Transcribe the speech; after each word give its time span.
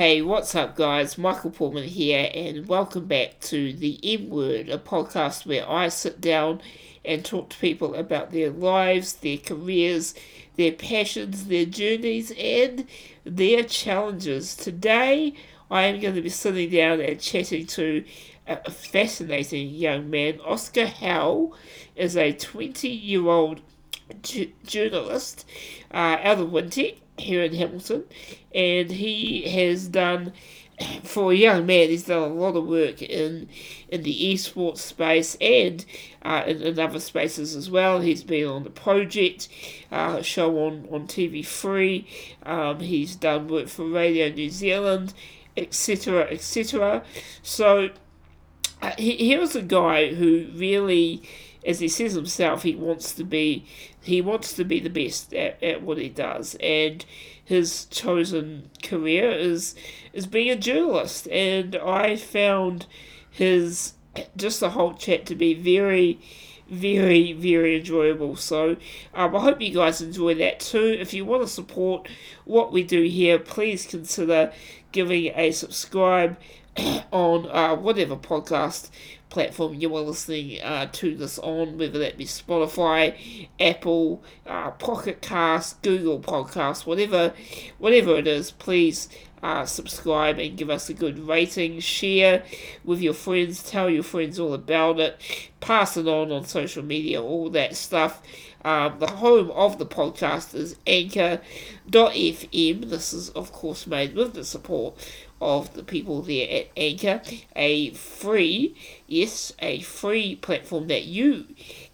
Hey, 0.00 0.22
what's 0.22 0.54
up, 0.54 0.76
guys? 0.76 1.18
Michael 1.18 1.50
Pullman 1.50 1.84
here, 1.84 2.30
and 2.32 2.66
welcome 2.66 3.04
back 3.04 3.38
to 3.40 3.74
The 3.74 4.00
M 4.02 4.30
Word, 4.30 4.70
a 4.70 4.78
podcast 4.78 5.44
where 5.44 5.70
I 5.70 5.88
sit 5.88 6.22
down 6.22 6.62
and 7.04 7.22
talk 7.22 7.50
to 7.50 7.58
people 7.58 7.94
about 7.94 8.30
their 8.30 8.48
lives, 8.48 9.12
their 9.12 9.36
careers, 9.36 10.14
their 10.56 10.72
passions, 10.72 11.48
their 11.48 11.66
journeys, 11.66 12.32
and 12.38 12.86
their 13.24 13.62
challenges. 13.62 14.56
Today, 14.56 15.34
I 15.70 15.82
am 15.82 16.00
going 16.00 16.14
to 16.14 16.22
be 16.22 16.30
sitting 16.30 16.70
down 16.70 17.02
and 17.02 17.20
chatting 17.20 17.66
to 17.66 18.02
a 18.46 18.70
fascinating 18.70 19.68
young 19.68 20.08
man. 20.08 20.40
Oskar 20.40 20.86
Howell 20.86 21.54
is 21.94 22.16
a 22.16 22.32
20 22.32 22.88
year 22.88 23.28
old 23.28 23.60
journalist 24.64 25.44
uh, 25.92 26.16
out 26.22 26.38
of 26.38 26.48
Wintec 26.48 26.96
here 27.20 27.42
in 27.42 27.54
Hamilton, 27.54 28.04
and 28.54 28.90
he 28.90 29.42
has 29.50 29.88
done 29.88 30.32
for 31.02 31.32
a 31.32 31.34
young 31.34 31.66
man, 31.66 31.88
he's 31.88 32.04
done 32.04 32.30
a 32.30 32.34
lot 32.34 32.56
of 32.56 32.66
work 32.66 33.02
in 33.02 33.48
in 33.88 34.02
the 34.02 34.34
esports 34.34 34.78
space 34.78 35.36
and 35.40 35.84
uh, 36.22 36.44
in, 36.46 36.62
in, 36.62 36.78
other 36.78 37.00
spaces 37.00 37.54
as 37.54 37.70
well. 37.70 38.00
He's 38.00 38.24
been 38.24 38.46
on 38.46 38.64
the 38.64 38.70
project 38.70 39.48
uh, 39.90 40.22
show 40.22 40.58
on 40.66 40.88
on 40.90 41.06
TV3. 41.06 42.06
Um, 42.44 42.80
he's 42.80 43.16
done 43.16 43.48
work 43.48 43.68
for 43.68 43.84
Radio 43.86 44.28
New 44.30 44.50
Zealand, 44.50 45.12
etc., 45.56 46.22
etc. 46.30 47.02
So 47.42 47.90
uh, 48.80 48.92
he, 48.96 49.16
he 49.16 49.36
was 49.36 49.54
a 49.54 49.62
guy 49.62 50.14
who 50.14 50.46
really 50.54 51.22
as 51.66 51.80
he 51.80 51.88
says 51.88 52.14
himself, 52.14 52.62
he 52.62 52.74
wants 52.74 53.12
to 53.14 53.24
be 53.24 53.66
he 54.02 54.20
wants 54.20 54.54
to 54.54 54.64
be 54.64 54.80
the 54.80 54.90
best 54.90 55.34
at, 55.34 55.62
at 55.62 55.82
what 55.82 55.98
he 55.98 56.08
does, 56.08 56.56
and 56.60 57.04
his 57.44 57.86
chosen 57.86 58.70
career 58.82 59.30
is 59.30 59.74
is 60.12 60.26
being 60.26 60.50
a 60.50 60.56
journalist. 60.56 61.28
And 61.28 61.76
I 61.76 62.16
found 62.16 62.86
his 63.30 63.94
just 64.36 64.60
the 64.60 64.70
whole 64.70 64.94
chat 64.94 65.26
to 65.26 65.34
be 65.34 65.54
very 65.54 66.20
very, 66.70 67.32
very 67.32 67.78
enjoyable. 67.78 68.36
So 68.36 68.76
um, 69.12 69.34
I 69.34 69.40
hope 69.40 69.60
you 69.60 69.74
guys 69.74 70.00
enjoy 70.00 70.34
that 70.36 70.60
too. 70.60 70.96
If 71.00 71.12
you 71.12 71.24
want 71.24 71.42
to 71.42 71.48
support 71.48 72.08
what 72.44 72.72
we 72.72 72.84
do 72.84 73.02
here, 73.02 73.38
please 73.40 73.86
consider 73.86 74.52
giving 74.92 75.32
a 75.34 75.50
subscribe 75.50 76.36
on 77.10 77.48
uh, 77.50 77.74
whatever 77.74 78.16
podcast 78.16 78.90
platform 79.28 79.74
you 79.74 79.94
are 79.96 80.02
listening 80.02 80.60
uh, 80.60 80.86
to 80.92 81.16
this 81.16 81.38
on, 81.38 81.78
whether 81.78 81.98
that 81.98 82.18
be 82.18 82.24
Spotify, 82.24 83.48
Apple, 83.58 84.22
uh, 84.46 84.70
Pocket 84.72 85.22
Cast, 85.22 85.80
Google 85.82 86.20
Podcast, 86.20 86.86
whatever, 86.86 87.32
whatever 87.78 88.16
it 88.16 88.26
is. 88.26 88.50
Please 88.50 89.08
uh, 89.42 89.64
subscribe 89.64 90.38
and 90.38 90.56
give 90.56 90.68
us 90.68 90.88
a 90.90 90.94
good 90.94 91.18
rating. 91.18 91.80
Share 91.80 92.42
with 92.84 93.00
your 93.00 93.14
friends. 93.14 93.62
Tell 93.62 93.88
your 93.88 94.02
friends 94.02 94.38
all 94.38 94.52
about 94.52 95.00
it. 95.00 95.18
Pass 95.60 95.96
it 95.96 96.06
on 96.06 96.30
on 96.32 96.44
social 96.44 96.82
media. 96.84 97.22
All 97.22 97.48
that 97.50 97.76
stuff. 97.76 98.20
Um, 98.62 98.98
the 98.98 99.06
home 99.06 99.50
of 99.52 99.78
the 99.78 99.86
podcast 99.86 100.54
is 100.54 100.76
Anchor.fm. 100.86 101.40
This 102.90 103.14
is, 103.14 103.30
of 103.30 103.52
course, 103.52 103.86
made 103.86 104.14
with 104.14 104.34
the 104.34 104.44
support 104.44 104.98
of 105.40 105.72
the 105.74 105.82
people 105.82 106.22
there 106.22 106.48
at 106.50 106.68
Anchor, 106.76 107.22
a 107.56 107.90
free, 107.90 108.76
yes, 109.06 109.52
a 109.60 109.80
free 109.80 110.36
platform 110.36 110.88
that 110.88 111.04
you 111.04 111.46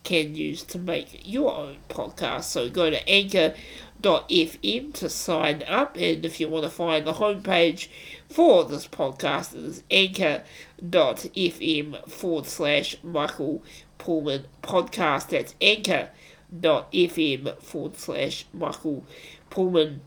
can 0.03 0.35
use 0.35 0.63
to 0.65 0.79
make 0.79 1.21
your 1.27 1.55
own 1.55 1.77
podcast. 1.89 2.45
So 2.45 2.69
go 2.69 2.91
to 2.91 3.09
anchor.fm 3.09 4.93
to 4.95 5.09
sign 5.09 5.63
up, 5.67 5.97
and 5.97 6.25
if 6.25 6.41
you 6.41 6.49
want 6.49 6.65
to 6.65 6.71
find 6.71 7.07
the 7.07 7.13
homepage 7.15 7.89
for 8.29 8.65
this 8.65 8.89
podcast, 8.89 9.55
it 9.55 9.65
is 9.65 9.85
anchor.fm 9.91 10.45
forward 12.09 12.47
slash 12.47 12.97
Michael 13.03 13.63
Pullman 13.99 14.47
podcast. 14.63 15.29
That's 15.29 15.55
anchor.fm 15.61 16.11
forward 17.63 17.97
slash 17.97 18.47
Michael 18.53 19.05
Pullman 19.51 20.01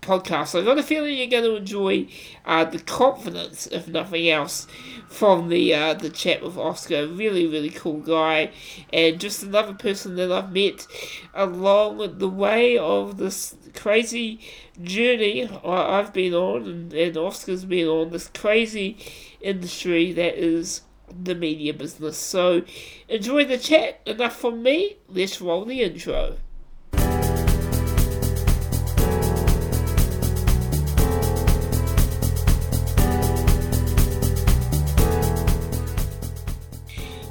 podcast. 0.00 0.58
I've 0.58 0.64
got 0.64 0.78
a 0.78 0.82
feeling 0.82 1.16
you're 1.16 1.26
going 1.26 1.44
to 1.44 1.56
enjoy 1.56 2.08
uh, 2.44 2.64
the 2.64 2.78
confidence, 2.78 3.66
if 3.66 3.88
nothing 3.88 4.28
else, 4.28 4.66
from 5.08 5.48
the 5.48 5.74
uh, 5.74 5.94
the 5.94 6.10
chat 6.10 6.42
with 6.42 6.56
Oskar. 6.56 7.06
Really, 7.06 7.46
really 7.46 7.70
cool 7.70 8.00
guy, 8.00 8.50
and 8.92 9.20
just 9.20 9.42
another 9.42 9.74
person 9.74 10.16
that 10.16 10.32
I've 10.32 10.52
met 10.52 10.86
along 11.34 12.18
the 12.18 12.28
way 12.28 12.78
of 12.78 13.16
this 13.18 13.56
crazy 13.74 14.40
journey 14.82 15.48
I've 15.64 16.12
been 16.12 16.34
on, 16.34 16.62
and, 16.66 16.92
and 16.92 17.16
Oskar's 17.16 17.64
been 17.64 17.88
on 17.88 18.10
this 18.10 18.28
crazy 18.28 18.96
industry 19.40 20.12
that 20.12 20.34
is 20.34 20.82
the 21.22 21.34
media 21.34 21.72
business. 21.72 22.18
So 22.18 22.62
enjoy 23.08 23.44
the 23.44 23.58
chat. 23.58 24.00
Enough 24.06 24.36
from 24.36 24.62
me. 24.62 24.98
Let's 25.08 25.40
roll 25.40 25.64
the 25.64 25.82
intro. 25.82 26.36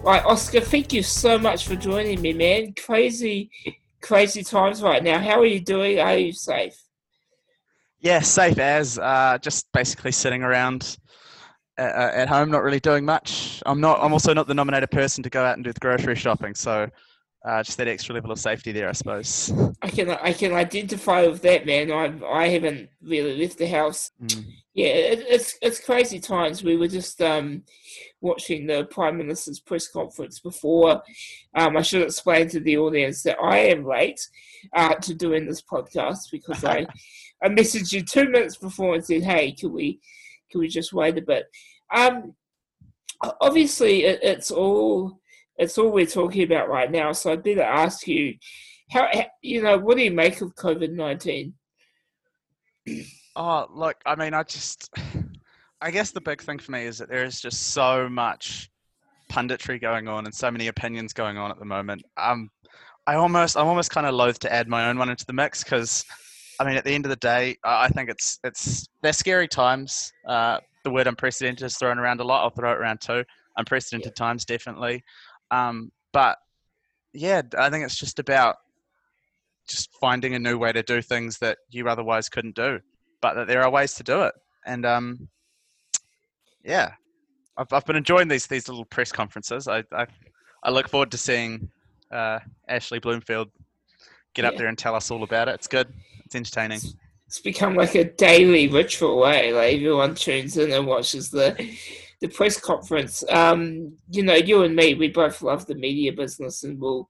Right, 0.07 0.23
Oskar, 0.23 0.62
thank 0.62 0.94
you 0.94 1.03
so 1.03 1.38
much 1.38 1.68
for 1.68 1.75
joining 1.75 2.22
me, 2.22 2.31
man. 2.31 2.73
Crazy, 2.75 3.51
crazy 4.01 4.41
times 4.41 4.81
right 4.81 5.03
now. 5.03 5.19
How 5.19 5.38
are 5.41 5.45
you 5.45 5.59
doing? 5.59 6.00
Are 6.00 6.16
you 6.16 6.31
safe? 6.31 6.81
Yeah, 8.00 8.22
safe 8.22 8.57
as. 8.57 8.97
Uh, 8.97 9.38
just 9.41 9.69
basically 9.73 10.13
sitting 10.13 10.44
around 10.44 10.97
at, 11.78 11.94
uh, 11.94 12.12
at 12.16 12.29
home, 12.29 12.50
not 12.50 12.63
really 12.63 12.79
doing 12.79 13.03
much. 13.03 13.62
I'm 13.66 13.81
not. 13.81 14.01
I'm 14.01 14.13
also 14.13 14.34
not 14.34 14.47
the 14.47 14.53
nominated 14.53 14.91
person 14.91 15.23
to 15.23 15.29
go 15.29 15.44
out 15.44 15.56
and 15.56 15.63
do 15.66 15.73
the 15.73 15.79
grocery 15.81 16.16
shopping, 16.16 16.56
so 16.56 16.88
uh, 17.45 17.62
just 17.63 17.78
that 17.78 17.89
extra 17.89 18.16
level 18.16 18.31
of 18.31 18.39
safety 18.39 18.72
there, 18.72 18.88
I 18.88 18.94
suppose. 18.94 19.51
I 19.81 19.89
can 19.89 20.09
I 20.09 20.31
can 20.31 20.53
identify 20.53 21.28
with 21.28 21.41
that, 21.41 21.66
man. 21.66 21.91
I 21.91 22.25
I 22.25 22.47
haven't 22.47 22.91
really 23.01 23.41
left 23.41 23.57
the 23.57 23.68
house. 23.68 24.12
Mm. 24.24 24.45
Yeah, 24.77 24.89
it, 24.89 25.25
it's 25.27 25.57
it's 25.59 25.79
crazy 25.83 26.19
times. 26.19 26.63
We 26.63 26.77
were 26.77 26.88
just 26.88 27.19
um, 27.23 27.63
watching 28.21 28.67
the 28.67 28.85
Prime 28.85 29.17
Minister's 29.17 29.59
press 29.59 29.88
conference 29.88 30.39
before. 30.39 31.01
Um, 31.55 31.75
I 31.75 31.81
should 31.81 32.03
explain 32.03 32.47
to 32.49 32.59
the 32.59 32.77
audience 32.77 33.23
that 33.23 33.39
I 33.41 33.57
am 33.57 33.88
late 33.88 34.19
uh, 34.73 34.93
to 34.93 35.15
doing 35.15 35.47
this 35.47 35.63
podcast 35.63 36.29
because 36.31 36.63
I 36.63 36.85
I 37.43 37.47
messaged 37.47 37.91
you 37.91 38.03
two 38.03 38.29
minutes 38.29 38.55
before 38.55 38.93
and 38.93 39.03
said, 39.03 39.23
"Hey, 39.23 39.51
can 39.51 39.73
we 39.73 39.99
can 40.51 40.59
we 40.59 40.67
just 40.67 40.94
wait 40.94 41.17
a 41.17 41.23
bit?" 41.23 41.47
Um, 41.91 42.35
obviously, 43.41 44.03
it, 44.03 44.19
it's 44.21 44.51
all 44.51 45.19
it's 45.57 45.79
all 45.79 45.89
we're 45.89 46.05
talking 46.05 46.44
about 46.44 46.69
right 46.69 46.91
now. 46.91 47.13
So 47.13 47.31
I'd 47.31 47.41
better 47.41 47.63
ask 47.63 48.07
you, 48.07 48.35
how 48.91 49.09
you 49.41 49.63
know, 49.63 49.79
what 49.79 49.97
do 49.97 50.03
you 50.03 50.11
make 50.11 50.39
of 50.41 50.53
COVID 50.53 50.91
nineteen? 50.91 51.55
Oh, 53.40 53.68
look, 53.72 53.98
I 54.03 54.16
mean, 54.16 54.34
I 54.34 54.42
just, 54.42 54.90
I 55.81 55.92
guess 55.92 56.09
the 56.09 56.20
big 56.20 56.42
thing 56.42 56.58
for 56.58 56.72
me 56.72 56.86
is 56.86 56.98
that 56.98 57.08
there 57.08 57.24
is 57.24 57.40
just 57.40 57.68
so 57.68 58.09
much 58.09 58.72
punditry 59.31 59.80
going 59.80 60.08
on 60.08 60.25
and 60.25 60.34
so 60.34 60.50
many 60.50 60.68
opinions 60.68 61.14
going 61.14 61.38
on 61.38 61.52
at 61.52 61.59
the 61.59 61.66
moment. 61.66 62.02
Um, 62.18 62.50
I 63.06 63.14
almost, 63.14 63.56
I'm 63.56 63.68
almost 63.68 63.92
kind 63.92 64.08
of 64.08 64.16
loath 64.16 64.40
to 64.40 64.52
add 64.52 64.68
my 64.68 64.90
own 64.90 64.98
one 64.98 65.09
into 65.09 65.25
the 65.25 65.34
mix 65.34 65.64
because, 65.64 66.03
I 66.59 66.66
mean, 66.66 66.78
at 66.78 66.84
the 66.84 66.94
end 66.94 67.06
of 67.06 67.09
the 67.12 67.16
day, 67.18 67.58
I 67.64 67.90
think 67.90 68.09
it's, 68.09 68.40
it's, 68.44 68.88
they're 69.03 69.14
scary 69.14 69.48
times. 69.48 70.12
Uh, 70.28 70.58
the 70.84 70.90
word 70.90 71.06
unprecedented 71.06 71.64
is 71.64 71.78
thrown 71.78 72.00
around 72.00 72.19
a 72.22 72.24
lot. 72.24 72.42
I'll 72.42 72.50
throw 72.50 72.72
it 72.72 72.78
around 72.80 73.02
too. 73.02 73.24
Unprecedented 73.56 74.14
yeah. 74.18 74.25
times, 74.25 74.46
definitely. 74.46 75.04
Um, 75.52 75.92
but 76.12 76.40
yeah, 77.14 77.44
I 77.56 77.69
think 77.69 77.86
it's 77.86 78.00
just 78.00 78.18
about 78.18 78.56
just 79.69 79.90
finding 80.02 80.34
a 80.34 80.40
new 80.40 80.58
way 80.58 80.72
to 80.72 80.81
do 80.81 81.04
things 81.04 81.38
that 81.40 81.59
you 81.69 81.88
otherwise 81.88 82.30
couldn't 82.30 82.56
do, 82.56 82.80
but 83.22 83.33
that 83.33 83.47
there 83.47 83.63
are 83.63 83.69
ways 83.69 83.94
to 83.95 84.03
do 84.03 84.23
it. 84.23 84.33
And 84.66 84.85
um, 84.85 85.27
yeah, 86.63 86.92
I've, 87.57 87.71
I've 87.71 87.86
been 87.86 87.95
enjoying 87.95 88.27
these 88.27 88.47
these 88.47 88.68
little 88.68 88.86
press 88.86 89.12
conferences. 89.12 89.68
I 89.68 89.83
I, 89.92 90.07
I 90.63 90.69
look 90.69 90.89
forward 90.89 91.12
to 91.12 91.18
seeing 91.18 91.69
uh, 92.12 92.39
Ashley 92.68 93.00
Bloomfield 93.00 93.50
get 94.33 94.44
yeah. 94.44 94.50
up 94.50 94.57
there 94.57 94.68
and 94.68 94.77
tell 94.77 94.95
us 94.95 95.12
all 95.12 95.24
about 95.24 95.47
it. 95.47 95.56
It's 95.56 95.68
good. 95.68 95.88
It's 96.25 96.36
entertaining. 96.36 96.80
It's 97.25 97.39
become 97.39 97.75
like 97.75 97.95
a 97.95 98.06
daily 98.06 98.68
ritual, 98.68 99.19
way. 99.19 99.51
Like 99.51 99.75
everyone 99.75 100.15
tunes 100.15 100.57
in 100.57 100.71
and 100.71 100.88
watches 100.88 101.30
the 101.30 101.77
the 102.21 102.27
press 102.27 102.59
conference. 102.59 103.24
Um, 103.30 103.94
you 104.09 104.24
know, 104.24 104.36
you 104.36 104.63
and 104.63 104.75
me, 104.75 104.94
we 104.94 105.09
both 105.09 105.42
love 105.42 105.65
the 105.65 105.75
media 105.75 106.13
business, 106.13 106.63
and 106.63 106.80
we'll 106.80 107.09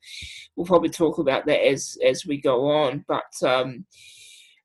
we'll 0.55 0.65
probably 0.65 0.89
talk 0.89 1.17
about 1.17 1.45
that 1.45 1.65
as 1.65 1.97
as 2.05 2.25
we 2.25 2.41
go 2.41 2.69
on. 2.69 3.05
But 3.07 3.31
um, 3.43 3.85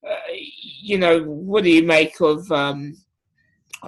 uh, 0.09 0.17
you 0.33 0.99
know, 0.99 1.23
what 1.23 1.65
do 1.65 1.71
you 1.71 1.85
make 1.85 2.21
of 2.21 2.51
um, 2.51 2.97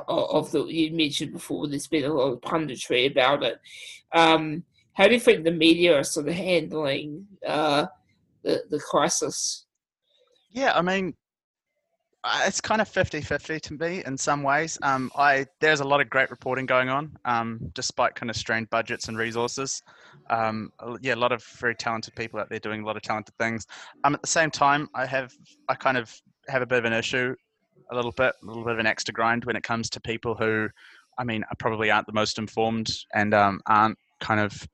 of 0.08 0.50
the 0.50 0.64
you 0.64 0.93
mentioned 0.93 1.32
before? 1.32 1.66
There's 1.66 1.87
been 1.87 2.05
a 2.05 2.12
lot 2.12 2.32
of 2.32 2.40
punditry 2.40 3.11
about 3.11 3.43
it. 3.43 3.61
Um, 4.12 4.64
how 4.93 5.08
do 5.08 5.14
you 5.14 5.20
think 5.20 5.44
the 5.44 5.50
media 5.50 5.99
are 5.99 6.05
sort 6.05 6.28
of 6.28 6.34
handling 6.34 7.26
uh, 7.46 7.87
the 8.43 8.62
the 8.70 8.78
crisis? 8.78 9.66
Yeah, 10.50 10.72
I 10.76 10.82
mean, 10.82 11.14
it's 12.47 12.61
kind 12.61 12.81
of 12.81 12.88
50-50 12.88 13.61
to 13.61 13.75
me 13.75 14.03
in 14.06 14.17
some 14.17 14.43
ways. 14.43 14.79
Um, 14.82 15.11
I 15.17 15.47
there's 15.61 15.81
a 15.81 15.85
lot 15.85 16.00
of 16.00 16.09
great 16.09 16.31
reporting 16.31 16.67
going 16.67 16.88
on, 16.88 17.17
um, 17.25 17.61
despite 17.75 18.15
kind 18.15 18.31
of 18.31 18.37
strained 18.37 18.71
budgets 18.71 19.09
and 19.09 19.19
resources. 19.19 19.82
Um, 20.31 20.73
yeah, 21.03 21.15
a 21.15 21.17
lot 21.17 21.32
of 21.32 21.44
very 21.44 21.75
talented 21.75 22.15
people 22.15 22.41
out 22.41 22.49
there 22.49 22.59
doing 22.59 22.82
a 22.82 22.87
lot 22.87 22.97
of 22.97 23.03
talented 23.03 23.37
things. 23.38 23.67
Um, 24.05 24.15
at 24.15 24.23
the 24.23 24.29
same 24.29 24.50
time, 24.50 24.88
I 24.94 25.05
have 25.06 25.35
I 25.69 25.75
kind 25.75 25.99
of 25.99 26.15
have 26.49 26.62
a 26.62 26.67
bit 26.67 26.79
of 26.79 26.85
an 26.87 26.93
issue, 26.93 27.35
a 27.91 27.94
little 27.94 28.12
bit, 28.12 28.35
a 28.43 28.47
little 28.47 28.65
bit 28.65 28.73
of 28.73 28.79
an 28.79 28.87
extra 28.87 29.12
grind 29.12 29.44
when 29.44 29.56
it 29.56 29.62
comes 29.62 29.91
to 29.91 30.00
people 30.00 30.35
who, 30.35 30.69
I 31.19 31.25
mean, 31.25 31.44
probably 31.59 31.91
aren't 31.91 32.06
the 32.06 32.12
most 32.12 32.38
informed 32.38 32.91
and 33.15 33.35
um, 33.35 33.61
aren't 33.67 33.99
kind 34.20 34.41
of 34.41 34.67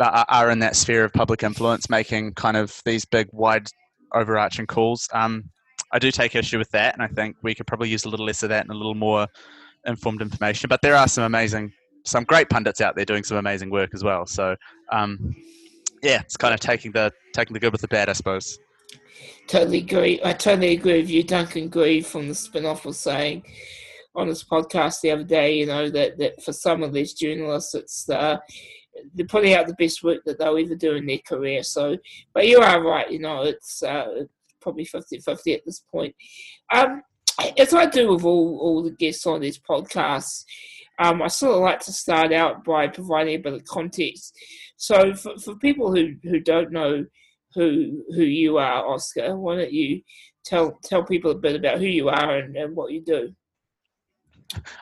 are 0.00 0.50
in 0.50 0.58
that 0.60 0.76
sphere 0.76 1.04
of 1.04 1.12
public 1.12 1.42
influence, 1.42 1.90
making 1.90 2.32
kind 2.32 2.56
of 2.56 2.80
these 2.86 3.04
big, 3.04 3.28
wide, 3.32 3.68
overarching 4.14 4.66
calls. 4.66 5.06
Um, 5.12 5.50
I 5.92 5.98
do 5.98 6.10
take 6.10 6.34
issue 6.34 6.58
with 6.58 6.70
that, 6.70 6.94
and 6.94 7.02
I 7.02 7.08
think 7.08 7.36
we 7.42 7.54
could 7.54 7.66
probably 7.66 7.88
use 7.88 8.04
a 8.04 8.08
little 8.08 8.26
less 8.26 8.42
of 8.42 8.48
that 8.50 8.62
and 8.62 8.70
a 8.70 8.76
little 8.76 8.94
more 8.94 9.26
informed 9.86 10.22
information. 10.22 10.68
But 10.68 10.82
there 10.82 10.96
are 10.96 11.08
some 11.08 11.24
amazing, 11.24 11.72
some 12.04 12.24
great 12.24 12.48
pundits 12.48 12.80
out 12.80 12.96
there 12.96 13.04
doing 13.04 13.24
some 13.24 13.38
amazing 13.38 13.70
work 13.70 13.90
as 13.94 14.04
well. 14.04 14.26
So, 14.26 14.56
um, 14.92 15.34
yeah, 16.02 16.20
it's 16.20 16.36
kind 16.36 16.54
of 16.54 16.60
taking 16.60 16.92
the 16.92 17.12
taking 17.34 17.54
the 17.54 17.60
good 17.60 17.72
with 17.72 17.80
the 17.80 17.88
bad, 17.88 18.08
I 18.08 18.12
suppose. 18.12 18.58
Totally 19.46 19.78
agree. 19.78 20.20
I 20.24 20.32
totally 20.32 20.72
agree 20.72 21.00
with 21.00 21.10
you. 21.10 21.22
Duncan 21.22 21.68
Grieve 21.68 22.06
from 22.06 22.28
the 22.28 22.34
spin-off 22.34 22.84
was 22.84 22.98
saying 22.98 23.42
on 24.14 24.28
his 24.28 24.44
podcast 24.44 25.00
the 25.00 25.10
other 25.10 25.24
day, 25.24 25.58
you 25.58 25.66
know, 25.66 25.90
that, 25.90 26.18
that 26.18 26.42
for 26.42 26.52
some 26.52 26.82
of 26.82 26.92
these 26.92 27.14
journalists, 27.14 27.74
it's 27.74 28.04
they're 28.04 28.40
putting 29.28 29.54
out 29.54 29.66
the 29.66 29.74
best 29.74 30.02
work 30.02 30.22
that 30.24 30.38
they'll 30.38 30.58
ever 30.58 30.74
do 30.74 30.94
in 30.94 31.06
their 31.06 31.18
career. 31.18 31.62
So, 31.62 31.96
but 32.32 32.46
you 32.46 32.58
are 32.58 32.82
right. 32.82 33.10
You 33.10 33.20
know, 33.20 33.42
it's 33.42 33.82
uh, 33.82 34.24
probably 34.60 34.84
50-50 34.84 35.54
at 35.54 35.64
this 35.64 35.82
point. 35.90 36.14
Um, 36.72 37.02
as 37.58 37.72
I 37.72 37.86
do 37.86 38.12
with 38.12 38.24
all, 38.24 38.58
all 38.60 38.82
the 38.82 38.90
guests 38.90 39.26
on 39.26 39.40
these 39.40 39.58
podcasts, 39.58 40.44
um, 40.98 41.22
I 41.22 41.28
sort 41.28 41.54
of 41.54 41.62
like 41.62 41.80
to 41.80 41.92
start 41.92 42.32
out 42.32 42.64
by 42.64 42.88
providing 42.88 43.34
a 43.34 43.38
bit 43.38 43.54
of 43.54 43.64
context. 43.64 44.36
So 44.76 45.14
for, 45.14 45.38
for 45.38 45.56
people 45.56 45.94
who, 45.94 46.14
who 46.22 46.40
don't 46.40 46.72
know 46.72 47.06
who 47.54 48.04
who 48.14 48.22
you 48.22 48.58
are, 48.58 48.86
Oskar, 48.86 49.36
why 49.36 49.56
don't 49.56 49.72
you 49.72 50.02
tell 50.44 50.78
tell 50.84 51.04
people 51.04 51.30
a 51.30 51.34
bit 51.34 51.56
about 51.56 51.78
who 51.78 51.86
you 51.86 52.08
are 52.08 52.36
and, 52.36 52.56
and 52.56 52.76
what 52.76 52.92
you 52.92 53.02
do? 53.02 53.32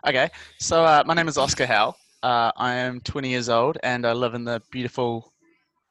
Okay, 0.06 0.30
so 0.58 0.84
uh, 0.84 1.02
my 1.06 1.14
name 1.14 1.28
is 1.28 1.38
Oskar 1.38 1.66
Howell. 1.66 1.96
Uh, 2.22 2.50
I 2.56 2.74
am 2.74 3.00
20 3.00 3.28
years 3.28 3.48
old 3.48 3.78
and 3.82 4.06
I 4.06 4.12
live 4.12 4.34
in 4.34 4.44
the 4.44 4.60
beautiful 4.72 5.32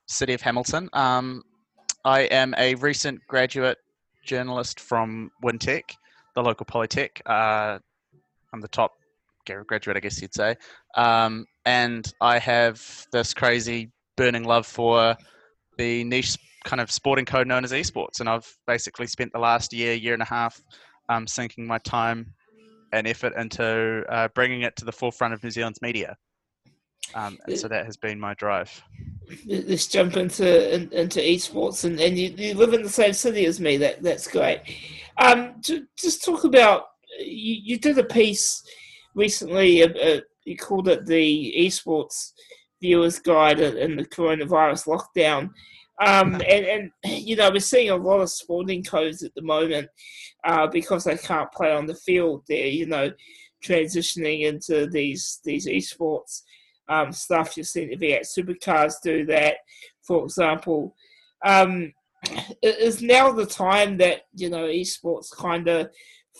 city 0.07 0.33
of 0.33 0.41
Hamilton. 0.41 0.89
Um, 0.93 1.43
I 2.05 2.21
am 2.21 2.53
a 2.57 2.75
recent 2.75 3.19
graduate 3.27 3.77
journalist 4.25 4.79
from 4.79 5.31
Wintec, 5.44 5.83
the 6.35 6.44
local 6.44 6.65
polytech. 6.65 7.21
Uh, 7.25 7.79
I'm 8.53 8.61
the 8.61 8.67
top 8.69 8.94
graduate, 9.45 9.97
I 9.97 9.99
guess 9.99 10.21
you'd 10.21 10.33
say. 10.33 10.55
Um, 10.95 11.45
and 11.65 12.11
I 12.21 12.39
have 12.39 12.81
this 13.11 13.33
crazy 13.33 13.91
burning 14.15 14.44
love 14.44 14.65
for 14.65 15.15
the 15.77 16.03
niche 16.03 16.38
kind 16.65 16.81
of 16.81 16.91
sporting 16.91 17.25
code 17.25 17.47
known 17.47 17.63
as 17.63 17.71
esports. 17.71 18.19
And 18.19 18.29
I've 18.29 18.47
basically 18.65 19.07
spent 19.07 19.31
the 19.31 19.39
last 19.39 19.73
year, 19.73 19.94
year 19.94 20.13
and 20.13 20.21
a 20.21 20.25
half, 20.25 20.61
um, 21.09 21.27
sinking 21.27 21.65
my 21.65 21.77
time 21.79 22.33
and 22.94 23.07
effort 23.07 23.33
into 23.38 24.03
uh, 24.09 24.27
bringing 24.33 24.61
it 24.61 24.75
to 24.77 24.85
the 24.85 24.91
forefront 24.91 25.33
of 25.33 25.44
New 25.44 25.51
Zealand's 25.51 25.81
media. 25.81 26.15
Um, 27.13 27.38
and 27.45 27.57
so 27.57 27.67
that 27.67 27.85
has 27.85 27.97
been 27.97 28.19
my 28.19 28.33
drive. 28.33 28.83
Let's 29.45 29.88
jump 29.88 30.17
into 30.17 30.73
in, 30.73 30.91
into 30.91 31.19
esports, 31.19 31.85
and, 31.85 31.99
and 31.99 32.17
you, 32.17 32.33
you, 32.38 32.53
live 32.53 32.73
in 32.73 32.83
the 32.83 32.89
same 32.89 33.13
city 33.13 33.45
as 33.45 33.59
me. 33.59 33.77
That 33.77 34.03
that's 34.03 34.27
great. 34.27 34.61
Um, 35.17 35.61
to, 35.63 35.85
just 35.97 36.23
talk 36.23 36.44
about 36.44 36.88
you, 37.19 37.55
you 37.63 37.79
did 37.79 37.97
a 37.97 38.03
piece 38.03 38.63
recently. 39.15 39.83
Uh, 39.83 39.89
uh, 39.94 40.21
you 40.45 40.57
called 40.57 40.88
it 40.88 41.05
the 41.05 41.53
esports 41.57 42.31
viewers 42.81 43.19
guide 43.19 43.59
in 43.59 43.95
the 43.95 44.05
coronavirus 44.05 44.88
lockdown. 44.88 45.49
Um, 45.99 46.35
and, 46.35 46.65
and, 46.65 46.91
you 47.03 47.35
know, 47.35 47.49
we're 47.49 47.59
seeing 47.59 47.89
a 47.89 47.95
lot 47.95 48.21
of 48.21 48.29
sporting 48.29 48.83
codes 48.83 49.23
at 49.23 49.33
the 49.33 49.41
moment 49.41 49.89
uh, 50.44 50.67
because 50.67 51.03
they 51.03 51.17
can't 51.17 51.51
play 51.51 51.71
on 51.71 51.88
the 51.88 51.95
field. 51.95 52.44
They're, 52.47 52.67
you 52.67 52.85
know, 52.85 53.11
transitioning 53.65 54.44
into 54.44 54.88
these 54.88 55.39
these 55.44 55.67
esports 55.67 56.44
um, 56.89 57.11
stuff. 57.11 57.57
You've 57.57 57.67
seen 57.67 57.89
the 57.89 57.97
V8 57.97 58.21
supercars 58.37 58.95
do 59.03 59.25
that, 59.25 59.57
for 60.05 60.23
example. 60.23 60.95
Um, 61.45 61.93
is 62.61 63.01
now 63.01 63.31
the 63.31 63.45
time 63.45 63.97
that 63.97 64.21
you 64.33 64.49
know 64.49 64.65
esports 64.65 65.35
kind 65.35 65.67
of 65.67 65.89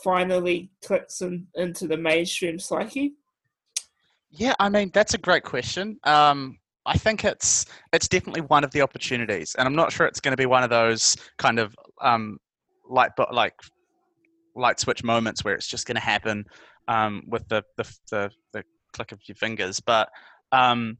finally 0.04 0.72
clicks 0.84 1.22
in, 1.22 1.48
into 1.56 1.88
the 1.88 1.98
mainstream 1.98 2.60
psyche? 2.60 3.14
Yeah, 4.32 4.54
I 4.60 4.70
mean 4.70 4.92
that's 4.94 5.14
a 5.14 5.20
great 5.20 5.44
question. 5.44 6.00
Um, 6.04 6.58
I 6.86 6.98
think 6.98 7.26
it's 7.26 7.66
it's 7.94 8.08
definitely 8.08 8.42
one 8.42 8.64
of 8.64 8.72
the 8.72 8.82
opportunities, 8.82 9.56
and 9.58 9.68
I'm 9.68 9.76
not 9.76 9.92
sure 9.92 10.08
it's 10.08 10.20
going 10.20 10.34
to 10.34 10.38
be 10.38 10.46
one 10.46 10.64
of 10.64 10.70
those 10.70 11.16
kind 11.38 11.60
of 11.60 11.76
um, 12.02 12.38
light 12.90 13.12
but 13.18 13.34
like 13.34 13.54
light 14.56 14.80
switch 14.80 15.04
moments 15.04 15.44
where 15.44 15.54
it's 15.54 15.68
just 15.68 15.86
going 15.86 15.96
to 15.96 16.02
happen 16.02 16.46
um, 16.88 17.24
with 17.28 17.48
the, 17.50 17.64
the, 17.78 17.84
the 18.10 18.32
the 18.54 18.64
click 18.94 19.12
of 19.12 19.20
your 19.28 19.36
fingers. 19.36 19.80
But 19.80 20.10
um, 20.52 20.98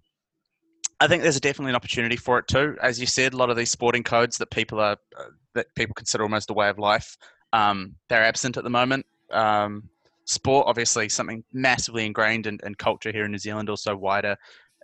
I 1.00 1.08
think 1.08 1.24
there's 1.24 1.40
definitely 1.40 1.72
an 1.72 1.76
opportunity 1.76 2.16
for 2.16 2.40
it 2.40 2.48
too. 2.48 2.76
As 2.82 3.00
you 3.00 3.06
said, 3.06 3.34
a 3.34 3.38
lot 3.38 3.50
of 3.50 3.58
these 3.58 3.70
sporting 3.70 4.04
codes 4.04 4.38
that 4.38 4.50
people 4.50 4.80
are 4.80 4.98
uh, 5.18 5.26
that 5.54 5.68
people 5.76 5.94
consider 5.94 6.24
almost 6.24 6.50
a 6.50 6.54
way 6.54 6.70
of 6.70 6.80
life, 6.80 7.18
um, 7.54 7.96
they're 8.10 8.24
absent 8.24 8.58
at 8.58 8.64
the 8.64 8.70
moment. 8.70 9.06
Um, 9.32 9.90
sport, 10.26 10.68
obviously, 10.68 11.10
something 11.10 11.44
massively 11.54 12.06
ingrained 12.06 12.48
in, 12.48 12.60
in, 12.64 12.76
culture 12.76 13.12
here 13.12 13.26
in 13.26 13.32
New 13.32 13.38
Zealand, 13.38 13.70
also 13.70 13.96
wider 13.96 14.36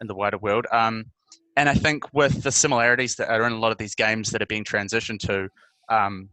in 0.01 0.07
the 0.07 0.15
wider 0.15 0.37
world. 0.37 0.65
Um, 0.71 1.05
and 1.57 1.69
I 1.69 1.75
think 1.75 2.11
with 2.13 2.43
the 2.43 2.51
similarities 2.51 3.15
that 3.15 3.29
are 3.29 3.45
in 3.45 3.53
a 3.53 3.59
lot 3.59 3.71
of 3.71 3.77
these 3.77 3.95
games 3.95 4.31
that 4.31 4.41
are 4.41 4.47
being 4.47 4.63
transitioned 4.63 5.19
to, 5.19 5.49
um, 5.89 6.29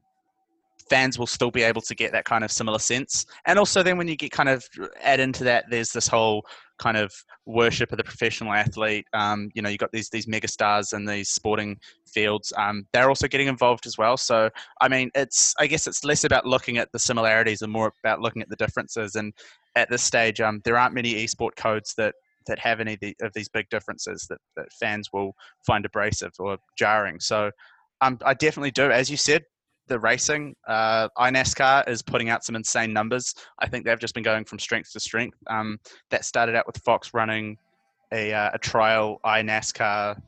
fans 0.91 1.19
will 1.19 1.27
still 1.27 1.53
be 1.53 1.63
able 1.63 1.81
to 1.81 1.95
get 1.95 2.13
that 2.13 2.25
kind 2.25 2.43
of 2.45 2.51
similar 2.51 2.81
sense. 2.81 3.25
And 3.47 3.59
also, 3.59 3.83
then 3.83 3.97
when 3.97 4.09
you 4.09 4.17
get 4.17 4.33
kind 4.33 4.49
of 4.49 4.67
add 5.01 5.21
into 5.21 5.45
that, 5.45 5.65
there's 5.71 5.93
this 5.93 6.09
whole 6.09 6.45
kind 6.79 6.97
of 6.97 7.13
worship 7.47 7.93
of 7.93 7.99
the 7.99 8.05
professional 8.05 8.53
athlete. 8.53 9.07
Um, 9.13 9.51
you 9.55 9.63
know, 9.63 9.69
you 9.69 9.79
got 9.79 9.93
these 9.93 10.11
these 10.11 10.27
mega 10.27 10.49
stars 10.49 10.93
in 10.93 11.05
these 11.05 11.31
sporting 11.31 11.79
fields. 12.13 12.53
Um, 12.57 12.87
they're 12.93 13.09
also 13.09 13.29
getting 13.29 13.47
involved 13.47 13.87
as 13.87 13.97
well. 13.97 14.17
So, 14.17 14.51
I 14.81 14.89
mean, 14.89 15.11
it's 15.15 15.55
I 15.61 15.67
guess 15.69 15.87
it's 15.87 16.05
less 16.05 16.25
about 16.25 16.45
looking 16.45 16.79
at 16.79 16.91
the 16.93 16.99
similarities 16.99 17.63
and 17.63 17.73
more 17.73 17.93
about 18.05 18.21
looking 18.21 18.43
at 18.43 18.49
the 18.49 18.57
differences. 18.57 19.15
And 19.15 19.33
at 19.77 19.89
this 19.89 20.03
stage, 20.03 20.41
um, 20.41 20.61
there 20.65 20.77
aren't 20.77 20.95
many 20.95 21.15
esport 21.15 21.55
codes 21.57 21.95
that 21.97 22.15
that 22.47 22.59
have 22.59 22.81
any 22.81 22.95
of, 22.95 23.01
the, 23.01 23.15
of 23.21 23.33
these 23.35 23.51
big 23.51 23.69
differences 23.71 24.27
that, 24.29 24.39
that 24.57 24.73
fans 24.73 25.11
will 25.13 25.33
find 25.65 25.85
abrasive 25.85 26.33
or 26.41 26.57
jarring. 26.77 27.21
So, 27.21 27.51
um, 28.01 28.19
I 28.25 28.35
definitely 28.35 28.73
do. 28.73 28.91
As 28.91 29.11
you 29.11 29.17
said, 29.17 29.45
the 29.91 29.99
racing. 29.99 30.57
Uh, 30.67 31.09
iNASCAR 31.19 31.87
is 31.87 32.01
putting 32.01 32.31
out 32.31 32.45
some 32.45 32.57
insane 32.57 32.93
numbers. 32.93 33.35
I 33.59 33.69
think 33.69 33.85
they've 33.85 33.99
just 33.99 34.15
been 34.15 34.23
going 34.23 34.45
from 34.47 34.59
strength 34.59 34.93
to 34.93 35.01
strength. 35.01 35.37
Um, 35.49 35.79
that 36.11 36.25
started 36.25 36.55
out 36.55 36.67
with 36.67 36.79
Fox 36.79 37.13
running 37.13 37.59
a, 38.13 38.33
uh, 38.33 38.51
a 38.55 38.59
trial 38.59 39.21
iNASCAR 39.25 40.19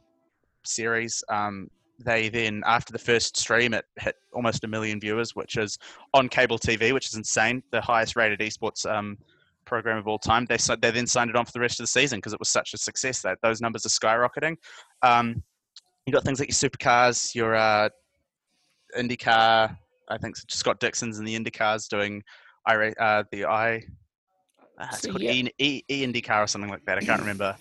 series. 0.65 1.25
Um, 1.31 1.71
they 2.05 2.29
then, 2.29 2.63
after 2.67 2.93
the 2.93 2.99
first 2.99 3.37
stream, 3.37 3.73
it 3.73 3.85
hit 3.99 4.17
almost 4.35 4.65
a 4.65 4.67
million 4.67 5.01
viewers, 5.01 5.37
which 5.37 5.57
is 5.57 5.79
on 6.13 6.29
cable 6.29 6.59
TV, 6.59 6.93
which 6.93 7.07
is 7.07 7.15
insane. 7.15 7.63
The 7.71 7.81
highest 7.81 8.17
rated 8.17 8.41
esports 8.41 8.85
um, 8.91 9.17
program 9.65 9.99
of 9.99 10.09
all 10.09 10.19
time. 10.19 10.45
They 10.47 10.57
they 10.81 10.91
then 10.91 11.07
signed 11.07 11.31
it 11.31 11.37
on 11.37 11.47
for 11.47 11.53
the 11.53 11.61
rest 11.61 11.79
of 11.79 11.85
the 11.85 11.89
season 11.89 12.19
because 12.19 12.33
it 12.33 12.41
was 12.41 12.49
such 12.49 12.75
a 12.75 12.79
success 12.79 13.23
that 13.23 13.39
those 13.43 13.61
numbers 13.61 13.87
are 13.87 13.91
skyrocketing. 13.91 14.57
Um, 15.03 15.45
you 16.07 16.13
got 16.13 16.25
things 16.25 16.41
like 16.41 16.49
your 16.49 16.71
supercars, 16.71 17.33
your 17.35 17.55
uh, 17.55 17.89
IndyCar. 18.97 19.77
I 20.09 20.19
think 20.19 20.37
just 20.37 20.59
Scott 20.59 20.81
Dixon's 20.81 21.19
in 21.19 21.25
the 21.25 21.39
IndyCars 21.39 21.89
doing 21.89 22.23
I 22.67 22.89
uh, 22.89 23.25
the 23.31 23.45
I. 23.45 23.77
Uh, 24.79 24.87
it's 24.93 25.07
called 25.07 25.21
yeah. 25.21 25.33
e, 25.33 25.51
e, 25.59 25.83
e 25.89 26.07
IndyCar 26.07 26.45
or 26.45 26.47
something 26.47 26.71
like 26.71 26.85
that. 26.87 26.99
I 26.99 27.03
can't 27.03 27.21
remember. 27.21 27.57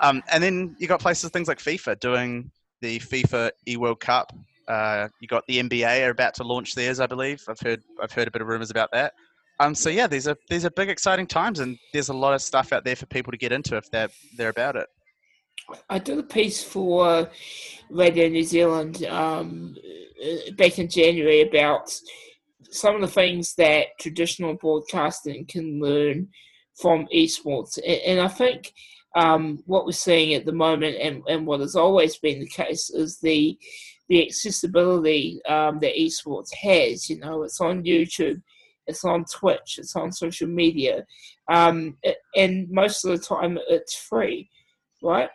Um, 0.00 0.22
and 0.30 0.42
then 0.42 0.76
you 0.78 0.88
got 0.88 1.00
places 1.00 1.30
things 1.30 1.48
like 1.48 1.58
FIFA 1.58 2.00
doing 2.00 2.50
the 2.80 2.98
FIFA 3.00 3.50
E 3.68 3.76
World 3.76 4.00
Cup. 4.00 4.32
Uh, 4.68 5.08
you 5.20 5.28
got 5.28 5.46
the 5.46 5.60
NBA 5.60 6.06
are 6.06 6.10
about 6.10 6.34
to 6.34 6.44
launch 6.44 6.74
theirs, 6.74 7.00
I 7.00 7.06
believe. 7.06 7.42
I've 7.48 7.60
heard 7.60 7.82
I've 8.02 8.12
heard 8.12 8.28
a 8.28 8.30
bit 8.30 8.42
of 8.42 8.48
rumors 8.48 8.70
about 8.70 8.90
that. 8.92 9.14
Um, 9.58 9.74
so 9.74 9.90
yeah, 9.90 10.06
these 10.06 10.26
are 10.26 10.36
these 10.48 10.64
are 10.64 10.70
big 10.70 10.88
exciting 10.88 11.26
times, 11.26 11.60
and 11.60 11.78
there's 11.92 12.08
a 12.08 12.14
lot 12.14 12.34
of 12.34 12.40
stuff 12.40 12.72
out 12.72 12.84
there 12.84 12.96
for 12.96 13.06
people 13.06 13.30
to 13.30 13.36
get 13.36 13.52
into 13.52 13.76
if 13.76 13.90
they're 13.90 14.08
they're 14.36 14.48
about 14.48 14.76
it. 14.76 14.88
I 15.88 15.98
did 15.98 16.18
a 16.18 16.22
piece 16.22 16.62
for 16.62 17.28
Radio 17.90 18.28
New 18.28 18.42
Zealand 18.42 19.04
um, 19.04 19.76
uh, 20.24 20.52
back 20.56 20.78
in 20.78 20.88
January 20.88 21.42
about 21.42 21.92
some 22.70 22.94
of 22.94 23.00
the 23.00 23.08
things 23.08 23.54
that 23.56 23.98
traditional 23.98 24.54
broadcasting 24.54 25.44
can 25.46 25.80
learn 25.80 26.28
from 26.80 27.08
esports. 27.14 27.78
And, 28.06 28.20
I 28.20 28.28
think 28.28 28.72
um, 29.16 29.62
what 29.66 29.84
we're 29.84 29.92
seeing 29.92 30.34
at 30.34 30.46
the 30.46 30.52
moment, 30.52 30.96
and, 31.00 31.22
and 31.28 31.46
what 31.46 31.60
has 31.60 31.74
always 31.74 32.16
been 32.18 32.40
the 32.40 32.48
case, 32.48 32.90
is 32.90 33.18
the 33.18 33.58
the 34.08 34.26
accessibility 34.26 35.40
um, 35.48 35.78
that 35.80 35.94
esports 35.94 36.52
has. 36.54 37.08
You 37.08 37.20
know, 37.20 37.44
it's 37.44 37.60
on 37.60 37.84
YouTube, 37.84 38.42
it's 38.88 39.04
on 39.04 39.24
Twitch, 39.24 39.78
it's 39.78 39.94
on 39.94 40.10
social 40.10 40.48
media, 40.48 41.06
um, 41.48 41.96
and 42.34 42.68
most 42.70 43.04
of 43.04 43.10
the 43.12 43.24
time 43.24 43.58
it's 43.68 43.94
free, 43.94 44.50
right? 45.02 45.30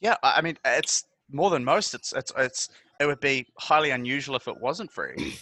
Yeah, 0.00 0.16
I 0.22 0.42
mean 0.42 0.56
it's 0.64 1.04
more 1.30 1.50
than 1.50 1.64
most. 1.64 1.94
It's 1.94 2.12
it's 2.12 2.32
it's 2.36 2.68
it 3.00 3.06
would 3.06 3.20
be 3.20 3.46
highly 3.58 3.90
unusual 3.90 4.36
if 4.36 4.48
it 4.48 4.60
wasn't 4.60 4.90
free. 4.90 5.36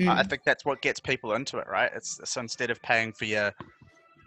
Mm. 0.00 0.08
I 0.08 0.22
think 0.22 0.42
that's 0.44 0.64
what 0.64 0.80
gets 0.80 1.00
people 1.00 1.34
into 1.34 1.58
it, 1.58 1.66
right? 1.66 1.90
It's 1.94 2.20
so 2.24 2.40
instead 2.40 2.70
of 2.70 2.80
paying 2.82 3.12
for 3.12 3.24
your 3.24 3.52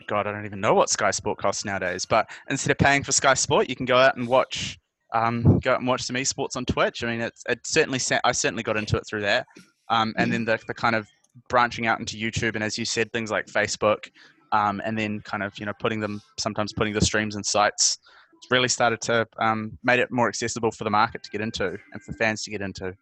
God, 0.07 0.27
I 0.27 0.31
don't 0.31 0.45
even 0.45 0.59
know 0.59 0.73
what 0.73 0.89
Sky 0.89 1.11
Sport 1.11 1.37
costs 1.37 1.63
nowadays. 1.63 2.05
But 2.05 2.29
instead 2.49 2.71
of 2.71 2.77
paying 2.77 3.03
for 3.03 3.11
Sky 3.11 3.33
Sport, 3.33 3.69
you 3.69 3.75
can 3.75 3.85
go 3.85 3.97
out 3.97 4.17
and 4.17 4.27
watch 4.27 4.77
um, 5.13 5.59
go 5.59 5.73
out 5.73 5.79
and 5.79 5.87
watch 5.87 6.01
some 6.03 6.15
esports 6.15 6.55
on 6.55 6.65
Twitch. 6.65 7.03
I 7.03 7.07
mean, 7.07 7.21
it's 7.21 7.43
it 7.47 7.59
certainly 7.65 7.99
I 8.23 8.31
certainly 8.31 8.63
got 8.63 8.77
into 8.77 8.97
it 8.97 9.03
through 9.09 9.21
that, 9.21 9.45
um, 9.89 10.13
and 10.17 10.31
then 10.31 10.45
the 10.45 10.59
the 10.67 10.73
kind 10.73 10.95
of 10.95 11.07
branching 11.49 11.87
out 11.87 11.99
into 11.99 12.17
YouTube 12.17 12.55
and 12.55 12.63
as 12.63 12.77
you 12.77 12.85
said, 12.85 13.11
things 13.13 13.31
like 13.31 13.45
Facebook, 13.47 14.09
um, 14.51 14.81
and 14.85 14.97
then 14.97 15.21
kind 15.21 15.43
of 15.43 15.57
you 15.57 15.65
know 15.65 15.73
putting 15.79 15.99
them 15.99 16.21
sometimes 16.39 16.73
putting 16.73 16.93
the 16.93 17.01
streams 17.01 17.35
and 17.35 17.45
sites. 17.45 17.97
It's 18.41 18.51
really 18.51 18.67
started 18.67 19.01
to 19.01 19.27
um, 19.37 19.77
made 19.83 19.99
it 19.99 20.11
more 20.11 20.27
accessible 20.27 20.71
for 20.71 20.83
the 20.83 20.89
market 20.89 21.23
to 21.23 21.29
get 21.29 21.41
into 21.41 21.77
and 21.93 22.01
for 22.01 22.13
fans 22.13 22.43
to 22.43 22.51
get 22.51 22.61
into. 22.61 22.95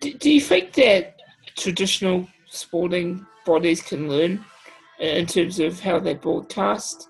Do, 0.00 0.12
do 0.14 0.30
you 0.30 0.40
think 0.40 0.72
that 0.72 1.20
traditional 1.56 2.26
sporting 2.48 3.24
bodies 3.46 3.80
can 3.80 4.08
learn 4.08 4.44
in 4.98 5.26
terms 5.26 5.60
of 5.60 5.78
how 5.80 5.98
they 5.98 6.14
broadcast 6.14 7.08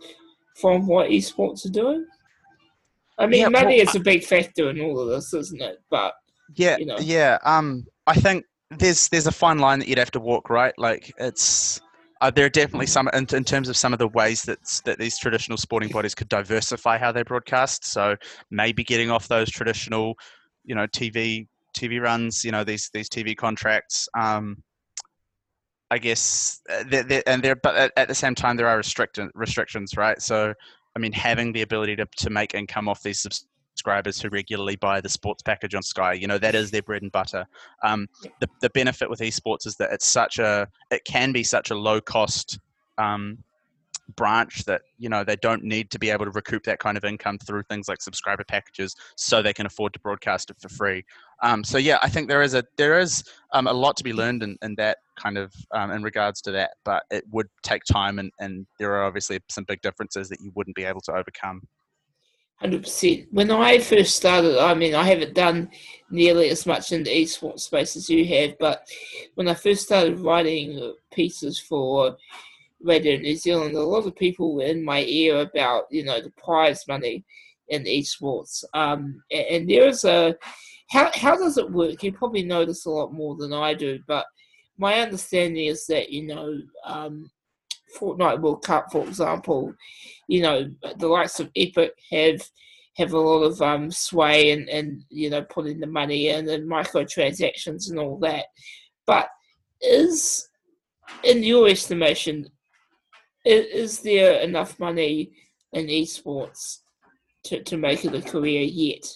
from 0.61 0.87
what 0.87 1.11
esports 1.11 1.65
are 1.67 1.71
doing? 1.71 2.07
I 3.19 3.27
mean, 3.27 3.43
yeah, 3.43 3.49
money 3.49 3.79
well, 3.79 3.89
is 3.89 3.95
a 3.95 4.01
big 4.01 4.25
factor 4.25 4.71
in 4.71 4.81
all 4.81 4.99
of 4.99 5.09
this, 5.09 5.33
isn't 5.33 5.63
it? 5.63 5.79
But 5.91 6.15
yeah, 6.57 6.77
you 6.79 6.87
know. 6.87 6.99
yeah. 6.99 7.39
Um, 7.45 7.87
I 8.07 8.15
think 8.15 8.45
there's 8.71 9.09
there's 9.09 9.27
a 9.27 9.33
fine 9.33 9.59
line 9.59 9.79
that 9.79 9.89
you'd 9.89 9.99
have 9.99 10.11
to 10.13 10.21
walk, 10.21 10.51
right? 10.51 10.75
Like 10.79 11.13
it's 11.19 11.81
uh, 12.21 12.31
there 12.31 12.47
are 12.47 12.51
definitely 12.51 12.87
some 12.87 13.09
in, 13.13 13.27
in, 13.33 13.45
terms 13.45 13.69
of 13.69 13.77
some 13.77 13.93
of 13.93 13.99
the 13.99 14.09
ways 14.09 14.43
that 14.43 14.59
that 14.85 14.99
these 14.99 15.19
traditional 15.19 15.59
sporting 15.59 15.91
bodies 15.91 16.15
could 16.15 16.29
diversify 16.29 16.99
how 16.99 17.13
they 17.13 17.23
broadcast. 17.23 17.85
So 17.85 18.17
maybe 18.51 18.85
getting 18.85 19.11
off 19.11 19.29
those 19.29 19.51
traditional, 19.51 20.15
you 20.65 20.75
know, 20.75 20.87
TV 20.87 21.47
TV 21.77 22.01
runs, 22.01 22.45
you 22.45 22.53
know, 22.53 22.65
these 22.65 22.91
these 22.93 23.09
TV 23.09 23.37
contracts. 23.37 24.09
Um, 24.19 24.63
I 25.91 25.99
guess, 25.99 26.61
uh, 26.71 26.83
they're, 26.89 27.23
and 27.29 27.43
there, 27.43 27.55
but 27.55 27.93
at, 27.97 28.09
the 28.09 28.15
same 28.15 28.35
time, 28.35 28.57
there 28.57 28.67
are 28.67 28.79
restrict- 28.79 29.21
restrictions, 29.35 29.97
right? 29.97 30.21
So 30.21 30.55
I 30.97 30.99
mean, 30.99 31.13
having 31.13 31.53
the 31.53 31.63
ability 31.63 31.97
to, 31.97 32.07
to 32.19 32.31
make 32.31 32.55
income 32.55 32.89
off 32.89 33.03
these 33.03 33.27
subscribers 33.75 34.21
who 34.21 34.29
regularly 34.29 34.77
buy 34.77 35.01
the 35.01 35.09
sports 35.09 35.43
package 35.43 35.75
on 35.75 35.83
Sky, 35.83 36.13
you 36.13 36.29
know, 36.29 36.39
that 36.39 36.55
is 36.55 36.71
their 36.71 36.83
bread 36.83 37.03
and 37.03 37.11
butter. 37.11 37.45
Um, 37.83 38.07
the, 38.41 38.49
the 38.61 38.71
benefit 38.71 39.11
with 39.11 39.19
esports 39.19 39.67
is 39.67 39.75
that 39.77 39.93
it's 39.93 40.07
such 40.07 40.39
a, 40.39 40.69
it 40.93 41.05
can 41.05 41.33
be 41.33 41.43
such 41.43 41.71
a 41.71 41.75
low 41.75 42.01
cost 42.01 42.61
um, 42.99 43.39
branch 44.17 44.65
that 44.67 44.83
you 44.99 45.09
know 45.09 45.25
they 45.25 45.37
don't 45.37 45.65
need 45.65 45.91
to 45.91 45.99
be 45.99 46.11
able 46.11 46.27
to 46.27 46.31
recoup 46.33 46.63
that 46.65 46.79
kind 46.79 46.99
of 46.99 47.05
income 47.05 47.39
through 47.39 47.63
things 47.63 47.89
like 47.89 48.03
subscriber 48.03 48.45
packages 48.45 48.95
so 49.17 49.41
they 49.41 49.53
can 49.55 49.65
afford 49.65 49.95
to 49.95 50.01
broadcast 50.01 50.51
it 50.51 50.57
for 50.61 50.69
free. 50.69 51.03
Um, 51.43 51.65
so 51.65 51.79
yeah 51.79 51.99
i 52.03 52.09
think 52.09 52.29
there 52.29 52.43
is 52.43 52.55
a 52.55 52.65
there 52.77 52.99
is 52.99 53.25
um, 53.53 53.67
a 53.67 53.73
lot 53.73 53.97
to 53.97 54.05
be 54.05 54.13
learned 54.13 54.43
in, 54.43 54.57
in 54.63 54.75
that 54.77 54.99
kind 55.19 55.39
of 55.39 55.53
um, 55.73 55.91
in 55.91 56.03
regards 56.03 56.41
to 56.43 56.51
that 56.53 56.73
but 56.85 57.03
it 57.11 57.25
would 57.31 57.49
take 57.63 57.83
time 57.85 58.19
and, 58.19 58.31
and 58.41 58.67
there 58.79 58.93
are 58.95 59.05
obviously 59.05 59.41
some 59.49 59.65
big 59.65 59.81
differences 59.81 60.29
that 60.29 60.41
you 60.41 60.53
wouldn't 60.55 60.77
be 60.77 60.85
able 60.85 61.01
to 61.01 61.13
overcome 61.13 61.63
100%. 62.63 63.27
When 63.31 63.51
I 63.51 63.79
first 63.79 64.17
started, 64.17 64.59
I 64.59 64.75
mean, 64.75 64.95
I 64.95 65.05
haven't 65.05 65.35
done 65.35 65.71
nearly 66.11 66.49
as 66.51 66.67
much 66.67 66.93
in 66.93 67.03
the 67.03 67.11
esports 67.11 67.61
space 67.61 67.97
as 67.97 68.09
you 68.09 68.25
have, 68.27 68.57
but 68.59 68.87
when 69.35 69.49
I 69.49 69.55
first 69.55 69.83
started 69.83 70.21
writing 70.21 70.95
pieces 71.13 71.59
for 71.59 72.17
Radio 72.83 73.17
New 73.17 73.37
Zealand, 73.37 73.75
a 73.75 73.83
lot 73.83 74.07
of 74.07 74.15
people 74.17 74.55
were 74.55 74.65
in 74.65 74.85
my 74.85 75.03
ear 75.05 75.41
about, 75.41 75.85
you 75.91 76.05
know, 76.05 76.21
the 76.21 76.31
prize 76.31 76.87
money 76.87 77.25
in 77.69 77.85
esports. 77.85 78.65
Um, 78.75 79.23
and, 79.31 79.69
there 79.69 79.89
is 79.89 80.05
a, 80.05 80.37
how, 80.91 81.11
how 81.15 81.37
does 81.37 81.59
it 81.59 81.71
work? 81.71 82.03
You 82.03 82.13
probably 82.13 82.45
know 82.45 82.65
this 82.65 82.85
a 82.85 82.91
lot 82.91 83.13
more 83.13 83.37
than 83.37 83.53
I 83.53 83.75
do, 83.75 83.99
but 84.07 84.27
my 84.79 85.01
understanding 85.01 85.67
is 85.67 85.87
that, 85.87 86.11
you 86.11 86.27
know, 86.27 86.59
um, 86.85 87.31
Fortnite 87.99 88.41
World 88.41 88.63
Cup, 88.65 88.91
for 88.91 89.05
example, 89.07 89.75
you 90.29 90.43
know, 90.43 90.71
the 90.99 91.09
likes 91.09 91.41
of 91.41 91.51
Epic 91.57 91.93
have 92.11 92.41
have 92.97 93.13
a 93.13 93.19
lot 93.19 93.43
of 93.43 93.61
um, 93.61 93.91
sway 93.91 94.53
and, 94.53 94.69
and, 94.69 95.03
you 95.11 95.29
know, 95.29 95.43
putting 95.43 95.81
the 95.81 95.87
money 95.87 96.29
in 96.29 96.49
and 96.49 96.71
microtransactions 96.71 97.91
and 97.91 97.99
all 97.99 98.19
that. 98.19 98.47
But 99.05 99.29
is, 99.81 100.49
in 101.25 101.43
your 101.43 101.69
estimation, 101.69 102.47
is 103.45 104.01
there 104.01 104.41
enough 104.41 104.79
money 104.79 105.33
in 105.73 105.87
esports 105.87 106.79
to, 107.45 107.63
to 107.65 107.77
make 107.77 108.05
it 108.05 108.15
a 108.15 108.23
career 108.23 108.63
yet? 108.63 109.07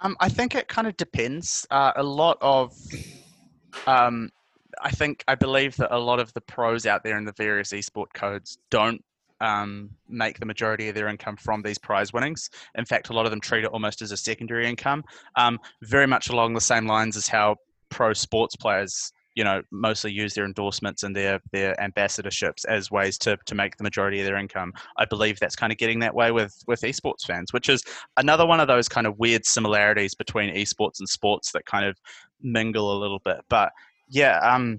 Um, 0.00 0.16
I 0.20 0.28
think 0.28 0.54
it 0.54 0.68
kind 0.68 0.86
of 0.86 0.96
depends. 0.96 1.66
Uh, 1.70 1.92
a 1.96 2.02
lot 2.02 2.38
of, 2.40 2.72
um, 3.86 4.30
I 4.80 4.90
think, 4.90 5.24
I 5.28 5.34
believe 5.34 5.76
that 5.76 5.94
a 5.94 5.98
lot 5.98 6.20
of 6.20 6.32
the 6.34 6.40
pros 6.40 6.86
out 6.86 7.04
there 7.04 7.18
in 7.18 7.24
the 7.24 7.32
various 7.32 7.72
esport 7.72 8.12
codes 8.14 8.58
don't 8.70 9.02
um, 9.40 9.90
make 10.08 10.38
the 10.38 10.46
majority 10.46 10.88
of 10.88 10.94
their 10.94 11.08
income 11.08 11.36
from 11.36 11.62
these 11.62 11.78
prize 11.78 12.12
winnings. 12.12 12.48
In 12.76 12.84
fact, 12.84 13.10
a 13.10 13.12
lot 13.12 13.26
of 13.26 13.30
them 13.30 13.40
treat 13.40 13.64
it 13.64 13.70
almost 13.70 14.00
as 14.00 14.12
a 14.12 14.16
secondary 14.16 14.68
income, 14.68 15.02
um, 15.36 15.58
very 15.82 16.06
much 16.06 16.30
along 16.30 16.54
the 16.54 16.60
same 16.60 16.86
lines 16.86 17.16
as 17.16 17.26
how 17.26 17.56
pro 17.90 18.12
sports 18.12 18.56
players 18.56 19.12
you 19.34 19.44
know 19.44 19.62
mostly 19.70 20.12
use 20.12 20.34
their 20.34 20.44
endorsements 20.44 21.02
and 21.02 21.16
their 21.16 21.40
their 21.52 21.74
ambassadorships 21.76 22.64
as 22.68 22.90
ways 22.90 23.16
to 23.18 23.36
to 23.46 23.54
make 23.54 23.76
the 23.76 23.82
majority 23.82 24.20
of 24.20 24.26
their 24.26 24.36
income. 24.36 24.72
I 24.98 25.04
believe 25.06 25.38
that's 25.38 25.56
kind 25.56 25.72
of 25.72 25.78
getting 25.78 25.98
that 26.00 26.14
way 26.14 26.30
with 26.32 26.54
with 26.66 26.82
esports 26.82 27.24
fans 27.26 27.52
which 27.52 27.68
is 27.68 27.82
another 28.18 28.46
one 28.46 28.60
of 28.60 28.68
those 28.68 28.88
kind 28.88 29.06
of 29.06 29.18
weird 29.18 29.46
similarities 29.46 30.14
between 30.14 30.54
esports 30.54 31.00
and 31.00 31.08
sports 31.08 31.52
that 31.52 31.64
kind 31.66 31.86
of 31.86 31.96
mingle 32.42 32.96
a 32.96 32.98
little 32.98 33.20
bit. 33.24 33.38
But 33.48 33.72
yeah 34.12 34.38
um 34.38 34.78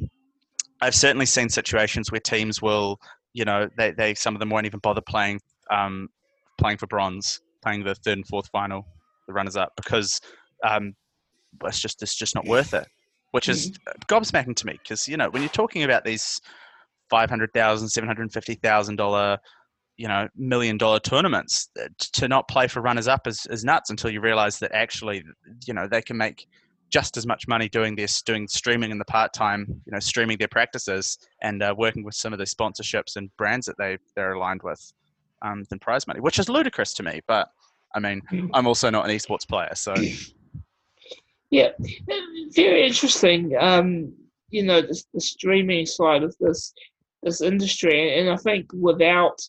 i've 0.82 0.96
certainly 0.96 1.26
seen 1.26 1.50
situations 1.50 2.12
where 2.12 2.22
teams 2.22 2.62
will 2.62 2.98
you 3.34 3.46
know 3.46 3.68
they, 3.78 3.92
they 3.92 4.14
some 4.14 4.36
of 4.36 4.40
them 4.40 4.50
won't 4.50 4.66
even 4.66 4.80
bother 4.80 5.02
playing 5.02 5.40
um 5.72 6.08
playing 6.58 6.78
for 6.78 6.88
bronze 6.88 7.42
playing 7.62 7.84
the 7.84 7.96
third 7.96 8.18
and 8.18 8.28
fourth 8.28 8.48
final 8.50 8.86
the 9.28 9.34
runners 9.34 9.56
up 9.56 9.74
because 9.76 10.22
um 10.64 10.94
it's 11.66 11.80
just 11.80 12.02
it's 12.02 12.16
just 12.16 12.36
not 12.36 12.46
worth 12.46 12.74
it 12.74 12.88
which 13.32 13.50
is 13.50 13.72
mm-hmm. 13.72 14.14
gobsmacking 14.14 14.56
to 14.56 14.66
me 14.66 14.74
because 14.82 15.08
you 15.08 15.18
know 15.18 15.30
when 15.30 15.42
you're 15.42 15.50
talking 15.50 15.84
about 15.84 16.06
these 16.06 16.40
five 17.14 17.30
hundred 17.30 17.54
thousand, 17.54 17.90
seven 17.90 18.08
hundred 18.08 18.32
fifty 18.32 18.56
thousand 18.56 18.96
dollar, 18.96 19.38
you 19.98 20.08
know, 20.08 20.28
million 20.36 20.78
dollar 20.78 21.00
tournaments, 21.00 21.70
uh, 21.80 21.88
to 22.00 22.28
not 22.28 22.48
play 22.48 22.68
for 22.68 22.82
runners 22.82 23.08
up 23.08 23.28
is, 23.28 23.46
is 23.52 23.64
nuts 23.64 23.92
until 23.92 24.10
you 24.10 24.22
realize 24.22 24.58
that 24.60 24.72
actually, 24.74 25.24
you 25.68 25.74
know, 25.76 25.88
they 25.88 26.02
can 26.02 26.18
make 26.18 26.48
just 26.94 27.18
as 27.18 27.26
much 27.26 27.48
money 27.48 27.68
doing 27.68 27.96
this, 27.96 28.22
doing 28.22 28.48
streaming 28.48 28.92
in 28.92 29.00
the 29.00 29.06
part 29.06 29.34
time, 29.34 29.66
you 29.86 29.92
know, 29.92 30.00
streaming 30.00 30.38
their 30.38 30.48
practices 30.48 31.18
and 31.42 31.64
uh, 31.64 31.74
working 31.76 32.04
with 32.04 32.14
some 32.14 32.32
of 32.32 32.40
the 32.40 32.46
sponsorships 32.46 33.16
and 33.16 33.36
brands 33.36 33.66
that 33.66 33.76
they 33.80 33.98
they're 34.16 34.34
aligned 34.34 34.62
with, 34.64 34.94
um, 35.42 35.64
than 35.70 35.80
prize 35.80 36.06
money, 36.06 36.20
which 36.20 36.38
is 36.38 36.48
ludicrous 36.50 36.94
to 36.94 37.04
me. 37.04 37.20
But 37.28 37.50
I 37.96 38.00
mean, 38.00 38.22
mm-hmm. 38.32 38.48
I'm 38.54 38.68
also 38.68 38.92
not 38.92 39.10
an 39.10 39.12
esports 39.12 39.48
player, 39.48 39.72
so 39.74 39.96
Yeah, 41.54 41.70
very 42.56 42.84
interesting. 42.84 43.56
Um, 43.60 44.12
you 44.50 44.64
know, 44.64 44.82
the, 44.82 45.00
the 45.14 45.22
streaming 45.22 45.86
side 45.86 46.24
of 46.24 46.36
this 46.40 46.74
this 47.22 47.42
industry, 47.42 48.20
and 48.20 48.28
I 48.28 48.38
think 48.38 48.72
without 48.74 49.40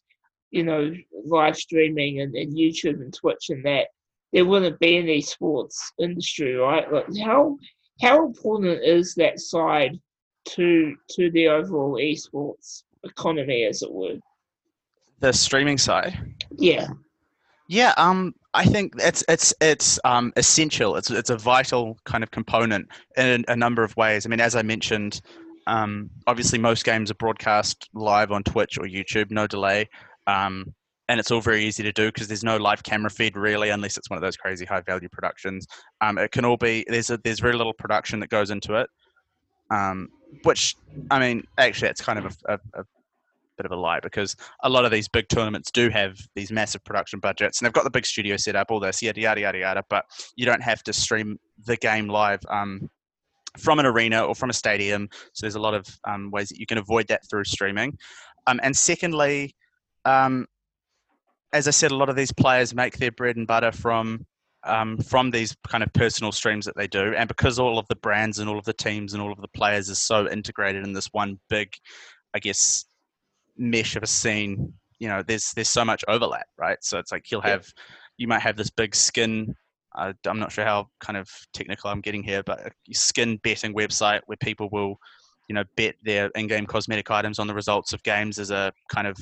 you 0.51 0.65
know 0.65 0.93
live 1.25 1.57
streaming 1.57 2.21
and, 2.21 2.35
and 2.35 2.55
YouTube 2.55 3.01
and 3.01 3.15
Twitch 3.15 3.49
and 3.49 3.65
that, 3.65 3.87
there 4.35 4.45
wouldn't 4.45 4.79
be 4.81 4.99
any 4.99 5.23
sports 5.23 5.93
industry, 5.99 6.55
right? 6.55 6.93
Like 6.93 7.07
how 7.25 7.57
how 8.03 8.27
important 8.27 8.83
is 8.85 9.15
that 9.15 9.39
side 9.39 9.99
to 10.49 10.95
to 11.11 11.31
the 11.31 11.49
overall 11.49 11.95
esports 11.95 12.83
economy, 13.05 13.65
as 13.65 13.83
it 13.83 13.91
were? 13.91 14.17
The 15.21 15.33
streaming 15.33 15.79
side. 15.79 16.19
Yeah. 16.59 16.89
Yeah, 17.67 17.95
um, 17.97 18.35
I 18.53 18.67
think 18.67 18.93
it's 18.99 19.25
it's 19.27 19.55
it's 19.61 19.99
um, 20.05 20.33
essential. 20.37 20.97
It's 20.97 21.11
it's 21.11 21.31
a 21.31 21.39
vital 21.39 21.97
kind 22.05 22.23
of 22.23 22.31
component 22.31 22.89
in 23.17 23.45
a 23.49 23.57
number 23.57 23.83
of 23.83 23.97
ways. 23.97 24.27
I 24.27 24.29
mean, 24.29 24.41
as 24.41 24.55
I 24.55 24.63
mentioned, 24.63 25.23
um, 25.67 26.11
obviously 26.27 26.59
most 26.59 26.85
games 26.85 27.11
are 27.11 27.15
broadcast 27.15 27.89
live 27.95 28.33
on 28.33 28.43
Twitch 28.43 28.77
or 28.77 28.85
YouTube, 28.85 29.31
no 29.31 29.47
delay, 29.47 29.89
um, 30.27 30.75
and 31.09 31.21
it's 31.21 31.31
all 31.31 31.41
very 31.41 31.65
easy 31.65 31.83
to 31.83 31.93
do 31.93 32.07
because 32.07 32.29
there's 32.29 32.45
no 32.45 32.57
live 32.57 32.83
camera 32.83 33.11
feed 33.11 33.37
really, 33.37 33.71
unless 33.71 33.97
it's 33.97 34.09
one 34.09 34.17
of 34.17 34.23
those 34.23 34.37
crazy 34.37 34.65
high 34.65 34.81
value 34.81 35.09
productions. 35.09 35.67
Um, 36.01 36.19
it 36.19 36.31
can 36.31 36.45
all 36.45 36.57
be 36.57 36.85
there's 36.89 37.11
a, 37.11 37.19
there's 37.19 37.41
very 37.41 37.57
little 37.57 37.75
production 37.75 38.21
that 38.21 38.31
goes 38.31 38.51
into 38.51 38.75
it, 38.75 38.89
um, 39.71 40.09
which 40.43 40.77
I 41.11 41.19
mean, 41.19 41.47
actually, 41.59 41.89
it's 41.89 42.01
kind 42.01 42.19
of 42.19 42.37
a, 42.47 42.55
a, 42.55 42.81
a 42.81 42.85
bit 43.57 43.67
of 43.67 43.73
a 43.73 43.77
lie 43.77 44.01
because 44.01 44.35
a 44.63 44.69
lot 44.69 44.85
of 44.85 44.91
these 44.91 45.09
big 45.09 45.29
tournaments 45.29 45.71
do 45.71 45.91
have 45.91 46.19
these 46.35 46.51
massive 46.51 46.83
production 46.85 47.21
budgets 47.21 47.61
and 47.61 47.67
they've 47.67 47.73
got 47.73 47.85
the 47.85 47.91
big 47.91 48.07
studio 48.07 48.37
set 48.37 48.57
up, 48.57 48.71
all 48.71 48.81
this, 48.81 49.03
yada, 49.03 49.21
yada, 49.21 49.41
yada, 49.41 49.59
yada, 49.59 49.83
but 49.89 50.05
you 50.37 50.47
don't 50.47 50.63
have 50.63 50.83
to 50.85 50.93
stream 50.93 51.39
the 51.67 51.77
game 51.77 52.09
live. 52.09 52.41
Um, 52.49 52.91
from 53.59 53.79
an 53.79 53.87
arena 53.87 54.25
or 54.25 54.35
from 54.35 54.51
a 54.51 54.53
stadium. 54.53 55.09
So 55.33 55.47
there's 55.47 55.55
a 55.55 55.61
lot 55.61 55.75
of 55.75 55.87
um, 56.09 56.33
ways 56.33 56.49
that 56.49 56.59
you 56.59 56.67
can 56.67 56.79
avoid 56.79 57.07
that 57.07 57.23
through 57.31 57.45
streaming. 57.45 57.97
Um, 58.49 58.59
and 58.65 58.77
secondly, 58.77 59.55
um, 60.05 60.47
as 61.55 61.69
I 61.69 61.71
said, 61.71 61.91
a 61.91 61.97
lot 61.97 62.09
of 62.11 62.17
these 62.17 62.33
players 62.33 62.75
make 62.75 62.99
their 62.99 63.13
bread 63.13 63.37
and 63.37 63.47
butter 63.47 63.73
from 63.73 64.27
um, 64.65 64.99
from 64.99 65.31
these 65.31 65.55
kind 65.69 65.85
of 65.85 65.93
personal 65.93 66.33
streams 66.33 66.65
that 66.67 66.77
they 66.77 66.87
do, 66.87 67.15
and 67.15 67.29
because 67.29 67.59
all 67.59 67.79
of 67.79 67.87
the 67.89 67.97
brands 67.97 68.39
and 68.39 68.49
all 68.49 68.59
of 68.59 68.65
the 68.65 68.73
teams 68.73 69.15
and 69.15 69.23
all 69.23 69.33
of 69.33 69.41
the 69.41 69.49
players 69.49 69.89
is 69.89 70.03
so 70.03 70.29
integrated 70.29 70.85
in 70.85 70.93
this 70.93 71.09
one 71.13 71.39
big, 71.49 71.75
I 72.35 72.39
guess, 72.39 72.85
mesh 73.57 73.97
of 73.97 74.03
a 74.03 74.07
scene. 74.07 74.75
You 74.99 75.09
know, 75.09 75.23
there's 75.23 75.53
there's 75.53 75.69
so 75.69 75.85
much 75.85 76.05
overlap, 76.09 76.47
right? 76.59 76.79
So 76.83 76.99
it's 76.99 77.13
like 77.13 77.31
you'll 77.31 77.43
have, 77.43 77.67
you 78.17 78.27
might 78.27 78.41
have 78.41 78.57
this 78.57 78.71
big 78.71 78.95
skin 78.95 79.55
uh, 79.95 80.13
I'm 80.27 80.39
not 80.39 80.53
sure 80.53 80.65
how 80.65 80.89
kind 81.01 81.17
of 81.17 81.29
technical 81.53 81.91
I'm 81.91 82.01
getting 82.01 82.23
here, 82.23 82.43
but 82.43 82.61
a 82.67 82.71
skin 82.95 83.39
betting 83.43 83.75
website 83.75 84.21
where 84.27 84.37
people 84.37 84.69
will, 84.73 84.97
you 85.49 85.55
know, 85.55 85.65
bet 85.77 85.95
their 86.03 86.29
in-game 86.35 86.67
cosmetic 86.67 87.11
items 87.11 87.39
on 87.39 87.47
the 87.47 87.55
results 87.55 87.93
of 87.93 88.03
games 88.03 88.39
as 88.39 88.51
a 88.51 88.73
kind 88.89 89.07
of 89.07 89.17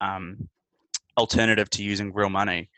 um, 0.00 0.48
alternative 1.18 1.70
to 1.70 1.82
using 1.82 2.12
real 2.12 2.30
money. 2.30 2.70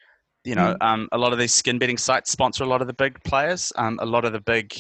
You 0.45 0.55
know, 0.55 0.77
mm. 0.81 0.87
um, 0.87 1.09
a 1.13 1.19
lot 1.19 1.33
of 1.33 1.39
these 1.39 1.53
skin 1.53 1.79
betting 1.79 1.99
sites 1.99 2.31
sponsor 2.31 2.63
a 2.63 2.69
lot 2.69 2.81
of 2.81 2.87
the 2.87 2.93
big 2.95 3.23
players. 3.25 3.73
Um, 3.77 3.99
a 4.01 4.07
lot 4.07 4.25
of 4.25 4.33
the 4.33 4.41
big 4.41 4.73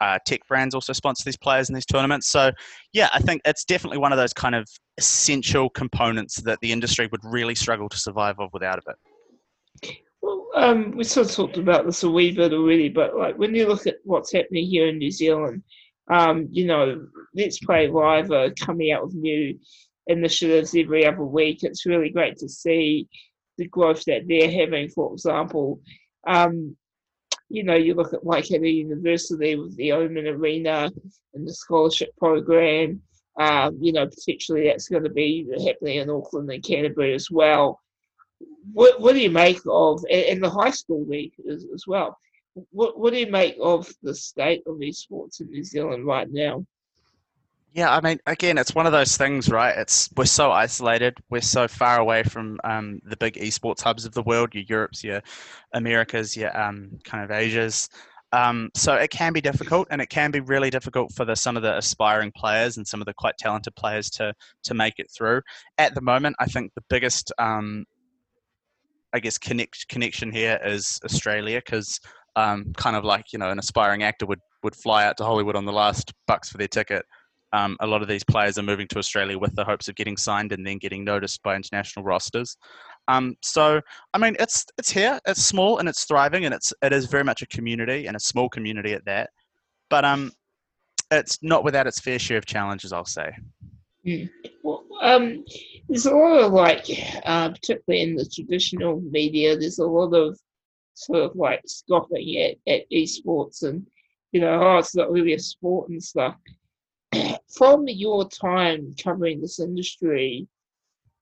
uh, 0.00 0.18
tech 0.26 0.46
brands 0.48 0.74
also 0.74 0.92
sponsor 0.92 1.24
these 1.24 1.36
players 1.36 1.68
in 1.68 1.74
these 1.74 1.86
tournaments. 1.86 2.28
So, 2.28 2.50
yeah, 2.92 3.08
I 3.14 3.20
think 3.20 3.42
it's 3.44 3.64
definitely 3.64 3.98
one 3.98 4.12
of 4.12 4.18
those 4.18 4.32
kind 4.32 4.54
of 4.54 4.68
essential 4.98 5.70
components 5.70 6.42
that 6.42 6.58
the 6.60 6.72
industry 6.72 7.08
would 7.10 7.20
really 7.24 7.54
struggle 7.54 7.88
to 7.88 7.96
survive 7.96 8.40
of 8.40 8.50
without 8.52 8.78
of 8.78 8.84
it. 8.88 9.96
Well, 10.20 10.48
um, 10.56 10.92
we 10.96 11.04
sort 11.04 11.28
of 11.28 11.34
talked 11.34 11.58
about 11.58 11.86
this 11.86 12.02
a 12.02 12.10
wee 12.10 12.32
bit 12.32 12.52
already, 12.52 12.88
but 12.88 13.16
like 13.16 13.38
when 13.38 13.54
you 13.54 13.66
look 13.66 13.86
at 13.86 13.96
what's 14.04 14.32
happening 14.32 14.66
here 14.66 14.88
in 14.88 14.98
New 14.98 15.10
Zealand, 15.10 15.62
um, 16.10 16.48
you 16.50 16.66
know, 16.66 17.06
Let's 17.34 17.58
Play 17.60 17.88
Live 17.88 18.30
are 18.30 18.50
coming 18.60 18.92
out 18.92 19.04
with 19.06 19.14
new 19.14 19.58
initiatives 20.06 20.74
every 20.74 21.06
other 21.06 21.24
week. 21.24 21.62
It's 21.62 21.86
really 21.86 22.10
great 22.10 22.38
to 22.38 22.48
see 22.48 23.08
the 23.58 23.66
growth 23.66 24.04
that 24.04 24.26
they're 24.26 24.50
having. 24.50 24.88
For 24.90 25.12
example, 25.12 25.80
um, 26.26 26.76
you 27.48 27.62
know, 27.62 27.76
you 27.76 27.94
look 27.94 28.12
at 28.12 28.24
Waikato 28.24 28.64
university 28.64 29.56
with 29.56 29.76
the 29.76 29.92
Omen 29.92 30.26
Arena 30.26 30.90
and 31.34 31.46
the 31.46 31.54
scholarship 31.54 32.10
program. 32.16 33.00
Um, 33.38 33.78
you 33.80 33.92
know, 33.92 34.06
potentially 34.06 34.68
that's 34.68 34.88
going 34.88 35.02
to 35.02 35.10
be 35.10 35.46
happening 35.66 35.96
in 35.96 36.10
Auckland 36.10 36.50
and 36.50 36.62
Canterbury 36.62 37.14
as 37.14 37.30
well 37.30 37.80
what, 38.72 39.00
what 39.00 39.14
do 39.14 39.20
you 39.20 39.30
make 39.30 39.60
of 39.66 40.04
in 40.08 40.40
the 40.40 40.50
high 40.50 40.70
school 40.70 41.04
league 41.06 41.34
as, 41.50 41.66
as 41.72 41.86
well? 41.86 42.18
What, 42.70 42.98
what 42.98 43.12
do 43.12 43.18
you 43.18 43.30
make 43.30 43.56
of 43.60 43.92
the 44.02 44.14
state 44.14 44.62
of 44.66 44.76
esports 44.76 45.40
in 45.40 45.50
New 45.50 45.64
Zealand 45.64 46.06
right 46.06 46.28
now? 46.30 46.64
Yeah, 47.74 47.92
I 47.92 48.00
mean, 48.00 48.20
again, 48.26 48.56
it's 48.56 48.72
one 48.72 48.86
of 48.86 48.92
those 48.92 49.16
things, 49.16 49.48
right? 49.48 49.76
It's 49.76 50.08
we're 50.16 50.26
so 50.26 50.52
isolated, 50.52 51.18
we're 51.28 51.40
so 51.40 51.66
far 51.66 51.98
away 51.98 52.22
from 52.22 52.56
um, 52.62 53.00
the 53.02 53.16
big 53.16 53.34
esports 53.34 53.82
hubs 53.82 54.04
of 54.04 54.14
the 54.14 54.22
world, 54.22 54.54
your 54.54 54.62
Europes, 54.68 55.02
your 55.02 55.20
Americas, 55.72 56.36
your 56.36 56.56
um, 56.56 57.00
kind 57.02 57.24
of 57.24 57.32
Asias. 57.32 57.88
Um, 58.32 58.70
so 58.76 58.94
it 58.94 59.10
can 59.10 59.32
be 59.32 59.40
difficult, 59.40 59.88
and 59.90 60.00
it 60.00 60.08
can 60.08 60.30
be 60.30 60.38
really 60.38 60.70
difficult 60.70 61.12
for 61.14 61.24
the, 61.24 61.34
some 61.34 61.56
of 61.56 61.64
the 61.64 61.76
aspiring 61.76 62.30
players 62.36 62.76
and 62.76 62.86
some 62.86 63.02
of 63.02 63.06
the 63.06 63.14
quite 63.14 63.36
talented 63.38 63.74
players 63.74 64.08
to 64.10 64.32
to 64.62 64.74
make 64.74 64.94
it 64.98 65.10
through. 65.10 65.42
At 65.76 65.96
the 65.96 66.00
moment, 66.00 66.36
I 66.38 66.46
think 66.46 66.72
the 66.76 66.84
biggest 66.88 67.32
um, 67.38 67.86
I 69.12 69.18
guess 69.18 69.36
connect 69.36 69.88
connection 69.88 70.30
here 70.30 70.60
is 70.64 71.00
Australia 71.04 71.60
because 71.64 71.98
um, 72.36 72.72
kind 72.76 72.94
of 72.94 73.04
like 73.04 73.32
you 73.32 73.40
know 73.40 73.50
an 73.50 73.58
aspiring 73.58 74.04
actor 74.04 74.26
would 74.26 74.40
would 74.62 74.76
fly 74.76 75.04
out 75.04 75.16
to 75.16 75.24
Hollywood 75.24 75.56
on 75.56 75.64
the 75.64 75.72
last 75.72 76.12
bucks 76.28 76.50
for 76.50 76.58
their 76.58 76.68
ticket. 76.68 77.04
Um, 77.54 77.76
a 77.80 77.86
lot 77.86 78.02
of 78.02 78.08
these 78.08 78.24
players 78.24 78.58
are 78.58 78.62
moving 78.62 78.88
to 78.88 78.98
Australia 78.98 79.38
with 79.38 79.54
the 79.54 79.64
hopes 79.64 79.88
of 79.88 79.94
getting 79.94 80.16
signed 80.16 80.52
and 80.52 80.66
then 80.66 80.78
getting 80.78 81.04
noticed 81.04 81.42
by 81.42 81.54
international 81.54 82.04
rosters. 82.04 82.56
Um, 83.06 83.36
so 83.42 83.80
I 84.12 84.18
mean, 84.18 84.34
it's 84.40 84.66
it's 84.76 84.90
here, 84.90 85.20
it's 85.26 85.44
small 85.44 85.78
and 85.78 85.88
it's 85.88 86.04
thriving, 86.04 86.44
and 86.46 86.54
it's 86.54 86.72
it 86.82 86.92
is 86.92 87.06
very 87.06 87.24
much 87.24 87.42
a 87.42 87.46
community 87.46 88.06
and 88.06 88.16
a 88.16 88.20
small 88.20 88.48
community 88.48 88.92
at 88.92 89.04
that. 89.04 89.30
But 89.88 90.04
um, 90.04 90.32
it's 91.10 91.38
not 91.42 91.64
without 91.64 91.86
its 91.86 92.00
fair 92.00 92.18
share 92.18 92.38
of 92.38 92.46
challenges, 92.46 92.92
I'll 92.92 93.04
say. 93.04 93.30
Mm. 94.06 94.28
Well, 94.62 94.84
um, 95.00 95.44
there's 95.88 96.06
a 96.06 96.14
lot 96.14 96.44
of 96.44 96.52
like, 96.52 96.86
uh, 97.24 97.50
particularly 97.50 98.02
in 98.02 98.16
the 98.16 98.26
traditional 98.26 99.00
media, 99.00 99.56
there's 99.56 99.78
a 99.78 99.86
lot 99.86 100.12
of 100.14 100.38
sort 100.94 101.22
of 101.22 101.36
like 101.36 101.60
scoffing 101.66 102.36
at, 102.38 102.72
at 102.72 102.90
esports 102.90 103.62
and, 103.62 103.86
you 104.32 104.40
know, 104.40 104.60
oh, 104.62 104.78
it's 104.78 104.94
not 104.94 105.10
really 105.10 105.34
a 105.34 105.38
sport 105.38 105.88
and 105.88 106.02
stuff. 106.02 106.36
From 107.56 107.86
your 107.86 108.28
time 108.28 108.94
covering 109.02 109.40
this 109.40 109.60
industry, 109.60 110.46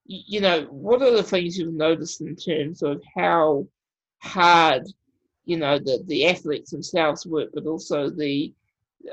you 0.05 0.41
know, 0.41 0.63
what 0.69 1.01
are 1.01 1.11
the 1.11 1.23
things 1.23 1.57
you've 1.57 1.73
noticed 1.73 2.21
in 2.21 2.35
terms 2.35 2.81
of 2.81 3.01
how 3.15 3.67
hard, 4.19 4.83
you 5.45 5.57
know, 5.57 5.77
the, 5.79 6.03
the 6.07 6.27
athletes 6.27 6.71
themselves 6.71 7.25
work, 7.25 7.49
but 7.53 7.65
also 7.65 8.09
the 8.09 8.53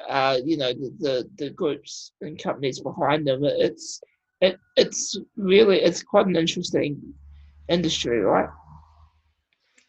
uh, 0.09 0.39
you 0.45 0.57
know 0.57 0.73
the, 0.73 0.95
the, 0.99 1.31
the 1.39 1.51
groups 1.51 2.13
and 2.21 2.43
companies 2.43 2.81
behind 2.81 3.27
them. 3.27 3.41
It's 3.45 4.01
it 4.41 4.59
it's 4.77 5.19
really 5.37 5.81
it's 5.81 6.03
quite 6.03 6.27
an 6.27 6.37
interesting 6.37 7.01
industry, 7.69 8.21
right? 8.21 8.49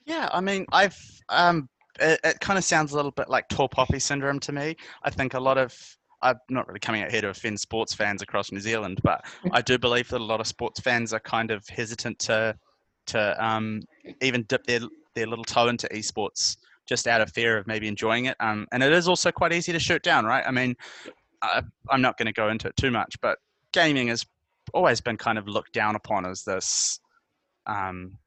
Yeah, 0.06 0.30
I 0.32 0.42
mean, 0.42 0.66
I've 0.72 0.98
um, 1.30 1.70
it, 2.00 2.20
it 2.24 2.40
kind 2.40 2.58
of 2.58 2.64
sounds 2.64 2.92
a 2.92 2.96
little 2.96 3.12
bit 3.12 3.30
like 3.30 3.48
tall 3.48 3.70
poppy 3.70 4.00
syndrome 4.00 4.40
to 4.42 4.52
me. 4.52 4.76
I 5.04 5.10
think 5.10 5.34
a 5.34 5.40
lot 5.40 5.58
of 5.58 5.76
I'm 6.22 6.40
not 6.50 6.68
really 6.68 6.80
coming 6.80 7.04
out 7.04 7.12
here 7.12 7.22
to 7.22 7.30
offend 7.30 7.60
sports 7.60 7.94
fans 7.94 8.22
across 8.22 8.52
New 8.52 8.60
Zealand, 8.60 9.00
but 9.04 9.26
I 9.52 9.62
do 9.62 9.78
believe 9.78 10.10
that 10.10 10.22
a 10.22 10.24
lot 10.24 10.40
of 10.40 10.48
sports 10.48 10.80
fans 10.80 11.14
are 11.14 11.20
kind 11.20 11.52
of 11.52 11.68
hesitant 11.68 12.20
to 12.20 12.56
to 13.08 13.46
um, 13.46 13.82
even 14.22 14.44
dip 14.44 14.66
their 14.66 14.82
their 15.16 15.28
little 15.28 15.44
toe 15.44 15.68
into 15.68 15.88
esports 15.88 16.58
just 16.88 17.08
out 17.08 17.22
of 17.22 17.32
fear 17.32 17.58
of 17.58 17.68
maybe 17.68 17.88
enjoying 17.88 18.26
it. 18.26 18.36
Um, 18.40 18.68
and 18.72 18.84
it 18.84 18.92
is 18.92 19.08
also 19.08 19.32
quite 19.32 19.54
easy 19.54 19.72
to 19.72 19.80
shoot 19.80 20.04
down, 20.04 20.26
right? 20.26 20.44
I 20.46 20.52
mean, 20.52 20.76
I, 21.42 21.62
I'm 21.90 22.02
not 22.02 22.18
going 22.18 22.26
to 22.26 22.34
go 22.34 22.50
into 22.50 22.68
it 22.68 22.76
too 22.78 22.92
much, 22.92 23.16
but 23.22 23.38
gaming 23.72 24.08
has 24.10 24.26
always 24.74 25.02
been 25.02 25.18
kind 25.18 25.38
of 25.38 25.48
looked 25.48 25.74
down 25.74 25.96
upon 25.96 26.26
as 26.26 26.44
this 26.44 27.00
um, 27.66 28.18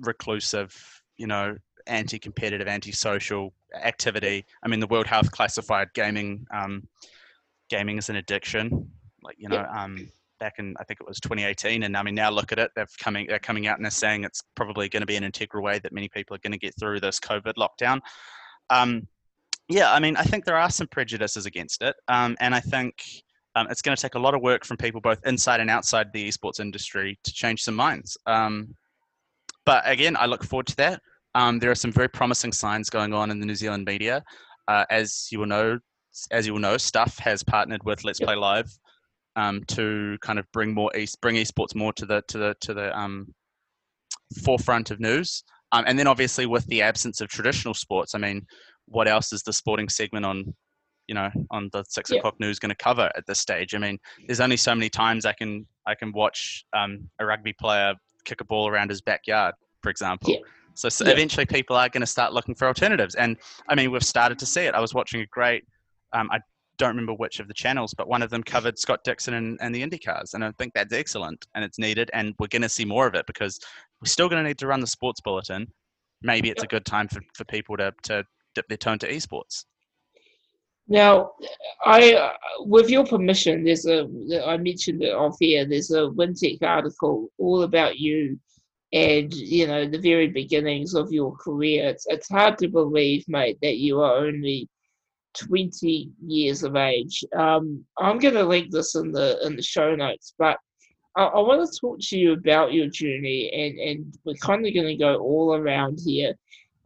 reclusive, 0.00 0.74
you 1.16 1.26
know, 1.26 1.56
anti-competitive, 1.86 2.66
anti-social 2.66 3.52
activity. 3.82 4.44
I 4.62 4.68
mean, 4.68 4.80
the 4.80 4.86
World 4.86 5.06
Health 5.06 5.30
classified 5.30 5.88
gaming 5.94 6.46
um, 6.52 6.86
gaming 7.68 7.98
as 7.98 8.08
an 8.08 8.16
addiction. 8.16 8.90
Like 9.22 9.36
you 9.38 9.48
know, 9.48 9.66
um, 9.74 10.08
back 10.38 10.54
in 10.58 10.74
I 10.78 10.84
think 10.84 11.00
it 11.00 11.06
was 11.06 11.20
2018, 11.20 11.82
and 11.84 11.96
I 11.96 12.02
mean 12.02 12.14
now 12.14 12.30
look 12.30 12.52
at 12.52 12.58
it, 12.58 12.70
they're 12.76 12.86
coming 12.98 13.26
they're 13.26 13.38
coming 13.38 13.66
out 13.66 13.76
and 13.76 13.84
they're 13.84 13.90
saying 13.90 14.24
it's 14.24 14.42
probably 14.54 14.88
going 14.88 15.02
to 15.02 15.06
be 15.06 15.16
an 15.16 15.24
integral 15.24 15.64
way 15.64 15.78
that 15.78 15.92
many 15.92 16.08
people 16.08 16.34
are 16.36 16.40
going 16.40 16.52
to 16.52 16.58
get 16.58 16.74
through 16.78 17.00
this 17.00 17.18
COVID 17.20 17.54
lockdown. 17.54 18.00
Um, 18.70 19.06
yeah, 19.68 19.92
I 19.92 20.00
mean 20.00 20.16
I 20.16 20.22
think 20.22 20.44
there 20.44 20.58
are 20.58 20.70
some 20.70 20.86
prejudices 20.88 21.46
against 21.46 21.82
it, 21.82 21.96
um, 22.08 22.36
and 22.40 22.54
I 22.54 22.60
think. 22.60 23.02
Um, 23.56 23.68
it's 23.70 23.82
going 23.82 23.94
to 23.94 24.02
take 24.02 24.16
a 24.16 24.18
lot 24.18 24.34
of 24.34 24.42
work 24.42 24.64
from 24.64 24.76
people 24.78 25.00
both 25.00 25.24
inside 25.24 25.60
and 25.60 25.70
outside 25.70 26.12
the 26.12 26.28
esports 26.28 26.58
industry 26.58 27.16
to 27.22 27.32
change 27.32 27.62
some 27.62 27.76
minds. 27.76 28.18
Um, 28.26 28.74
but 29.64 29.88
again, 29.88 30.16
I 30.18 30.26
look 30.26 30.42
forward 30.42 30.66
to 30.66 30.76
that. 30.78 31.00
Um, 31.34 31.58
there 31.58 31.70
are 31.70 31.74
some 31.76 31.92
very 31.92 32.08
promising 32.08 32.52
signs 32.52 32.90
going 32.90 33.12
on 33.12 33.30
in 33.30 33.40
the 33.40 33.46
New 33.46 33.54
Zealand 33.54 33.84
media. 33.86 34.22
Uh, 34.68 34.84
as 34.90 35.28
you 35.30 35.40
will 35.40 35.46
know, 35.46 35.78
as 36.30 36.46
you 36.46 36.52
will 36.52 36.60
know, 36.60 36.76
Stuff 36.76 37.18
has 37.18 37.42
partnered 37.42 37.82
with 37.84 38.04
Let's 38.04 38.20
Play 38.20 38.36
Live 38.36 38.70
um, 39.36 39.62
to 39.68 40.16
kind 40.22 40.38
of 40.38 40.46
bring 40.52 40.72
more 40.72 40.94
east, 40.96 41.20
bring 41.20 41.36
esports 41.36 41.74
more 41.74 41.92
to 41.94 42.06
the 42.06 42.22
to 42.28 42.38
the 42.38 42.56
to 42.60 42.74
the 42.74 42.96
um, 42.98 43.34
forefront 44.42 44.90
of 44.90 45.00
news. 45.00 45.42
Um, 45.72 45.84
and 45.86 45.98
then 45.98 46.06
obviously 46.06 46.46
with 46.46 46.64
the 46.66 46.82
absence 46.82 47.20
of 47.20 47.28
traditional 47.28 47.74
sports, 47.74 48.14
I 48.14 48.18
mean, 48.18 48.46
what 48.86 49.08
else 49.08 49.32
is 49.32 49.42
the 49.42 49.52
sporting 49.52 49.88
segment 49.88 50.24
on, 50.24 50.54
you 51.08 51.16
know, 51.16 51.30
on 51.50 51.68
the 51.72 51.84
six 51.88 52.10
o'clock 52.12 52.38
news 52.38 52.60
going 52.60 52.70
to 52.70 52.76
cover 52.76 53.10
at 53.16 53.26
this 53.26 53.40
stage? 53.40 53.74
I 53.74 53.78
mean, 53.78 53.98
there's 54.26 54.40
only 54.40 54.56
so 54.56 54.74
many 54.74 54.88
times 54.88 55.26
I 55.26 55.32
can 55.32 55.66
I 55.86 55.94
can 55.94 56.12
watch 56.12 56.64
um, 56.76 57.08
a 57.18 57.26
rugby 57.26 57.54
player 57.54 57.94
kick 58.24 58.40
a 58.40 58.44
ball 58.44 58.68
around 58.68 58.90
his 58.90 59.02
backyard, 59.02 59.54
for 59.82 59.90
example. 59.90 60.32
So, 60.74 60.88
so 60.88 61.04
yeah. 61.04 61.12
eventually, 61.12 61.46
people 61.46 61.76
are 61.76 61.88
going 61.88 62.00
to 62.00 62.06
start 62.06 62.32
looking 62.32 62.54
for 62.54 62.66
alternatives, 62.66 63.14
and 63.14 63.36
I 63.68 63.74
mean, 63.74 63.90
we've 63.90 64.04
started 64.04 64.38
to 64.40 64.46
see 64.46 64.62
it. 64.62 64.74
I 64.74 64.80
was 64.80 64.94
watching 64.94 65.20
a 65.20 65.26
great. 65.26 65.64
Um, 66.12 66.28
I 66.30 66.38
don't 66.78 66.90
remember 66.90 67.14
which 67.14 67.40
of 67.40 67.48
the 67.48 67.54
channels, 67.54 67.94
but 67.94 68.08
one 68.08 68.22
of 68.22 68.30
them 68.30 68.42
covered 68.42 68.78
Scott 68.78 69.00
Dixon 69.04 69.34
and, 69.34 69.58
and 69.60 69.74
the 69.74 69.82
IndyCars. 69.82 70.34
And 70.34 70.44
I 70.44 70.50
think 70.52 70.72
that's 70.74 70.92
excellent 70.92 71.46
and 71.54 71.64
it's 71.64 71.78
needed. 71.78 72.10
And 72.12 72.34
we're 72.38 72.48
going 72.48 72.62
to 72.62 72.68
see 72.68 72.84
more 72.84 73.06
of 73.06 73.14
it 73.14 73.26
because 73.26 73.58
we're 74.00 74.08
still 74.08 74.28
going 74.28 74.42
to 74.42 74.48
need 74.48 74.58
to 74.58 74.66
run 74.66 74.80
the 74.80 74.86
sports 74.86 75.20
bulletin. 75.20 75.66
Maybe 76.22 76.50
it's 76.50 76.62
a 76.62 76.66
good 76.66 76.84
time 76.84 77.08
for, 77.08 77.20
for 77.34 77.44
people 77.44 77.76
to, 77.76 77.92
to 78.04 78.24
dip 78.54 78.66
their 78.68 78.78
toe 78.78 78.92
into 78.92 79.06
esports. 79.06 79.64
Now, 80.86 81.30
I, 81.84 82.14
uh, 82.14 82.32
with 82.60 82.90
your 82.90 83.06
permission, 83.06 83.64
there's 83.64 83.86
a, 83.86 84.06
I 84.46 84.58
mentioned 84.58 85.02
it 85.02 85.14
off 85.14 85.36
here, 85.40 85.64
there's 85.66 85.90
a 85.90 86.10
Wintec 86.10 86.62
article 86.62 87.28
all 87.38 87.62
about 87.62 87.98
you 87.98 88.38
and, 88.94 89.34
you 89.34 89.66
know, 89.66 89.86
the 89.86 89.98
very 89.98 90.28
beginnings 90.28 90.94
of 90.94 91.12
your 91.12 91.36
career. 91.36 91.88
It's, 91.88 92.06
it's 92.08 92.28
hard 92.28 92.56
to 92.58 92.68
believe, 92.68 93.24
mate, 93.26 93.58
that 93.60 93.76
you 93.76 94.00
are 94.00 94.18
only 94.18 94.68
20 95.34 96.10
years 96.24 96.62
of 96.62 96.76
age. 96.76 97.24
Um, 97.36 97.84
I'm 97.98 98.18
going 98.18 98.34
to 98.34 98.44
link 98.44 98.70
this 98.70 98.94
in 98.94 99.12
the 99.12 99.44
in 99.44 99.56
the 99.56 99.62
show 99.62 99.94
notes, 99.94 100.34
but 100.38 100.58
I, 101.16 101.24
I 101.24 101.40
want 101.40 101.68
to 101.68 101.80
talk 101.80 101.98
to 102.00 102.18
you 102.18 102.32
about 102.32 102.72
your 102.72 102.88
journey, 102.88 103.50
and 103.52 103.78
and 103.78 104.18
we're 104.24 104.34
kind 104.34 104.66
of 104.66 104.72
going 104.72 104.86
to 104.86 104.96
go 104.96 105.16
all 105.16 105.54
around 105.54 105.98
here, 106.04 106.34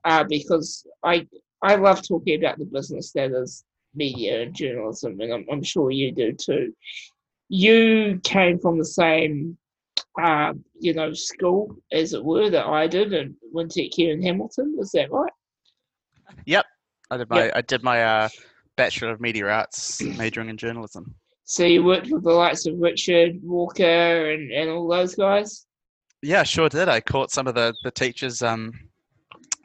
uh, 0.04 0.24
because 0.24 0.86
I 1.02 1.26
I 1.62 1.76
love 1.76 2.06
talking 2.06 2.42
about 2.42 2.58
the 2.58 2.64
business 2.64 3.12
that 3.12 3.32
is 3.32 3.64
media 3.94 4.42
and 4.42 4.54
journalism, 4.54 5.20
and 5.20 5.32
I'm, 5.32 5.46
I'm 5.50 5.62
sure 5.62 5.90
you 5.90 6.12
do 6.12 6.32
too. 6.32 6.74
You 7.50 8.20
came 8.24 8.58
from 8.58 8.78
the 8.78 8.84
same, 8.84 9.56
uh, 10.20 10.52
you 10.80 10.94
know, 10.94 11.12
school 11.12 11.76
as 11.92 12.12
it 12.12 12.24
were 12.24 12.50
that 12.50 12.66
I 12.66 12.86
did, 12.86 13.12
and 13.12 13.34
Wintec 13.54 13.90
here 13.92 14.12
in 14.12 14.22
Hamilton. 14.22 14.76
Is 14.80 14.90
that 14.92 15.10
right? 15.10 15.32
Yep, 16.46 16.66
I 17.10 17.16
did 17.16 17.30
my 17.30 17.44
yep. 17.44 17.52
I 17.54 17.60
did 17.62 17.82
my 17.82 18.02
uh, 18.02 18.28
bachelor 18.76 19.10
of 19.10 19.20
media 19.20 19.46
arts, 19.46 20.02
majoring 20.02 20.48
in 20.48 20.56
journalism. 20.56 21.14
So 21.44 21.64
you 21.64 21.82
worked 21.82 22.08
with 22.10 22.24
the 22.24 22.32
likes 22.32 22.66
of 22.66 22.78
Richard 22.78 23.40
Walker 23.42 24.30
and, 24.30 24.50
and 24.52 24.68
all 24.68 24.86
those 24.86 25.14
guys. 25.14 25.66
Yeah, 26.22 26.42
sure 26.42 26.68
did. 26.68 26.88
I 26.88 27.00
caught 27.00 27.30
some 27.30 27.46
of 27.46 27.54
the 27.54 27.74
the 27.84 27.90
teachers, 27.90 28.42
um, 28.42 28.72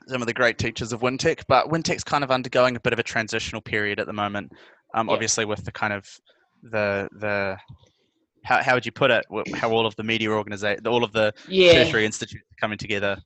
some 0.07 0.21
of 0.21 0.27
the 0.27 0.33
great 0.33 0.57
teachers 0.57 0.93
of 0.93 1.01
Wintec, 1.01 1.43
but 1.47 1.69
Wintec's 1.69 2.03
kind 2.03 2.23
of 2.23 2.31
undergoing 2.31 2.75
a 2.75 2.79
bit 2.79 2.93
of 2.93 2.99
a 2.99 3.03
transitional 3.03 3.61
period 3.61 3.99
at 3.99 4.07
the 4.07 4.13
moment. 4.13 4.51
Um, 4.95 5.07
yeah. 5.07 5.13
obviously 5.13 5.45
with 5.45 5.65
the 5.65 5.71
kind 5.71 5.91
of 5.91 6.07
the 6.61 7.09
the 7.19 7.57
how, 8.43 8.61
how 8.61 8.73
would 8.73 8.85
you 8.85 8.91
put 8.91 9.11
it? 9.11 9.25
How 9.55 9.71
all 9.71 9.85
of 9.85 9.95
the 9.95 10.03
media 10.03 10.29
organization, 10.29 10.85
all 10.87 11.03
of 11.03 11.11
the 11.13 11.33
yeah. 11.47 11.73
tertiary 11.73 12.05
institutes 12.05 12.45
coming 12.59 12.77
together. 12.77 13.17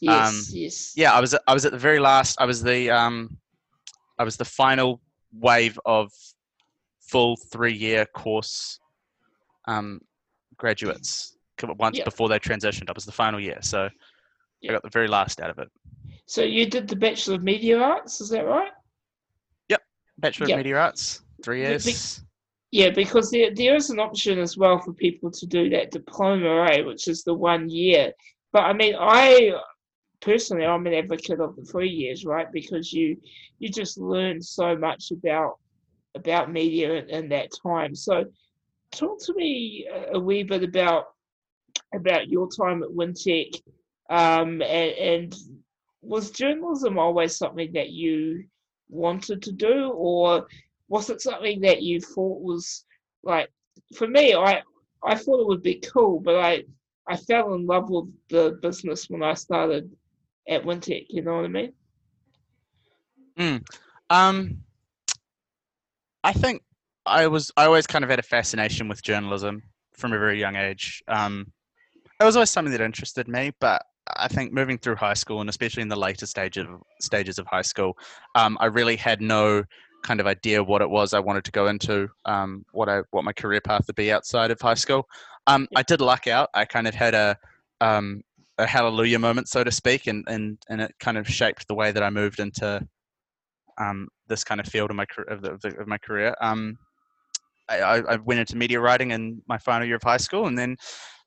Yes, 0.00 0.28
um, 0.28 0.44
yes. 0.50 0.92
Yeah, 0.96 1.12
I 1.12 1.20
was 1.20 1.36
I 1.46 1.54
was 1.54 1.64
at 1.64 1.72
the 1.72 1.78
very 1.78 2.00
last. 2.00 2.40
I 2.40 2.44
was 2.44 2.62
the 2.62 2.90
um, 2.90 3.36
I 4.18 4.24
was 4.24 4.36
the 4.36 4.44
final 4.44 5.00
wave 5.32 5.78
of 5.84 6.10
full 7.00 7.36
three 7.36 7.74
year 7.74 8.06
course 8.06 8.80
um, 9.66 10.00
graduates 10.56 11.36
once 11.78 11.98
yep. 11.98 12.04
before 12.04 12.28
they 12.28 12.38
transitioned. 12.38 12.88
I 12.88 12.92
was 12.94 13.04
the 13.04 13.12
final 13.12 13.38
year, 13.38 13.58
so 13.60 13.88
yep. 14.60 14.70
I 14.70 14.72
got 14.72 14.82
the 14.82 14.90
very 14.90 15.08
last 15.08 15.40
out 15.40 15.50
of 15.50 15.58
it. 15.58 15.68
So 16.26 16.42
you 16.42 16.66
did 16.66 16.88
the 16.88 16.96
Bachelor 16.96 17.36
of 17.36 17.42
Media 17.42 17.78
Arts, 17.78 18.20
is 18.20 18.30
that 18.30 18.46
right? 18.46 18.70
Yep, 19.68 19.82
Bachelor 20.18 20.48
yep. 20.48 20.56
of 20.56 20.58
Media 20.58 20.78
Arts, 20.78 21.22
three 21.44 21.60
years. 21.60 22.22
Yeah, 22.72 22.88
because 22.88 23.30
there, 23.30 23.54
there 23.54 23.76
is 23.76 23.90
an 23.90 24.00
option 24.00 24.38
as 24.38 24.56
well 24.56 24.78
for 24.80 24.94
people 24.94 25.30
to 25.30 25.46
do 25.46 25.68
that 25.70 25.90
diploma, 25.90 26.48
right, 26.54 26.84
which 26.84 27.06
is 27.06 27.22
the 27.22 27.34
one 27.34 27.68
year. 27.68 28.12
But 28.50 28.60
I 28.62 28.72
mean, 28.72 28.94
I 28.98 29.52
personally, 30.22 30.64
I'm 30.64 30.86
an 30.86 30.94
advocate 30.94 31.38
of 31.38 31.54
the 31.54 31.64
three 31.64 31.90
years, 31.90 32.24
right? 32.24 32.50
Because 32.50 32.90
you 32.90 33.18
you 33.58 33.68
just 33.68 33.98
learn 33.98 34.40
so 34.40 34.74
much 34.74 35.10
about 35.10 35.58
about 36.14 36.50
media 36.50 36.94
in, 36.94 37.10
in 37.10 37.28
that 37.28 37.50
time. 37.62 37.94
So, 37.94 38.24
talk 38.90 39.22
to 39.24 39.34
me 39.34 39.86
a, 40.14 40.18
wee 40.18 40.42
bit 40.42 40.62
about 40.62 41.08
about 41.94 42.28
your 42.28 42.48
time 42.48 42.82
at 42.82 42.88
Wintec, 42.88 43.54
um, 44.08 44.62
and, 44.62 44.92
and 44.92 45.36
was 46.00 46.30
journalism 46.30 46.98
always 46.98 47.36
something 47.36 47.72
that 47.74 47.90
you 47.90 48.44
wanted 48.88 49.42
to 49.42 49.52
do, 49.52 49.90
or 49.90 50.46
was 50.92 51.08
it 51.08 51.22
something 51.22 51.62
that 51.62 51.82
you 51.82 52.00
thought 52.00 52.42
was 52.42 52.84
like? 53.24 53.50
For 53.96 54.06
me, 54.06 54.34
I 54.34 54.62
I 55.02 55.14
thought 55.14 55.40
it 55.40 55.46
would 55.46 55.62
be 55.62 55.76
cool, 55.76 56.20
but 56.20 56.36
I 56.36 56.64
I 57.08 57.16
fell 57.16 57.54
in 57.54 57.66
love 57.66 57.88
with 57.88 58.08
the 58.28 58.58
business 58.60 59.08
when 59.08 59.22
I 59.22 59.32
started 59.32 59.90
at 60.46 60.62
Wintec. 60.64 61.06
You 61.08 61.22
know 61.22 61.36
what 61.36 61.46
I 61.46 61.48
mean? 61.48 61.72
Mm. 63.38 63.64
Um, 64.10 64.58
I 66.22 66.34
think 66.34 66.62
I 67.06 67.26
was 67.26 67.50
I 67.56 67.64
always 67.64 67.86
kind 67.86 68.04
of 68.04 68.10
had 68.10 68.18
a 68.18 68.28
fascination 68.36 68.86
with 68.86 69.02
journalism 69.02 69.62
from 69.94 70.12
a 70.12 70.18
very 70.18 70.38
young 70.38 70.56
age. 70.56 71.02
Um, 71.08 71.50
it 72.20 72.24
was 72.24 72.36
always 72.36 72.50
something 72.50 72.72
that 72.72 72.82
interested 72.82 73.28
me, 73.28 73.52
but 73.60 73.82
I 74.14 74.28
think 74.28 74.52
moving 74.52 74.76
through 74.76 74.96
high 74.96 75.14
school 75.14 75.40
and 75.40 75.48
especially 75.48 75.80
in 75.80 75.88
the 75.88 75.96
later 75.96 76.26
stage 76.26 76.58
of, 76.58 76.68
stages 77.00 77.38
of 77.38 77.46
high 77.46 77.62
school, 77.62 77.96
um, 78.34 78.58
I 78.60 78.66
really 78.66 78.96
had 78.96 79.22
no 79.22 79.64
kind 80.02 80.20
of 80.20 80.26
idea 80.26 80.62
what 80.62 80.82
it 80.82 80.90
was 80.90 81.14
I 81.14 81.20
wanted 81.20 81.44
to 81.44 81.52
go 81.52 81.68
into, 81.68 82.08
um, 82.24 82.64
what 82.72 82.88
I 82.88 83.00
what 83.10 83.24
my 83.24 83.32
career 83.32 83.60
path 83.60 83.86
would 83.86 83.96
be 83.96 84.12
outside 84.12 84.50
of 84.50 84.60
high 84.60 84.74
school. 84.74 85.06
Um, 85.46 85.66
I 85.76 85.82
did 85.82 86.00
luck 86.00 86.26
out. 86.26 86.48
I 86.54 86.64
kind 86.64 86.86
of 86.86 86.94
had 86.94 87.14
a 87.14 87.36
um, 87.80 88.22
a 88.58 88.66
hallelujah 88.66 89.18
moment, 89.18 89.48
so 89.48 89.64
to 89.64 89.70
speak, 89.70 90.06
and, 90.06 90.24
and, 90.28 90.58
and 90.68 90.80
it 90.80 90.94
kind 91.00 91.18
of 91.18 91.28
shaped 91.28 91.66
the 91.68 91.74
way 91.74 91.90
that 91.90 92.02
I 92.02 92.10
moved 92.10 92.38
into 92.38 92.86
um, 93.78 94.08
this 94.28 94.44
kind 94.44 94.60
of 94.60 94.66
field 94.66 94.90
of 94.90 94.96
my 94.96 95.06
of, 95.28 95.42
the, 95.42 95.74
of 95.78 95.86
my 95.86 95.98
career. 95.98 96.34
Um, 96.40 96.76
I, 97.68 97.78
I, 97.78 98.16
went 98.16 98.40
into 98.40 98.56
media 98.56 98.80
writing 98.80 99.12
in 99.12 99.40
my 99.48 99.56
final 99.56 99.86
year 99.86 99.96
of 99.96 100.02
high 100.02 100.18
school, 100.18 100.46
and 100.46 100.58
then 100.58 100.76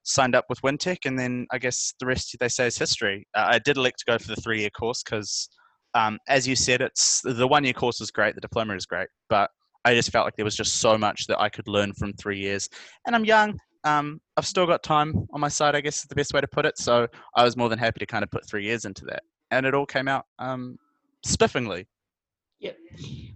signed 0.03 0.35
up 0.35 0.45
with 0.49 0.61
Wintec, 0.61 1.05
and 1.05 1.17
then 1.17 1.47
I 1.51 1.57
guess 1.57 1.93
the 1.99 2.05
rest 2.05 2.35
they 2.39 2.47
say 2.47 2.67
is 2.67 2.77
history. 2.77 3.27
Uh, 3.35 3.47
I 3.49 3.59
did 3.59 3.77
elect 3.77 3.99
to 3.99 4.05
go 4.05 4.17
for 4.17 4.27
the 4.27 4.41
three 4.41 4.61
year 4.61 4.69
course 4.69 5.03
because, 5.03 5.49
um, 5.95 6.19
as 6.27 6.47
you 6.47 6.55
said, 6.55 6.81
it's 6.81 7.21
the 7.21 7.47
one 7.47 7.63
year 7.63 7.73
course 7.73 8.01
is 8.01 8.12
great, 8.12 8.36
the 8.36 8.41
diploma 8.41 8.75
is 8.75 8.86
great, 8.86 9.08
but 9.29 9.49
I 9.86 9.95
just 9.95 10.12
felt 10.12 10.25
like 10.25 10.36
there 10.36 10.45
was 10.45 10.55
just 10.55 10.75
so 10.75 10.97
much 10.97 11.25
that 11.27 11.39
I 11.39 11.47
could 11.47 11.67
learn 11.67 11.93
from 11.93 12.13
three 12.13 12.39
years. 12.39 12.69
And 13.08 13.15
I'm 13.15 13.23
young, 13.23 13.58
um, 13.86 14.19
I've 14.36 14.45
still 14.45 14.65
got 14.65 14.84
time 14.84 15.27
on 15.31 15.39
my 15.39 15.47
side, 15.47 15.75
I 15.75 15.81
guess 15.81 15.97
is 15.97 16.05
the 16.05 16.15
best 16.15 16.34
way 16.34 16.41
to 16.41 16.47
put 16.47 16.65
it. 16.65 16.77
So 16.77 17.08
I 17.36 17.43
was 17.43 17.55
more 17.55 17.69
than 17.69 17.79
happy 17.79 17.99
to 17.99 18.05
kind 18.05 18.23
of 18.23 18.31
put 18.31 18.47
three 18.47 18.65
years 18.65 18.86
into 18.86 19.05
that. 19.05 19.23
And 19.51 19.65
it 19.65 19.73
all 19.73 19.86
came 19.86 20.08
out 20.08 20.25
um, 20.39 20.77
spiffingly. 21.25 21.86
Yep. 22.60 22.77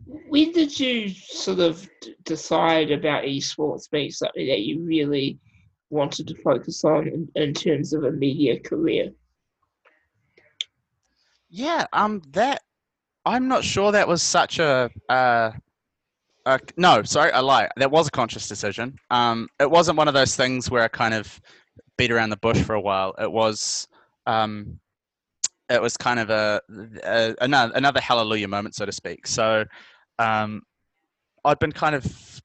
When 0.05 0.51
did 0.51 0.77
you 0.79 1.09
sort 1.09 1.59
of 1.59 1.87
d- 2.01 2.15
decide 2.23 2.91
about 2.91 3.23
esports 3.23 3.89
being 3.89 4.11
something 4.11 4.47
that 4.47 4.61
you 4.61 4.81
really 4.81 5.37
wanted 5.91 6.27
to 6.27 6.35
focus 6.41 6.83
on 6.83 7.07
in, 7.07 7.29
in 7.35 7.53
terms 7.53 7.93
of 7.93 8.03
a 8.03 8.11
media 8.11 8.59
career? 8.59 9.11
Yeah, 11.49 11.85
um, 11.93 12.21
that 12.31 12.61
I'm 13.25 13.47
not 13.47 13.63
sure 13.63 13.91
that 13.91 14.07
was 14.07 14.21
such 14.21 14.59
a 14.59 14.89
uh, 15.09 15.51
uh, 16.45 16.57
no, 16.77 17.03
sorry, 17.03 17.31
I 17.31 17.41
lie. 17.41 17.69
That 17.77 17.91
was 17.91 18.07
a 18.07 18.11
conscious 18.11 18.47
decision. 18.47 18.97
Um, 19.11 19.47
it 19.59 19.69
wasn't 19.69 19.97
one 19.97 20.07
of 20.07 20.13
those 20.13 20.35
things 20.35 20.71
where 20.71 20.83
I 20.83 20.87
kind 20.87 21.13
of 21.13 21.39
beat 21.97 22.11
around 22.11 22.29
the 22.29 22.37
bush 22.37 22.61
for 22.61 22.73
a 22.73 22.81
while. 22.81 23.13
It 23.19 23.31
was, 23.31 23.87
um, 24.25 24.79
it 25.69 25.81
was 25.81 25.95
kind 25.97 26.19
of 26.19 26.29
a, 26.29 26.61
a, 27.03 27.35
another 27.41 27.73
another 27.75 28.01
hallelujah 28.01 28.47
moment, 28.47 28.73
so 28.75 28.85
to 28.85 28.91
speak. 28.91 29.27
So, 29.27 29.65
um, 30.17 30.63
I'd 31.45 31.59
been 31.59 31.71
kind 31.71 31.93
of 31.95 32.41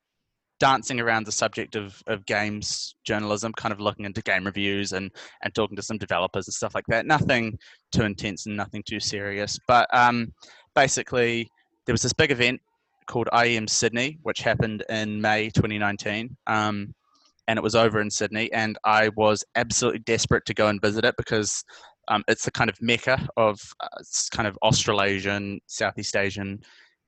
dancing 0.65 0.99
around 0.99 1.27
the 1.27 1.31
subject 1.31 1.77
of, 1.77 2.03
of 2.07 2.25
games 2.25 2.97
journalism, 3.05 3.53
kind 3.53 3.71
of 3.71 3.81
looking 3.81 4.07
into 4.07 4.23
game 4.23 4.47
reviews 4.47 4.93
and, 4.93 5.11
and 5.43 5.55
talking 5.55 5.77
to 5.77 5.83
some 5.83 5.99
developers 5.99 6.49
and 6.49 6.55
stuff 6.55 6.75
like 6.75 6.87
that. 6.89 7.05
Nothing 7.05 7.59
too 7.93 8.05
intense 8.05 8.47
and 8.47 8.57
nothing 8.57 8.83
too 8.89 8.99
serious. 8.99 9.59
But 9.69 9.87
um, 9.95 10.33
basically, 10.75 11.47
there 11.85 11.93
was 11.93 12.01
this 12.01 12.15
big 12.15 12.31
event 12.31 12.63
called 13.07 13.29
IEM 13.35 13.69
Sydney, 13.69 14.17
which 14.23 14.41
happened 14.41 14.83
in 14.89 15.21
May 15.21 15.51
2019. 15.51 16.35
Um, 16.47 16.95
and 17.47 17.59
it 17.59 17.63
was 17.63 17.75
over 17.75 18.01
in 18.01 18.11
Sydney, 18.11 18.51
and 18.55 18.79
I 18.87 19.11
was 19.17 19.45
absolutely 19.57 20.01
desperate 20.07 20.47
to 20.47 20.55
go 20.55 20.69
and 20.69 20.81
visit 20.81 21.05
it 21.05 21.15
because 21.19 21.63
um, 22.09 22.25
it's 22.27 22.47
the 22.47 22.51
kind 22.51 22.71
of 22.71 22.77
mecca 22.81 23.29
of 23.37 23.61
uh, 23.81 24.03
kind 24.33 24.49
of 24.49 24.57
Australasian, 24.63 25.61
Southeast 25.67 26.17
Asian 26.17 26.59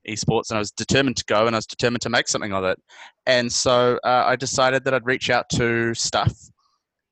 esports, 0.09 0.51
and 0.51 0.57
I 0.57 0.61
was 0.61 0.71
determined 0.71 1.17
to 1.19 1.25
go, 1.25 1.47
and 1.47 1.55
I 1.55 1.59
was 1.59 1.67
determined 1.67 2.03
to 2.03 2.09
make 2.09 2.29
something 2.29 2.53
of 2.53 2.65
it. 2.65 2.81
And 3.27 3.53
so 3.53 3.99
uh, 4.05 4.25
I 4.27 4.37
decided 4.37 4.85
that 4.85 4.95
I'd 4.95 5.07
reach 5.07 5.31
out 5.31 5.49
to 5.51 5.95
Stuff 5.95 6.35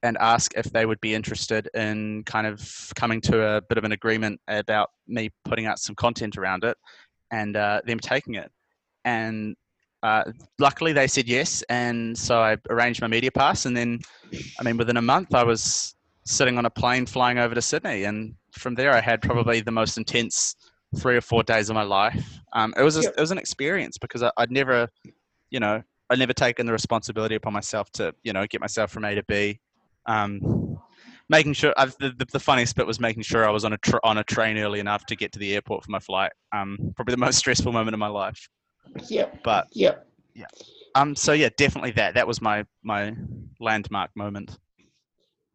and 0.03 0.19
ask 0.21 0.53
if 0.57 0.71
they 0.71 0.85
would 0.85 1.01
be 1.01 1.15
interested 1.15 1.69
in 1.75 2.23
kind 2.25 2.47
of 2.47 2.93
coming 2.95 3.21
to 3.23 3.57
a 3.57 3.63
bit 3.63 3.79
of 3.79 3.85
an 3.85 3.93
agreement 3.93 4.39
about 4.49 4.91
me 5.09 5.31
putting 5.45 5.67
out 5.67 5.79
some 5.79 5.95
content 5.95 6.37
around 6.37 6.63
it 6.63 6.77
and 7.31 7.57
uh, 7.57 7.81
them 7.87 7.99
taking 7.99 8.35
it 8.35 8.51
and 9.05 9.57
uh, 10.03 10.25
luckily 10.59 10.93
they 10.93 11.07
said 11.07 11.27
yes, 11.27 11.63
and 11.71 12.17
so 12.17 12.39
I 12.39 12.59
arranged 12.69 13.01
my 13.01 13.07
media 13.09 13.31
pass, 13.31 13.65
and 13.65 13.75
then, 13.75 14.01
I 14.61 14.63
mean, 14.63 14.77
within 14.77 14.99
a 14.99 15.03
month 15.03 15.35
I 15.35 15.45
was 15.45 15.95
sitting 16.27 16.59
on 16.59 16.67
a 16.67 16.71
plane 16.71 17.07
flying 17.07 17.39
over 17.39 17.55
to 17.55 17.63
Sydney, 17.63 18.05
and 18.05 18.35
from 18.53 18.75
there 18.75 18.93
I 18.93 19.01
had 19.01 19.23
probably 19.23 19.61
the 19.63 19.71
most 19.71 19.97
intense 19.97 20.57
three 20.95 21.17
or 21.17 21.21
four 21.21 21.43
days 21.43 21.71
of 21.71 21.75
my 21.75 21.83
life. 21.83 22.41
Um, 22.53 22.75
it 22.77 22.83
was 22.83 22.97
a, 22.97 23.09
it 23.09 23.21
was 23.21 23.31
an 23.31 23.39
experience 23.39 23.99
because 23.99 24.23
I, 24.23 24.31
would 24.39 24.51
never, 24.51 24.89
you 25.51 25.61
know, 25.61 25.83
I'd 26.11 26.19
never 26.19 26.33
taken 26.33 26.67
the 26.67 26.73
responsibility 26.73 27.35
upon 27.35 27.53
myself 27.53 27.91
to, 27.93 28.15
you 28.23 28.33
know, 28.33 28.47
get 28.47 28.61
myself 28.61 28.91
from 28.91 29.05
A 29.05 29.15
to 29.15 29.23
B. 29.25 29.61
Um, 30.07 30.79
making 31.29 31.55
sure 31.55 31.73
I've, 31.77 31.97
the, 31.99 32.11
the, 32.11 32.27
the, 32.33 32.39
funniest 32.39 32.77
bit 32.77 32.87
was 32.87 33.01
making 33.01 33.23
sure 33.23 33.47
I 33.49 33.51
was 33.51 33.65
on 33.65 33.73
a 33.73 33.79
tr- 33.79 34.05
on 34.05 34.19
a 34.19 34.25
train 34.25 34.59
early 34.59 34.81
enough 34.81 35.07
to 35.07 35.17
get 35.17 35.33
to 35.33 35.39
the 35.39 35.55
airport 35.55 35.85
for 35.85 35.91
my 35.91 35.99
flight. 35.99 36.33
Um, 36.53 36.93
probably 36.97 37.13
the 37.15 37.21
most 37.21 37.39
stressful 37.39 37.73
moment 37.73 37.95
of 37.95 38.01
my 38.01 38.09
life. 38.09 38.49
Yep. 39.09 39.43
But 39.43 39.67
yep. 39.73 40.07
Yeah. 40.35 40.47
Um. 40.95 41.17
So 41.17 41.33
yeah, 41.33 41.49
definitely 41.57 41.93
that. 41.93 42.15
That 42.15 42.27
was 42.27 42.43
my 42.43 42.65
my 42.83 43.15
landmark 43.61 44.11
moment. 44.15 44.59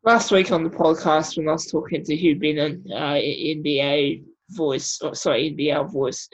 Last 0.04 0.32
week 0.32 0.52
on 0.52 0.64
the 0.64 0.70
podcast, 0.70 1.38
when 1.38 1.50
I 1.50 1.52
was 1.52 1.66
talking 1.66 2.04
to 2.06 2.16
Hugh 2.16 2.40
Brennan, 2.40 2.86
uh, 2.92 3.16
NBA 3.16 4.24
voice, 4.50 5.00
or 5.02 5.16
sorry, 5.16 5.56
NBL 5.56 5.92
voice, 5.92 6.30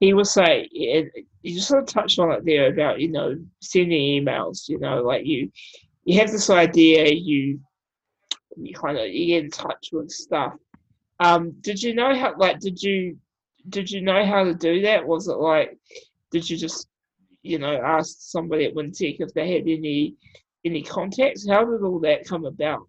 he 0.00 0.12
was 0.12 0.30
saying, 0.30 0.68
you 0.72 1.54
just 1.54 1.68
sort 1.68 1.82
of 1.82 1.88
touched 1.88 2.18
on 2.18 2.32
it 2.32 2.44
there 2.44 2.72
about 2.72 3.00
you 3.00 3.10
know 3.10 3.36
sending 3.60 4.22
emails. 4.22 4.68
You 4.68 4.78
know, 4.78 5.02
like 5.02 5.24
you 5.24 5.50
you 6.04 6.18
have 6.20 6.30
this 6.30 6.50
idea, 6.50 7.12
you 7.12 7.60
you 8.56 8.74
kind 8.74 8.98
of 8.98 9.08
you 9.08 9.26
get 9.26 9.44
in 9.44 9.50
touch 9.50 9.90
with 9.92 10.10
stuff. 10.10 10.54
Um, 11.20 11.52
did 11.60 11.82
you 11.82 11.94
know 11.94 12.14
how? 12.14 12.34
Like, 12.36 12.60
did 12.60 12.82
you 12.82 13.18
did 13.68 13.90
you 13.90 14.02
know 14.02 14.24
how 14.24 14.44
to 14.44 14.54
do 14.54 14.82
that? 14.82 15.06
Was 15.06 15.28
it 15.28 15.36
like, 15.36 15.78
did 16.30 16.48
you 16.48 16.56
just 16.56 16.88
you 17.42 17.58
know 17.58 17.74
ask 17.74 18.16
somebody 18.18 18.66
at 18.66 18.74
Wintec 18.74 19.16
if 19.20 19.32
they 19.34 19.52
had 19.52 19.62
any 19.62 20.14
any 20.64 20.82
contacts? 20.82 21.48
How 21.48 21.64
did 21.64 21.82
all 21.82 22.00
that 22.00 22.26
come 22.26 22.44
about? 22.44 22.88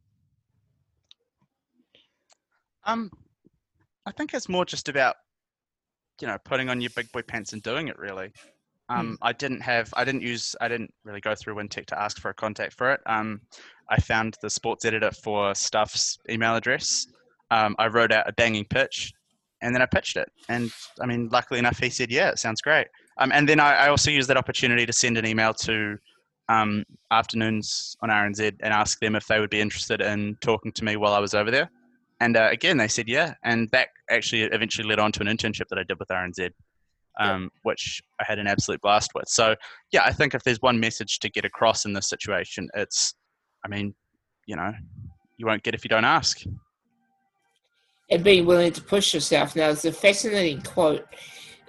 Um, 2.85 3.11
I 4.07 4.11
think 4.11 4.33
it's 4.33 4.47
more 4.47 4.63
just 4.63 4.87
about 4.87 5.17
you 6.21 6.27
know 6.27 6.37
putting 6.45 6.69
on 6.69 6.79
your 6.79 6.91
big 6.95 7.11
boy 7.11 7.21
pants 7.21 7.53
and 7.53 7.61
doing 7.61 7.89
it 7.89 7.99
really. 7.99 8.31
Um, 8.89 9.11
mm. 9.11 9.17
I 9.21 9.33
didn't 9.33 9.59
have, 9.59 9.93
I 9.97 10.05
didn't 10.05 10.21
use, 10.21 10.55
I 10.61 10.69
didn't 10.69 10.93
really 11.03 11.19
go 11.19 11.35
through 11.35 11.55
Wintec 11.55 11.87
to 11.87 12.01
ask 12.01 12.21
for 12.21 12.29
a 12.29 12.33
contact 12.33 12.73
for 12.73 12.93
it. 12.93 13.01
Um, 13.05 13.41
I 13.89 13.99
found 13.99 14.37
the 14.41 14.49
sports 14.49 14.85
editor 14.85 15.11
for 15.11 15.53
Stuff's 15.53 16.17
email 16.29 16.55
address. 16.55 17.05
Um, 17.51 17.75
I 17.79 17.87
wrote 17.87 18.13
out 18.13 18.29
a 18.29 18.31
banging 18.31 18.63
pitch, 18.63 19.11
and 19.61 19.75
then 19.75 19.81
I 19.81 19.87
pitched 19.87 20.15
it. 20.15 20.31
And 20.47 20.71
I 21.01 21.05
mean, 21.05 21.27
luckily 21.33 21.59
enough, 21.59 21.79
he 21.79 21.89
said, 21.89 22.11
"Yeah, 22.11 22.29
it 22.29 22.39
sounds 22.39 22.61
great." 22.61 22.87
Um, 23.17 23.31
and 23.33 23.47
then 23.47 23.59
I, 23.59 23.73
I, 23.73 23.89
also 23.89 24.09
used 24.09 24.29
that 24.29 24.37
opportunity 24.37 24.85
to 24.85 24.93
send 24.93 25.17
an 25.17 25.25
email 25.25 25.53
to 25.53 25.97
um, 26.49 26.85
afternoons 27.11 27.97
on 28.01 28.09
RNZ 28.09 28.55
and 28.61 28.73
ask 28.73 28.99
them 28.99 29.15
if 29.15 29.25
they 29.27 29.39
would 29.39 29.49
be 29.49 29.59
interested 29.59 30.01
in 30.01 30.37
talking 30.39 30.71
to 30.73 30.85
me 30.85 30.95
while 30.95 31.13
I 31.13 31.19
was 31.19 31.33
over 31.33 31.51
there. 31.51 31.69
And 32.19 32.35
uh, 32.35 32.49
again, 32.51 32.77
they 32.77 32.87
said 32.87 33.07
yeah, 33.07 33.35
and 33.43 33.69
that 33.71 33.89
actually 34.09 34.43
eventually 34.43 34.87
led 34.87 34.99
on 34.99 35.11
to 35.13 35.21
an 35.21 35.27
internship 35.27 35.67
that 35.69 35.77
I 35.77 35.83
did 35.83 35.99
with 35.99 36.07
RNZ, 36.07 36.49
um, 37.19 37.49
which 37.63 38.01
I 38.19 38.23
had 38.27 38.39
an 38.39 38.47
absolute 38.47 38.81
blast 38.81 39.11
with. 39.13 39.27
So 39.27 39.55
yeah, 39.91 40.03
I 40.03 40.11
think 40.11 40.33
if 40.33 40.43
there's 40.43 40.61
one 40.61 40.79
message 40.79 41.19
to 41.19 41.29
get 41.29 41.45
across 41.45 41.85
in 41.85 41.93
this 41.93 42.09
situation, 42.09 42.69
it's, 42.73 43.13
I 43.63 43.69
mean, 43.69 43.93
you 44.47 44.55
know, 44.55 44.71
you 45.37 45.45
won't 45.45 45.63
get 45.63 45.75
if 45.75 45.83
you 45.83 45.89
don't 45.89 46.05
ask. 46.05 46.41
And 48.09 48.23
being 48.23 48.45
willing 48.45 48.71
to 48.71 48.81
push 48.81 49.13
yourself. 49.13 49.55
Now, 49.55 49.67
there's 49.67 49.85
a 49.85 49.91
fascinating 49.91 50.61
quote 50.61 51.05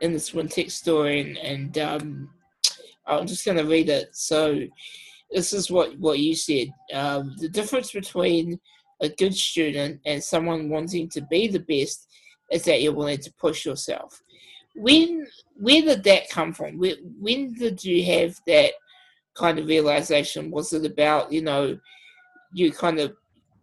in 0.00 0.12
this 0.12 0.30
Wintec 0.30 0.70
story, 0.70 1.20
and, 1.20 1.36
and 1.38 1.78
um, 1.78 2.30
I'm 3.06 3.26
just 3.26 3.44
going 3.44 3.58
to 3.58 3.64
read 3.64 3.88
it. 3.88 4.10
So, 4.12 4.60
this 5.30 5.52
is 5.52 5.70
what, 5.70 5.98
what 5.98 6.20
you 6.20 6.34
said. 6.34 6.68
Um, 6.94 7.34
the 7.38 7.48
difference 7.48 7.92
between 7.92 8.58
a 9.00 9.08
good 9.08 9.34
student 9.34 10.00
and 10.04 10.22
someone 10.22 10.68
wanting 10.68 11.08
to 11.10 11.20
be 11.22 11.48
the 11.48 11.60
best 11.60 12.08
is 12.50 12.64
that 12.64 12.82
you're 12.82 12.94
willing 12.94 13.18
to 13.18 13.32
push 13.34 13.64
yourself. 13.64 14.22
When 14.74 15.26
where 15.56 15.82
did 15.82 16.04
that 16.04 16.30
come 16.30 16.52
from? 16.52 16.78
When, 16.78 17.52
did 17.54 17.84
you 17.84 18.04
have 18.04 18.40
that 18.46 18.72
kind 19.34 19.58
of 19.58 19.66
realization? 19.66 20.50
Was 20.50 20.72
it 20.72 20.84
about 20.84 21.32
you 21.32 21.42
know 21.42 21.78
you 22.52 22.72
kind 22.72 23.00
of 23.00 23.14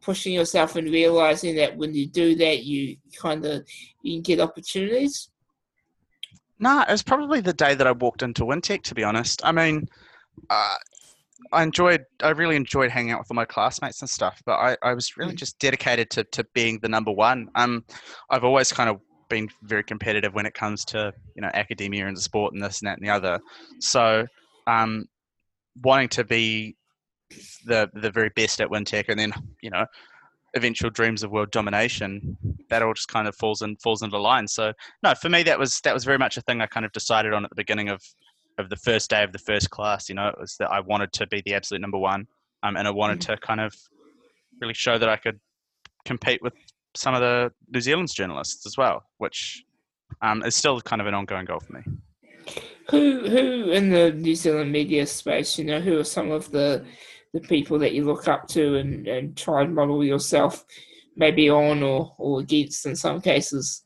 pushing 0.02 0.34
yourself 0.34 0.76
and 0.76 0.90
realizing 0.90 1.56
that 1.56 1.76
when 1.76 1.94
you 1.94 2.06
do 2.06 2.36
that, 2.36 2.64
you 2.64 2.98
kind 3.18 3.46
of 3.46 3.66
you 4.02 4.16
can 4.16 4.22
get 4.22 4.40
opportunities? 4.40 5.30
Nah, 6.60 6.84
it 6.84 6.92
was 6.92 7.04
probably 7.04 7.42
the 7.42 7.54
day 7.54 7.76
that 7.76 7.88
I 7.88 7.92
walked 7.92 8.22
into 8.22 8.44
Wintec. 8.44 8.84
To 8.84 8.96
be 8.96 9.04
honest, 9.04 9.42
I 9.44 9.52
mean, 9.52 9.88
uh, 10.50 10.76
I 11.52 11.64
enjoyed, 11.64 12.04
I 12.22 12.30
really 12.30 12.56
enjoyed 12.56 12.92
hanging 12.92 13.12
out 13.12 13.20
with 13.20 13.28
all 13.32 13.36
my 13.36 13.46
classmates 13.46 14.02
and 14.02 14.10
stuff. 14.10 14.42
But 14.46 14.54
I, 14.54 14.78
I 14.82 14.94
was 14.94 15.18
really 15.18 15.34
mm. 15.34 15.38
just 15.38 15.60
dedicated 15.60 16.10
to, 16.12 16.24
to 16.26 16.44
being 16.54 16.80
the 16.82 16.90
number 16.90 17.12
one. 17.12 17.50
Um, 17.56 17.84
I've 18.30 18.44
always 18.44 18.72
kind 18.72 18.90
of 18.90 19.00
been 19.30 19.50
very 19.64 19.84
competitive 19.84 20.34
when 20.34 20.46
it 20.46 20.54
comes 20.54 20.86
to 20.86 21.14
you 21.36 21.42
know 21.42 21.50
academia 21.54 22.08
and 22.08 22.18
sport 22.18 22.54
and 22.54 22.64
this 22.64 22.82
and 22.82 22.88
that 22.88 22.98
and 22.98 23.06
the 23.06 23.12
other. 23.12 23.40
So, 23.80 24.26
um, 24.68 25.06
wanting 25.84 26.10
to 26.10 26.24
be 26.24 26.76
the 27.66 27.90
the 27.94 28.12
very 28.12 28.30
best 28.36 28.62
at 28.62 28.70
Wintec, 28.70 29.06
and 29.10 29.20
then 29.20 29.34
you 29.62 29.70
know, 29.70 29.86
eventual 30.56 30.90
dreams 30.90 31.24
of 31.24 31.32
world 31.32 31.52
domination, 31.52 32.38
that 32.70 32.82
all 32.82 32.94
just 32.94 33.08
kind 33.08 33.28
of 33.28 33.36
falls 33.36 33.62
in 33.62 33.76
falls 33.78 34.02
into 34.02 34.18
line. 34.18 34.48
So, 34.48 34.74
no, 35.04 35.14
for 35.16 35.30
me 35.30 35.44
that 35.44 35.60
was 35.60 35.80
that 35.82 35.94
was 35.94 36.06
very 36.06 36.18
much 36.18 36.38
a 36.38 36.42
thing 36.42 36.62
I 36.62 36.68
kind 36.68 36.86
of 36.86 36.92
decided 36.92 37.34
on 37.34 37.44
at 37.44 37.50
the 37.50 37.56
beginning 37.56 37.90
of 37.90 38.02
of 38.58 38.70
the 38.70 38.76
first 38.76 39.10
day 39.10 39.24
of 39.24 39.32
the 39.32 39.40
first 39.40 39.70
class. 39.70 40.10
You 40.10 40.16
know, 40.16 40.28
it 40.28 40.40
was 40.40 40.56
that 40.60 40.72
I 40.72 40.80
wanted 40.80 41.12
to 41.14 41.28
be 41.28 41.42
the 41.46 41.54
absolute 41.54 41.82
number 41.82 41.98
one, 41.98 42.28
um, 42.64 42.78
and 42.78 42.88
I 42.88 42.92
wanted 42.92 43.20
mm-hmm. 43.20 43.34
to 43.34 43.40
kind 43.40 43.62
of 43.62 43.76
really 44.62 44.74
show 44.74 44.98
that 44.98 45.10
I 45.10 45.18
could 45.18 45.40
compete 46.06 46.42
with 46.42 46.54
some 46.96 47.14
of 47.14 47.22
the 47.22 47.52
New 47.70 47.82
Zealand's 47.82 48.14
journalists 48.14 48.66
as 48.66 48.78
well, 48.78 49.04
which 49.18 49.64
um, 50.22 50.44
is 50.44 50.56
still 50.56 50.80
kind 50.82 51.02
of 51.02 51.08
an 51.08 51.14
ongoing 51.14 51.46
goal 51.46 51.60
for 51.60 51.74
me. 51.74 51.82
Who 52.92 53.28
who 53.28 53.72
in 53.72 53.90
the 53.90 54.12
New 54.12 54.36
Zealand 54.36 54.72
media 54.72 55.08
space, 55.08 55.58
you 55.58 55.66
know, 55.66 55.80
who 55.80 56.00
are 56.00 56.04
some 56.04 56.32
of 56.32 56.52
the 56.52 56.86
the 57.34 57.42
people 57.42 57.80
that 57.80 57.94
you 57.94 58.06
look 58.06 58.28
up 58.28 58.48
to 58.48 58.76
and, 58.76 59.08
and 59.08 59.36
try 59.36 59.64
and 59.64 59.76
model 59.76 60.04
yourself 60.06 60.64
maybe 61.18 61.50
on 61.50 61.84
or, 61.84 62.14
or 62.18 62.40
against 62.40 62.86
in 62.86 62.96
some 62.96 63.22
cases? 63.22 63.84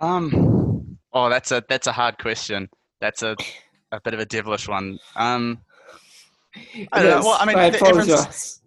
Um 0.00 0.98
oh 1.12 1.30
that's 1.30 1.52
a 1.52 1.62
that's 1.68 1.86
a 1.86 1.92
hard 1.92 2.18
question 2.18 2.68
that's 3.04 3.22
a, 3.22 3.36
a 3.92 4.00
bit 4.00 4.14
of 4.14 4.20
a 4.20 4.24
devilish 4.24 4.66
one. 4.66 4.98
Um, 5.14 5.58
I 6.90 7.02
don't 7.02 7.10
know. 7.10 7.20
Well, 7.20 7.36
I 7.38 7.44
mean, 7.44 7.58
I 7.58 7.66
everyone's, 7.66 8.62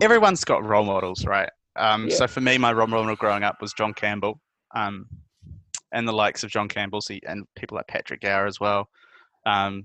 everyone's 0.00 0.44
got 0.44 0.64
role 0.64 0.84
models, 0.84 1.24
right? 1.24 1.48
Um, 1.76 2.08
yeah. 2.08 2.16
So 2.16 2.26
for 2.26 2.40
me, 2.40 2.58
my 2.58 2.72
role 2.72 2.88
model 2.88 3.14
growing 3.14 3.44
up 3.44 3.58
was 3.60 3.72
John 3.72 3.94
Campbell, 3.94 4.40
um, 4.74 5.06
and 5.92 6.08
the 6.08 6.12
likes 6.12 6.42
of 6.42 6.50
John 6.50 6.68
Campbell 6.68 7.00
and 7.28 7.44
people 7.54 7.76
like 7.76 7.86
Patrick 7.86 8.22
Gower 8.22 8.46
as 8.46 8.58
well. 8.58 8.88
Um, 9.46 9.84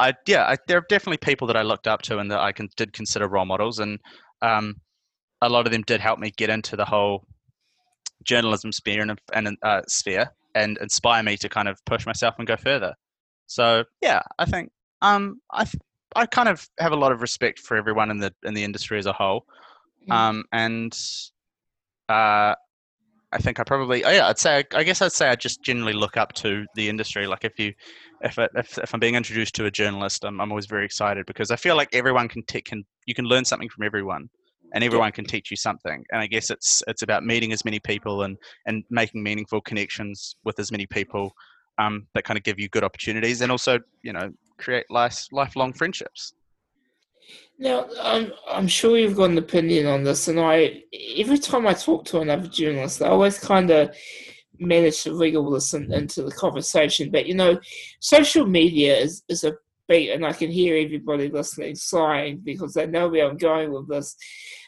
I 0.00 0.12
yeah, 0.26 0.44
I, 0.46 0.56
there 0.66 0.78
are 0.78 0.86
definitely 0.88 1.18
people 1.18 1.46
that 1.46 1.56
I 1.56 1.62
looked 1.62 1.86
up 1.86 2.02
to 2.02 2.18
and 2.18 2.28
that 2.32 2.40
I 2.40 2.50
can, 2.50 2.68
did 2.76 2.92
consider 2.92 3.28
role 3.28 3.44
models, 3.44 3.78
and 3.78 4.00
um, 4.42 4.74
a 5.40 5.48
lot 5.48 5.66
of 5.66 5.72
them 5.72 5.82
did 5.82 6.00
help 6.00 6.18
me 6.18 6.32
get 6.36 6.50
into 6.50 6.74
the 6.74 6.84
whole 6.84 7.24
journalism 8.24 8.72
sphere 8.72 9.02
and, 9.02 9.20
and 9.32 9.56
uh, 9.62 9.82
sphere 9.86 10.32
and 10.56 10.78
inspire 10.78 11.22
me 11.22 11.36
to 11.36 11.48
kind 11.48 11.68
of 11.68 11.78
push 11.86 12.06
myself 12.06 12.34
and 12.38 12.48
go 12.48 12.56
further. 12.56 12.92
So 13.50 13.82
yeah, 14.00 14.22
I 14.38 14.44
think 14.44 14.70
um, 15.02 15.40
I 15.50 15.64
th- 15.64 15.82
I 16.14 16.24
kind 16.26 16.48
of 16.48 16.68
have 16.78 16.92
a 16.92 16.96
lot 16.96 17.10
of 17.10 17.20
respect 17.20 17.58
for 17.58 17.76
everyone 17.76 18.12
in 18.12 18.18
the 18.18 18.32
in 18.44 18.54
the 18.54 18.62
industry 18.62 18.96
as 18.96 19.06
a 19.06 19.12
whole, 19.12 19.44
mm. 20.08 20.14
um, 20.14 20.44
and 20.52 20.96
uh, 22.08 22.54
I 23.32 23.38
think 23.40 23.58
I 23.58 23.64
probably 23.64 24.04
oh 24.04 24.10
yeah 24.10 24.28
I'd 24.28 24.38
say 24.38 24.62
I 24.72 24.84
guess 24.84 25.02
I'd 25.02 25.10
say 25.10 25.28
I 25.28 25.34
just 25.34 25.64
generally 25.64 25.94
look 25.94 26.16
up 26.16 26.32
to 26.34 26.64
the 26.76 26.88
industry. 26.88 27.26
Like 27.26 27.44
if 27.44 27.58
you 27.58 27.72
if 28.20 28.38
it, 28.38 28.52
if, 28.54 28.78
if 28.78 28.94
I'm 28.94 29.00
being 29.00 29.16
introduced 29.16 29.56
to 29.56 29.66
a 29.66 29.70
journalist, 29.70 30.24
I'm 30.24 30.40
I'm 30.40 30.52
always 30.52 30.66
very 30.66 30.84
excited 30.84 31.26
because 31.26 31.50
I 31.50 31.56
feel 31.56 31.74
like 31.74 31.88
everyone 31.92 32.28
can 32.28 32.44
t- 32.44 32.62
can 32.62 32.84
you 33.06 33.14
can 33.14 33.24
learn 33.24 33.44
something 33.44 33.68
from 33.68 33.84
everyone 33.84 34.30
and 34.74 34.84
everyone 34.84 35.10
can 35.10 35.24
teach 35.24 35.50
you 35.50 35.56
something 35.56 36.04
and 36.12 36.20
i 36.20 36.28
guess 36.28 36.48
it's 36.48 36.80
it's 36.86 37.02
about 37.02 37.24
meeting 37.24 37.52
as 37.52 37.64
many 37.64 37.80
people 37.80 38.22
and 38.22 38.36
and 38.66 38.84
making 38.88 39.20
meaningful 39.20 39.60
connections 39.60 40.36
with 40.44 40.60
as 40.60 40.70
many 40.70 40.86
people 40.86 41.32
um, 41.80 42.06
that 42.14 42.24
kind 42.24 42.36
of 42.36 42.44
give 42.44 42.58
you 42.58 42.68
good 42.68 42.84
opportunities 42.84 43.40
and 43.40 43.50
also 43.50 43.78
you 44.02 44.12
know 44.12 44.32
create 44.58 44.84
life, 44.90 45.26
lifelong 45.32 45.72
friendships. 45.72 46.34
Now 47.58 47.88
I'm, 48.00 48.32
I'm 48.48 48.68
sure 48.68 48.98
you've 48.98 49.16
got 49.16 49.30
an 49.30 49.38
opinion 49.38 49.86
on 49.86 50.02
this 50.02 50.28
and 50.28 50.40
i 50.40 50.82
every 51.16 51.38
time 51.38 51.66
i 51.66 51.74
talk 51.74 52.04
to 52.06 52.20
another 52.20 52.48
journalist 52.48 53.02
i 53.02 53.08
always 53.08 53.38
kind 53.38 53.70
of 53.70 53.94
manage 54.58 55.02
to 55.04 55.16
wriggle 55.16 55.50
this 55.50 55.72
in, 55.72 55.92
into 55.92 56.22
the 56.22 56.32
conversation. 56.32 57.10
But 57.10 57.26
you 57.26 57.34
know 57.34 57.60
social 58.00 58.46
media 58.46 58.96
is, 58.96 59.22
is 59.28 59.44
a 59.44 59.54
big 59.88 60.08
and 60.10 60.24
i 60.24 60.32
can 60.32 60.50
hear 60.50 60.76
everybody 60.76 61.28
listening 61.28 61.74
sighing 61.74 62.40
because 62.44 62.74
they 62.74 62.86
know 62.86 63.08
where 63.08 63.28
i'm 63.28 63.36
going 63.36 63.72
with 63.72 63.88
this. 63.88 64.16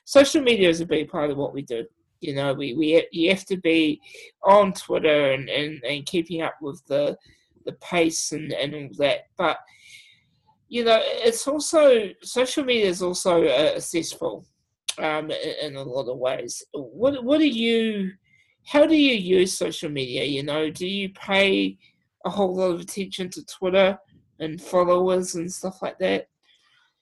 Social 0.05 0.43
media 0.43 0.69
is 0.69 0.81
a 0.81 0.87
big 0.87 1.09
part 1.09 1.31
of 1.31 1.37
what 1.37 1.55
we 1.55 1.63
do 1.63 1.85
you 2.23 2.35
know, 2.35 2.55
we, 2.55 2.75
we 2.75 3.07
you 3.11 3.31
have 3.31 3.45
to 3.47 3.57
be 3.57 4.01
on 4.45 4.73
Twitter 4.73 5.33
and, 5.33 5.49
and, 5.49 5.83
and 5.85 6.07
keeping 6.07 6.43
up 6.43 6.55
with 6.63 6.83
the 6.87 7.17
the 7.65 7.73
pace 7.73 8.33
and, 8.33 8.53
and 8.53 8.75
all 8.75 8.89
that. 8.99 9.27
But 9.37 9.59
you 10.69 10.85
know, 10.85 11.01
it's 11.03 11.47
also 11.47 12.11
social 12.23 12.65
media 12.65 12.87
is 12.87 13.03
also 13.03 13.45
uh, 13.45 13.73
accessible 13.77 14.47
um, 14.99 15.31
in, 15.31 15.55
in, 15.63 15.77
a 15.77 15.83
lot 15.83 16.09
of 16.09 16.19
ways. 16.19 16.63
What 16.73 17.23
what 17.25 17.39
do 17.39 17.49
you? 17.49 18.13
How 18.65 18.87
do 18.87 18.95
you 18.95 19.15
use 19.15 19.59
social 19.59 19.91
media? 19.91 20.25
You 20.25 20.45
know, 20.45 20.71
do 20.71 20.87
you 20.87 21.11
pay 21.11 21.77
a 22.25 22.31
whole 22.31 22.55
lot 22.55 22.71
of 22.71 22.81
attention 22.81 23.29
to 23.31 23.45
Twitter 23.47 23.99
and 24.39 24.63
followers 24.63 25.35
and 25.35 25.53
stuff 25.53 25.83
like 25.83 25.99
that? 25.99 26.29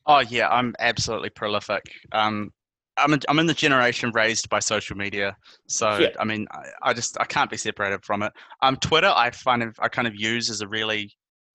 Oh 0.07 0.21
yeah, 0.21 0.49
I'm 0.49 0.75
absolutely 0.79 1.31
prolific. 1.31 1.93
Um, 2.13 2.53
I'm, 3.01 3.15
a, 3.15 3.19
I'm 3.29 3.39
in 3.39 3.47
the 3.47 3.55
generation 3.55 4.11
raised 4.15 4.49
by 4.49 4.59
social 4.59 4.97
media, 4.97 5.37
so 5.67 5.99
yeah. 5.99 6.09
I 6.19 6.25
mean, 6.25 6.47
I, 6.51 6.91
I, 6.91 6.93
just 6.93 7.19
I 7.21 7.25
can't 7.25 7.51
be 7.51 7.57
separated 7.57 8.05
from 8.05 8.23
it. 8.23 8.33
Um, 8.63 8.77
Twitter, 8.77 9.13
I 9.15 9.31
find 9.31 9.63
I 9.79 9.89
kind 9.89 10.07
of 10.07 10.15
use 10.15 10.51
as 10.51 10.61
a 10.61 10.69
really, 10.69 11.13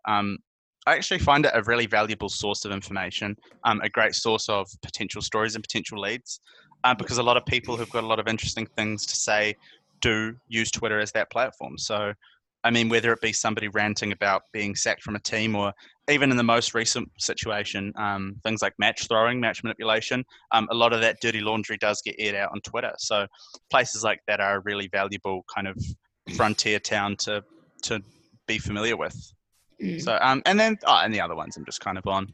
um, 0.07 0.37
I 0.87 0.95
actually 0.95 1.19
find 1.19 1.45
it 1.45 1.51
a 1.53 1.63
really 1.63 1.87
valuable 1.87 2.29
source 2.29 2.65
of 2.65 2.71
information, 2.71 3.35
um, 3.63 3.81
a 3.81 3.89
great 3.89 4.15
source 4.15 4.49
of 4.49 4.67
potential 4.81 5.21
stories 5.21 5.55
and 5.55 5.63
potential 5.63 5.99
leads, 5.99 6.39
uh, 6.83 6.93
because 6.93 7.17
a 7.17 7.23
lot 7.23 7.37
of 7.37 7.45
people 7.45 7.75
who've 7.77 7.89
got 7.89 8.03
a 8.03 8.07
lot 8.07 8.19
of 8.19 8.27
interesting 8.27 8.67
things 8.77 9.05
to 9.05 9.15
say 9.15 9.55
do 10.01 10.35
use 10.47 10.71
Twitter 10.71 10.99
as 10.99 11.11
that 11.13 11.31
platform. 11.31 11.77
So, 11.77 12.13
I 12.63 12.71
mean, 12.71 12.89
whether 12.89 13.11
it 13.13 13.21
be 13.21 13.33
somebody 13.33 13.67
ranting 13.69 14.11
about 14.11 14.43
being 14.51 14.75
sacked 14.75 15.03
from 15.03 15.15
a 15.15 15.19
team, 15.19 15.55
or 15.55 15.73
even 16.09 16.29
in 16.29 16.37
the 16.37 16.43
most 16.43 16.75
recent 16.75 17.09
situation, 17.17 17.91
um, 17.95 18.35
things 18.43 18.61
like 18.61 18.73
match 18.77 19.07
throwing, 19.07 19.39
match 19.39 19.63
manipulation, 19.63 20.23
um, 20.51 20.67
a 20.69 20.75
lot 20.75 20.93
of 20.93 21.01
that 21.01 21.17
dirty 21.21 21.41
laundry 21.41 21.77
does 21.77 22.01
get 22.03 22.15
aired 22.19 22.35
out 22.35 22.51
on 22.51 22.61
Twitter. 22.61 22.91
So 22.97 23.25
places 23.71 24.03
like 24.03 24.19
that 24.27 24.39
are 24.39 24.57
a 24.57 24.59
really 24.59 24.87
valuable 24.87 25.43
kind 25.53 25.67
of 25.67 25.77
frontier 26.35 26.79
town 26.79 27.15
to 27.17 27.43
to 27.83 28.01
be 28.47 28.59
familiar 28.59 28.97
with. 28.97 29.15
Mm. 29.81 30.01
So 30.01 30.17
um, 30.21 30.41
and 30.45 30.59
then 30.59 30.77
oh, 30.85 31.01
and 31.03 31.13
the 31.13 31.21
other 31.21 31.35
ones 31.35 31.57
I'm 31.57 31.65
just 31.65 31.81
kind 31.81 31.97
of 31.97 32.05
on. 32.07 32.31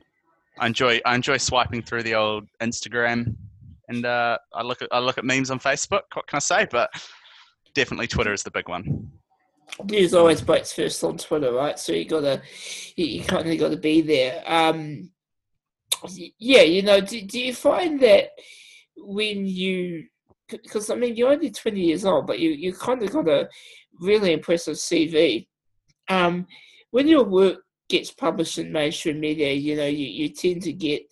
I 0.60 0.67
enjoy 0.67 0.99
I 1.05 1.15
enjoy 1.15 1.38
swiping 1.38 1.81
through 1.81 2.03
the 2.03 2.15
old 2.15 2.47
Instagram, 2.62 3.36
and 3.88 4.05
uh, 4.05 4.38
I 4.53 4.63
look 4.63 4.81
at 4.81 4.89
I 4.91 4.99
look 4.99 5.17
at 5.17 5.23
memes 5.23 5.49
on 5.49 5.60
Facebook. 5.60 6.03
What 6.13 6.27
can 6.27 6.38
I 6.38 6.39
say? 6.39 6.67
But 6.69 6.89
definitely 7.73 8.07
Twitter 8.07 8.34
is 8.34 8.43
the 8.43 8.51
big 8.51 8.67
one. 8.67 9.12
News 9.84 10.13
always 10.13 10.41
breaks 10.41 10.73
first 10.73 11.03
on 11.03 11.17
Twitter, 11.17 11.51
right? 11.53 11.77
So 11.79 11.93
you 11.93 12.05
gotta, 12.05 12.41
you, 12.95 13.05
you 13.05 13.23
kind 13.23 13.49
of 13.49 13.60
got 13.60 13.71
to 13.71 13.77
be 13.77 14.01
there. 14.01 14.43
Um, 14.45 15.10
yeah, 16.38 16.62
you 16.62 16.81
know, 16.81 17.01
do, 17.01 17.21
do 17.21 17.39
you 17.39 17.53
find 17.53 17.99
that 18.01 18.29
when 18.97 19.45
you, 19.45 20.05
because 20.49 20.89
I 20.89 20.95
mean, 20.95 21.15
you're 21.15 21.31
only 21.31 21.51
20 21.51 21.79
years 21.79 22.05
old, 22.05 22.27
but 22.27 22.39
you, 22.39 22.51
you 22.51 22.73
kind 22.73 23.01
of 23.01 23.12
got 23.12 23.27
a 23.27 23.49
really 23.99 24.34
impressive 24.34 24.75
CV. 24.75 25.47
Um, 26.10 26.47
when 26.91 27.07
your 27.07 27.23
work 27.23 27.60
gets 27.89 28.12
published 28.12 28.57
in 28.57 28.71
mainstream 28.71 29.19
media, 29.19 29.53
you 29.53 29.75
know, 29.75 29.86
you, 29.86 30.07
you 30.07 30.29
tend 30.29 30.62
to 30.63 30.73
get 30.73 31.03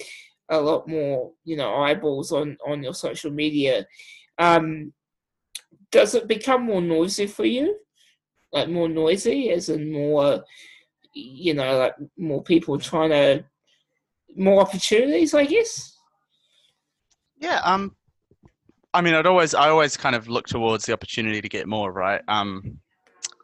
a 0.49 0.59
lot 0.59 0.87
more, 0.87 1.31
you 1.45 1.55
know, 1.55 1.75
eyeballs 1.75 2.31
on, 2.31 2.57
on 2.67 2.83
your 2.83 2.93
social 2.93 3.31
media. 3.31 3.85
Um, 4.37 4.93
does 5.91 6.15
it 6.15 6.27
become 6.27 6.63
more 6.63 6.81
noisy 6.81 7.27
for 7.27 7.45
you? 7.45 7.77
Like 8.51 8.69
more 8.69 8.89
noisy, 8.89 9.51
as 9.51 9.69
in 9.69 9.91
more, 9.91 10.43
you 11.13 11.53
know, 11.53 11.77
like 11.77 11.95
more 12.17 12.43
people 12.43 12.79
trying 12.79 13.11
to, 13.11 13.45
more 14.35 14.61
opportunities, 14.61 15.33
I 15.33 15.45
guess. 15.45 15.95
Yeah. 17.39 17.61
Um. 17.63 17.95
I 18.91 19.01
mean, 19.01 19.13
I'd 19.13 19.27
always, 19.27 19.53
I 19.53 19.69
always 19.69 19.95
kind 19.95 20.15
of 20.15 20.27
look 20.27 20.47
towards 20.47 20.85
the 20.85 20.93
opportunity 20.93 21.41
to 21.41 21.49
get 21.49 21.67
more, 21.67 21.91
right? 21.91 22.21
Um. 22.27 22.79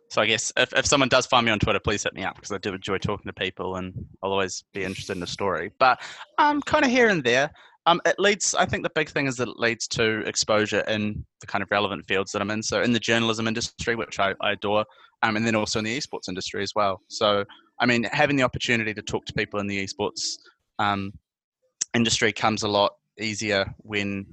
So 0.10 0.22
I 0.22 0.28
guess 0.28 0.54
if, 0.56 0.74
if 0.74 0.86
someone 0.86 1.10
does 1.10 1.26
find 1.26 1.46
me 1.46 1.52
on 1.52 1.60
Twitter, 1.60 1.80
please 1.80 2.04
hit 2.04 2.14
me 2.14 2.24
up 2.24 2.36
because 2.36 2.52
I 2.52 2.58
do 2.58 2.74
enjoy 2.74 2.98
talking 3.00 3.26
to 3.26 3.34
people 3.34 3.76
and 3.76 3.94
I'll 4.24 4.32
always 4.32 4.64
be 4.74 4.84
interested 4.84 5.14
in 5.14 5.20
the 5.20 5.28
story. 5.28 5.72
But 5.78 6.02
um, 6.38 6.62
kind 6.62 6.86
of 6.86 6.92
here 6.92 7.10
and 7.10 7.24
there. 7.24 7.52
Um, 7.88 8.02
it 8.06 8.16
leads. 8.18 8.56
I 8.56 8.66
think 8.66 8.84
the 8.84 8.92
big 8.96 9.10
thing 9.10 9.28
is 9.28 9.36
that 9.38 9.48
it 9.48 9.60
leads 9.60 9.88
to 9.90 10.22
exposure 10.28 10.82
in 10.82 11.24
the 11.40 11.48
kind 11.48 11.62
of 11.62 11.70
relevant 11.70 12.06
fields 12.08 12.32
that 12.32 12.42
I'm 12.42 12.50
in. 12.50 12.64
So 12.64 12.82
in 12.82 12.94
the 12.94 13.00
journalism 13.00 13.48
industry, 13.48 13.96
which 13.96 14.20
I, 14.20 14.34
I 14.42 14.54
adore, 14.54 14.86
um, 15.22 15.36
and 15.36 15.46
then 15.46 15.56
also 15.56 15.80
in 15.80 15.86
the 15.86 15.96
esports 15.96 16.28
industry 16.28 16.64
as 16.64 16.74
well. 16.76 17.02
So 17.10 17.46
I 17.80 17.86
mean, 17.86 18.04
having 18.04 18.38
the 18.38 18.44
opportunity 18.44 18.94
to 18.94 19.02
talk 19.02 19.26
to 19.26 19.34
people 19.34 19.60
in 19.60 19.68
the 19.68 19.86
esports 19.86 20.38
um, 20.80 21.14
industry 21.94 22.32
comes 22.32 22.64
a 22.64 22.68
lot 22.68 22.94
easier 23.20 23.74
when 23.80 24.26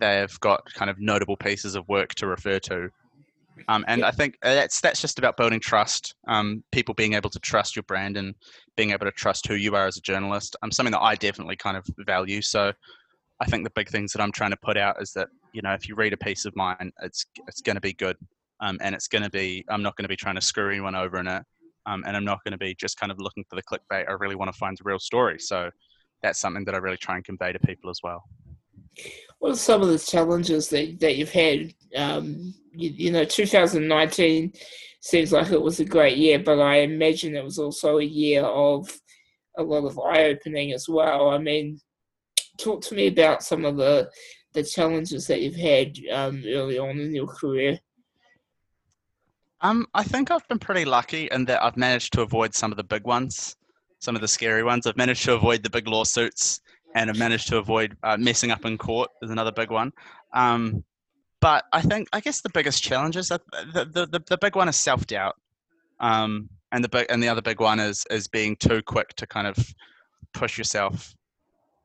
they've 0.00 0.40
got 0.40 0.64
kind 0.74 0.90
of 0.90 0.98
notable 0.98 1.36
pieces 1.36 1.74
of 1.74 1.86
work 1.88 2.14
to 2.16 2.26
refer 2.26 2.58
to. 2.58 2.90
Um, 3.68 3.84
and 3.88 4.04
I 4.04 4.10
think 4.10 4.36
that's 4.42 4.80
that's 4.80 5.00
just 5.00 5.18
about 5.18 5.36
building 5.36 5.60
trust. 5.60 6.14
Um, 6.28 6.62
people 6.72 6.94
being 6.94 7.14
able 7.14 7.30
to 7.30 7.38
trust 7.40 7.74
your 7.74 7.84
brand 7.84 8.16
and 8.16 8.34
being 8.76 8.90
able 8.90 9.06
to 9.06 9.12
trust 9.12 9.46
who 9.46 9.54
you 9.54 9.74
are 9.74 9.86
as 9.86 9.96
a 9.96 10.00
journalist. 10.00 10.56
Um, 10.62 10.70
something 10.70 10.92
that 10.92 11.02
I 11.02 11.14
definitely 11.14 11.56
kind 11.56 11.76
of 11.76 11.86
value. 11.98 12.42
So 12.42 12.72
I 13.40 13.44
think 13.46 13.64
the 13.64 13.70
big 13.70 13.88
things 13.88 14.12
that 14.12 14.22
I'm 14.22 14.32
trying 14.32 14.50
to 14.50 14.56
put 14.56 14.76
out 14.76 15.00
is 15.00 15.12
that 15.12 15.28
you 15.52 15.62
know 15.62 15.72
if 15.72 15.88
you 15.88 15.94
read 15.94 16.12
a 16.12 16.16
piece 16.16 16.44
of 16.44 16.54
mine, 16.56 16.92
it's 17.02 17.26
it's 17.46 17.60
going 17.60 17.76
to 17.76 17.80
be 17.80 17.92
good, 17.92 18.16
um, 18.60 18.78
and 18.82 18.94
it's 18.94 19.08
going 19.08 19.22
to 19.22 19.30
be. 19.30 19.64
I'm 19.68 19.82
not 19.82 19.96
going 19.96 20.04
to 20.04 20.08
be 20.08 20.16
trying 20.16 20.36
to 20.36 20.40
screw 20.40 20.70
anyone 20.70 20.94
over 20.94 21.18
in 21.18 21.26
it, 21.26 21.42
um, 21.86 22.04
and 22.06 22.16
I'm 22.16 22.24
not 22.24 22.42
going 22.44 22.52
to 22.52 22.58
be 22.58 22.74
just 22.74 22.98
kind 22.98 23.12
of 23.12 23.18
looking 23.18 23.44
for 23.48 23.56
the 23.56 23.62
clickbait. 23.62 24.08
I 24.08 24.12
really 24.12 24.36
want 24.36 24.52
to 24.52 24.58
find 24.58 24.76
the 24.76 24.84
real 24.84 24.98
story. 24.98 25.38
So 25.38 25.70
that's 26.22 26.40
something 26.40 26.64
that 26.64 26.74
I 26.74 26.78
really 26.78 26.96
try 26.96 27.16
and 27.16 27.24
convey 27.24 27.52
to 27.52 27.58
people 27.60 27.90
as 27.90 28.00
well. 28.02 28.24
What 29.38 29.52
are 29.52 29.56
some 29.56 29.82
of 29.82 29.88
the 29.88 29.98
challenges 29.98 30.68
that, 30.70 30.98
that 31.00 31.16
you've 31.16 31.32
had? 31.32 31.74
Um, 31.94 32.54
you, 32.72 32.90
you, 32.90 33.10
know, 33.12 33.24
2019 33.24 34.52
seems 35.00 35.32
like 35.32 35.50
it 35.50 35.60
was 35.60 35.80
a 35.80 35.84
great 35.84 36.16
year, 36.16 36.38
but 36.38 36.60
I 36.60 36.78
imagine 36.78 37.36
it 37.36 37.44
was 37.44 37.58
also 37.58 37.98
a 37.98 38.04
year 38.04 38.42
of 38.42 38.90
a 39.56 39.62
lot 39.62 39.84
of 39.84 39.98
eye 39.98 40.24
opening 40.24 40.72
as 40.72 40.88
well. 40.88 41.30
I 41.30 41.38
mean, 41.38 41.80
talk 42.58 42.82
to 42.82 42.94
me 42.94 43.06
about 43.08 43.42
some 43.42 43.64
of 43.64 43.76
the 43.76 44.10
the 44.52 44.62
challenges 44.62 45.26
that 45.26 45.42
you've 45.42 45.54
had 45.54 45.98
um, 46.10 46.42
early 46.46 46.78
on 46.78 46.98
in 46.98 47.14
your 47.14 47.26
career. 47.26 47.78
Um, 49.60 49.86
I 49.92 50.02
think 50.02 50.30
I've 50.30 50.48
been 50.48 50.58
pretty 50.58 50.86
lucky 50.86 51.28
in 51.30 51.44
that 51.44 51.62
I've 51.62 51.76
managed 51.76 52.14
to 52.14 52.22
avoid 52.22 52.54
some 52.54 52.72
of 52.72 52.78
the 52.78 52.84
big 52.84 53.04
ones, 53.04 53.56
some 53.98 54.14
of 54.14 54.22
the 54.22 54.28
scary 54.28 54.62
ones. 54.62 54.86
I've 54.86 54.96
managed 54.96 55.24
to 55.24 55.34
avoid 55.34 55.62
the 55.62 55.68
big 55.68 55.86
lawsuits 55.86 56.62
and 56.96 57.10
have 57.10 57.18
managed 57.18 57.46
to 57.48 57.58
avoid 57.58 57.94
uh, 58.02 58.16
messing 58.16 58.50
up 58.50 58.64
in 58.64 58.78
court 58.78 59.10
is 59.22 59.30
another 59.30 59.52
big 59.52 59.70
one. 59.70 59.92
Um, 60.32 60.82
but 61.40 61.64
I 61.72 61.82
think 61.82 62.08
I 62.12 62.20
guess 62.20 62.40
the 62.40 62.48
biggest 62.48 62.82
challenge 62.82 63.16
is 63.16 63.28
that 63.28 63.42
the, 63.74 63.84
the, 63.84 64.06
the, 64.06 64.24
the 64.26 64.38
big 64.38 64.56
one 64.56 64.68
is 64.68 64.76
self 64.76 65.06
doubt, 65.06 65.36
um, 66.00 66.48
and 66.72 66.82
the 66.82 66.88
big 66.88 67.06
and 67.10 67.22
the 67.22 67.28
other 67.28 67.42
big 67.42 67.60
one 67.60 67.78
is 67.78 68.04
is 68.10 68.26
being 68.26 68.56
too 68.56 68.82
quick 68.82 69.10
to 69.16 69.26
kind 69.26 69.46
of 69.46 69.56
push 70.32 70.56
yourself 70.56 71.14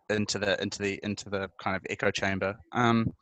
into 0.10 0.40
the 0.40 0.60
into 0.64 0.82
the 0.82 1.00
into 1.04 1.30
the 1.30 1.50
kind 1.62 1.76
of 1.76 1.86
echo 1.90 2.10
chamber. 2.10 2.56
Um, 2.72 3.14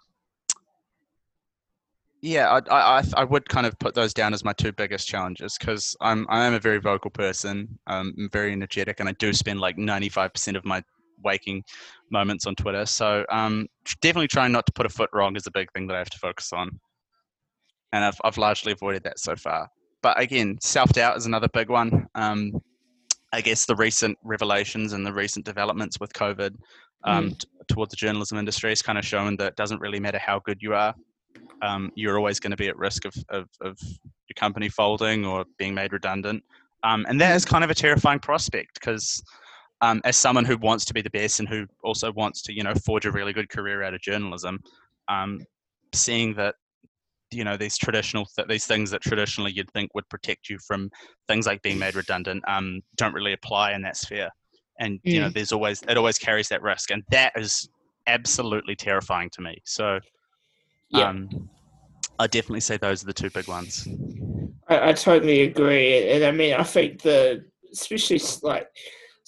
yeah, 2.22 2.62
I, 2.70 3.00
I 3.00 3.04
I 3.18 3.24
would 3.24 3.50
kind 3.50 3.66
of 3.66 3.78
put 3.80 3.96
those 3.96 4.14
down 4.14 4.36
as 4.36 4.46
my 4.46 4.54
two 4.54 4.72
biggest 4.72 5.08
challenges 5.08 5.58
because 5.58 5.98
I'm 6.02 6.28
I 6.30 6.46
am 6.46 6.54
a 6.54 6.60
very 6.60 6.80
vocal 6.80 7.10
person. 7.10 7.80
Um, 7.88 8.14
I'm 8.16 8.30
very 8.30 8.52
energetic, 8.52 9.00
and 9.00 9.10
I 9.10 9.14
do 9.14 9.34
spend 9.34 9.60
like 9.60 9.78
95% 9.78 10.56
of 10.56 10.64
my 10.64 10.84
waking 11.24 11.64
moments 12.12 12.46
on 12.46 12.56
Twitter. 12.56 12.86
So 12.86 13.26
um, 13.30 13.68
definitely 14.02 14.28
trying 14.28 14.52
not 14.52 14.66
to 14.66 14.72
put 14.74 14.86
a 14.86 14.90
foot 14.90 15.10
wrong 15.14 15.36
is 15.36 15.48
a 15.48 15.52
big 15.52 15.72
thing 15.74 15.88
that 15.88 15.96
I 15.96 16.00
have 16.00 16.10
to 16.10 16.20
focus 16.20 16.52
on, 16.54 16.80
and 17.92 18.04
I've 18.04 18.20
I've 18.24 18.38
largely 18.38 18.72
avoided 18.72 19.04
that 19.04 19.20
so 19.20 19.36
far. 19.36 19.70
But 20.02 20.20
again, 20.20 20.58
self 20.62 20.92
doubt 20.94 21.18
is 21.18 21.26
another 21.26 21.50
big 21.50 21.70
one. 21.70 22.08
Um, 22.16 22.54
I 23.32 23.42
guess 23.42 23.66
the 23.66 23.76
recent 23.76 24.18
revelations 24.24 24.94
and 24.94 25.06
the 25.06 25.14
recent 25.14 25.46
developments 25.46 26.00
with 26.00 26.12
COVID 26.14 26.56
um, 27.04 27.32
mm. 27.32 27.38
t- 27.38 27.48
towards 27.68 27.92
the 27.92 27.96
journalism 27.96 28.38
industry 28.38 28.72
has 28.72 28.82
kind 28.82 28.98
of 28.98 29.06
shown 29.06 29.36
that 29.38 29.48
it 29.48 29.56
doesn't 29.56 29.80
really 29.80 30.00
matter 30.00 30.18
how 30.18 30.40
good 30.40 30.62
you 30.62 30.74
are. 30.74 30.96
Um, 31.62 31.92
you're 31.96 32.18
always 32.18 32.40
going 32.40 32.52
to 32.52 32.58
be 32.58 32.68
at 32.68 32.78
risk 32.78 33.06
of, 33.06 33.14
of, 33.30 33.48
of, 33.62 33.78
your 33.82 34.36
company 34.36 34.70
folding 34.70 35.26
or 35.26 35.44
being 35.58 35.74
made 35.74 35.92
redundant. 35.92 36.44
Um, 36.84 37.06
and 37.10 37.20
that 37.20 37.36
is 37.36 37.46
kind 37.46 37.64
of 37.64 37.70
a 37.72 37.76
terrifying 37.76 38.20
prospect 38.20 38.76
because 38.76 39.22
um, 39.82 40.02
as 40.04 40.18
someone 40.18 40.46
who 40.46 40.58
wants 40.58 40.86
to 40.86 40.94
be 40.94 41.02
the 41.02 41.10
best 41.10 41.40
and 41.40 41.48
who 41.48 41.66
also 41.84 42.12
wants 42.12 42.42
to, 42.44 42.54
you 42.54 42.64
know, 42.64 42.74
forge 42.86 43.06
a 43.06 43.12
really 43.12 43.34
good 43.34 43.50
career 43.50 43.84
out 43.84 43.94
of 43.94 44.02
journalism, 44.02 44.60
um, 45.08 45.40
seeing 45.94 46.34
that, 46.36 46.56
you 47.32 47.44
know, 47.44 47.56
these 47.56 47.78
traditional 47.78 48.26
th- 48.36 48.48
these 48.48 48.66
things 48.66 48.92
that 48.92 49.02
traditionally 49.02 49.52
you'd 49.52 49.72
think 49.72 49.94
would 49.96 50.08
protect 50.10 50.50
you 50.50 50.58
from 50.68 50.90
things 51.28 51.46
like 51.46 51.62
being 51.62 51.80
made 51.80 51.96
redundant 51.96 52.44
um, 52.48 52.82
don't 52.96 53.14
really 53.14 53.34
apply 53.34 53.74
in 53.74 53.82
that 53.84 53.96
sphere. 53.96 54.30
And 54.80 54.96
mm. 55.00 55.02
you 55.04 55.20
know, 55.20 55.30
mm. 55.30 55.34
there's 55.34 55.52
always 55.52 55.82
it 55.88 55.98
always 55.98 56.18
carries 56.18 56.50
that 56.50 56.62
risk, 56.62 56.92
and 56.92 57.04
that 57.12 57.34
is 57.36 57.70
absolutely 58.08 58.76
terrifying 58.76 59.30
to 59.32 59.42
me. 59.42 59.62
So, 59.66 60.00
yeah. 60.90 61.10
Um, 61.10 61.50
I 62.18 62.28
definitely 62.28 62.60
say 62.60 62.76
those 62.76 63.02
are 63.02 63.06
the 63.06 63.14
two 63.14 63.30
big 63.30 63.48
ones. 63.48 63.88
I, 64.68 64.90
I 64.90 64.94
totally 64.94 65.42
agree, 65.44 66.12
and 66.12 66.26
I 66.26 66.32
mean, 66.32 66.54
I 66.54 66.64
think 66.64 67.02
the 67.02 67.46
especially 67.72 68.20
like 68.42 68.68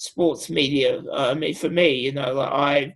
sports 0.02 0.50
media. 0.50 1.00
Uh, 1.00 1.30
I 1.30 1.34
mean, 1.34 1.54
for 1.54 1.70
me, 1.70 1.94
you 1.94 2.12
know, 2.12 2.34
like 2.34 2.52
I 2.52 2.94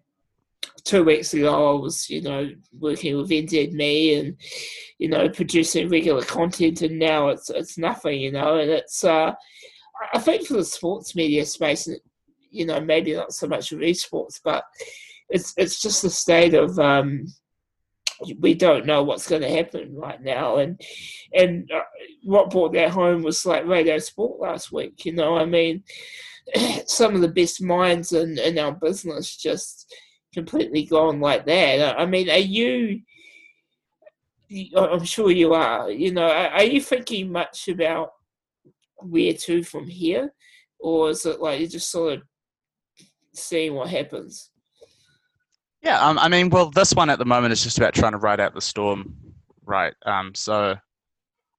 two 0.82 1.04
weeks 1.04 1.34
ago 1.34 1.76
I 1.76 1.80
was, 1.80 2.10
you 2.10 2.20
know, 2.20 2.50
working 2.78 3.16
with 3.16 3.30
NZME 3.30 4.18
and, 4.18 4.36
you 4.98 5.08
know, 5.08 5.28
producing 5.28 5.88
regular 5.88 6.22
content, 6.22 6.82
and 6.82 6.98
now 6.98 7.28
it's 7.28 7.48
it's 7.48 7.78
nothing, 7.78 8.20
you 8.20 8.32
know, 8.32 8.58
and 8.58 8.70
it's 8.70 9.04
uh, 9.04 9.32
I 10.12 10.18
think 10.18 10.46
for 10.46 10.54
the 10.54 10.64
sports 10.64 11.14
media 11.14 11.46
space, 11.46 11.88
you 12.50 12.66
know, 12.66 12.80
maybe 12.80 13.14
not 13.14 13.32
so 13.32 13.46
much 13.46 13.70
of 13.70 13.78
esports, 13.78 14.40
but 14.42 14.64
it's 15.28 15.54
it's 15.56 15.80
just 15.80 16.02
the 16.02 16.10
state 16.10 16.54
of 16.54 16.76
um, 16.80 17.26
we 18.40 18.54
don't 18.54 18.86
know 18.86 19.04
what's 19.04 19.28
going 19.28 19.42
to 19.42 19.56
happen 19.56 19.94
right 19.94 20.20
now, 20.20 20.56
and 20.56 20.80
and 21.32 21.70
uh, 21.70 21.80
what 22.24 22.50
brought 22.50 22.72
that 22.72 22.90
home 22.90 23.22
was 23.22 23.46
like 23.46 23.64
radio 23.64 23.98
sport 23.98 24.40
last 24.40 24.72
week. 24.72 25.04
You 25.04 25.12
know, 25.12 25.36
I 25.36 25.44
mean, 25.44 25.84
some 26.86 27.14
of 27.14 27.20
the 27.20 27.28
best 27.28 27.62
minds 27.62 28.12
in, 28.12 28.38
in 28.38 28.58
our 28.58 28.72
business 28.72 29.36
just 29.36 29.92
completely 30.34 30.84
gone 30.84 31.20
like 31.20 31.46
that. 31.46 31.98
I 31.98 32.06
mean, 32.06 32.30
are 32.30 32.36
you? 32.36 33.00
I'm 34.76 35.04
sure 35.04 35.30
you 35.30 35.54
are. 35.54 35.90
You 35.90 36.12
know, 36.12 36.28
are 36.28 36.62
you 36.64 36.80
thinking 36.80 37.32
much 37.32 37.68
about 37.68 38.10
where 38.98 39.32
to 39.32 39.62
from 39.64 39.88
here, 39.88 40.32
or 40.78 41.10
is 41.10 41.26
it 41.26 41.40
like 41.40 41.60
you're 41.60 41.68
just 41.68 41.90
sort 41.90 42.14
of 42.14 42.22
seeing 43.34 43.74
what 43.74 43.88
happens? 43.88 44.50
Yeah, 45.82 46.00
um, 46.00 46.18
I 46.18 46.28
mean, 46.28 46.50
well, 46.50 46.70
this 46.70 46.94
one 46.94 47.10
at 47.10 47.18
the 47.18 47.24
moment 47.24 47.52
is 47.52 47.62
just 47.62 47.78
about 47.78 47.94
trying 47.94 48.12
to 48.12 48.18
ride 48.18 48.40
out 48.40 48.54
the 48.54 48.60
storm, 48.60 49.14
right? 49.64 49.94
Um, 50.04 50.34
so 50.34 50.76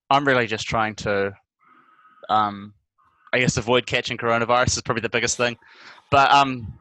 I'm 0.10 0.28
really 0.28 0.48
just 0.48 0.68
trying 0.68 0.96
to 0.96 1.34
um, 2.30 2.74
I 3.34 3.40
guess 3.40 3.58
avoid 3.58 3.86
catching 3.86 4.18
coronavirus 4.18 4.78
is 4.78 4.82
probably 4.82 5.02
the 5.02 5.10
biggest 5.10 5.38
thing. 5.38 5.58
But 6.10 6.32
um, 6.32 6.74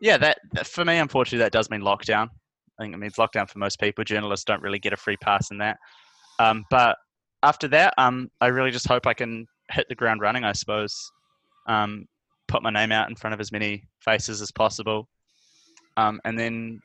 yeah, 0.00 0.16
that 0.18 0.38
for 0.64 0.84
me, 0.84 0.98
unfortunately, 0.98 1.38
that 1.38 1.52
does 1.52 1.70
mean 1.70 1.82
lockdown. 1.82 2.28
I 2.78 2.82
think 2.82 2.94
it 2.94 2.98
means 2.98 3.14
lockdown 3.14 3.48
for 3.48 3.58
most 3.58 3.78
people. 3.78 4.04
Journalists 4.04 4.44
don't 4.44 4.62
really 4.62 4.78
get 4.78 4.92
a 4.92 4.96
free 4.96 5.16
pass 5.16 5.50
in 5.50 5.58
that. 5.58 5.78
Um, 6.38 6.64
but 6.70 6.96
after 7.42 7.68
that, 7.68 7.94
um, 7.98 8.30
I 8.40 8.48
really 8.48 8.70
just 8.70 8.88
hope 8.88 9.06
I 9.06 9.14
can 9.14 9.46
hit 9.70 9.88
the 9.88 9.94
ground 9.94 10.20
running. 10.20 10.44
I 10.44 10.52
suppose, 10.52 11.12
um, 11.68 12.06
put 12.48 12.62
my 12.62 12.70
name 12.70 12.90
out 12.90 13.08
in 13.08 13.14
front 13.14 13.34
of 13.34 13.40
as 13.40 13.52
many 13.52 13.84
faces 14.00 14.42
as 14.42 14.50
possible, 14.50 15.08
um, 15.96 16.20
and 16.24 16.38
then 16.38 16.80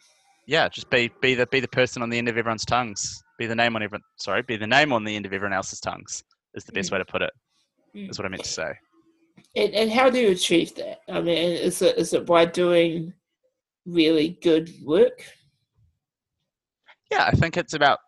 yeah, 0.46 0.70
just 0.70 0.90
be 0.90 1.12
be 1.22 1.36
the 1.36 1.48
be 1.48 1.60
the 1.60 1.68
person 1.68 2.02
on 2.02 2.10
the 2.10 2.18
end 2.18 2.28
of 2.28 2.38
everyone's 2.38 2.66
tongues. 2.66 3.24
Be 3.38 3.48
the 3.48 3.56
name 3.56 3.76
on 3.76 3.84
everyone. 3.84 4.04
Sorry, 4.18 4.42
be 4.42 4.58
the 4.58 4.68
name 4.68 4.92
on 4.92 5.04
the 5.04 5.16
end 5.16 5.26
of 5.26 5.34
everyone 5.34 5.54
else's 5.54 5.80
tongues. 5.80 6.24
Is 6.56 6.64
the 6.64 6.72
best 6.72 6.90
mm. 6.90 6.94
way 6.94 6.98
to 7.00 7.06
put 7.06 7.22
it. 7.22 7.32
Mm. 7.96 8.10
Is 8.10 8.20
what 8.20 8.26
I 8.26 8.30
meant 8.30 8.44
to 8.44 8.50
say. 8.50 8.74
And, 9.56 9.74
and 9.74 9.92
how 9.92 10.10
do 10.10 10.20
you 10.20 10.30
achieve 10.30 10.76
that? 10.76 11.00
I 11.10 11.22
mean, 11.22 11.38
is 11.38 11.82
it 11.82 11.98
is 11.98 12.14
it 12.14 12.26
by 12.26 12.46
doing 12.46 13.14
really 13.86 14.38
good 14.42 14.72
work? 14.84 15.24
Yeah, 17.12 17.26
I 17.26 17.32
think 17.32 17.58
it's 17.58 17.74
about 17.74 18.00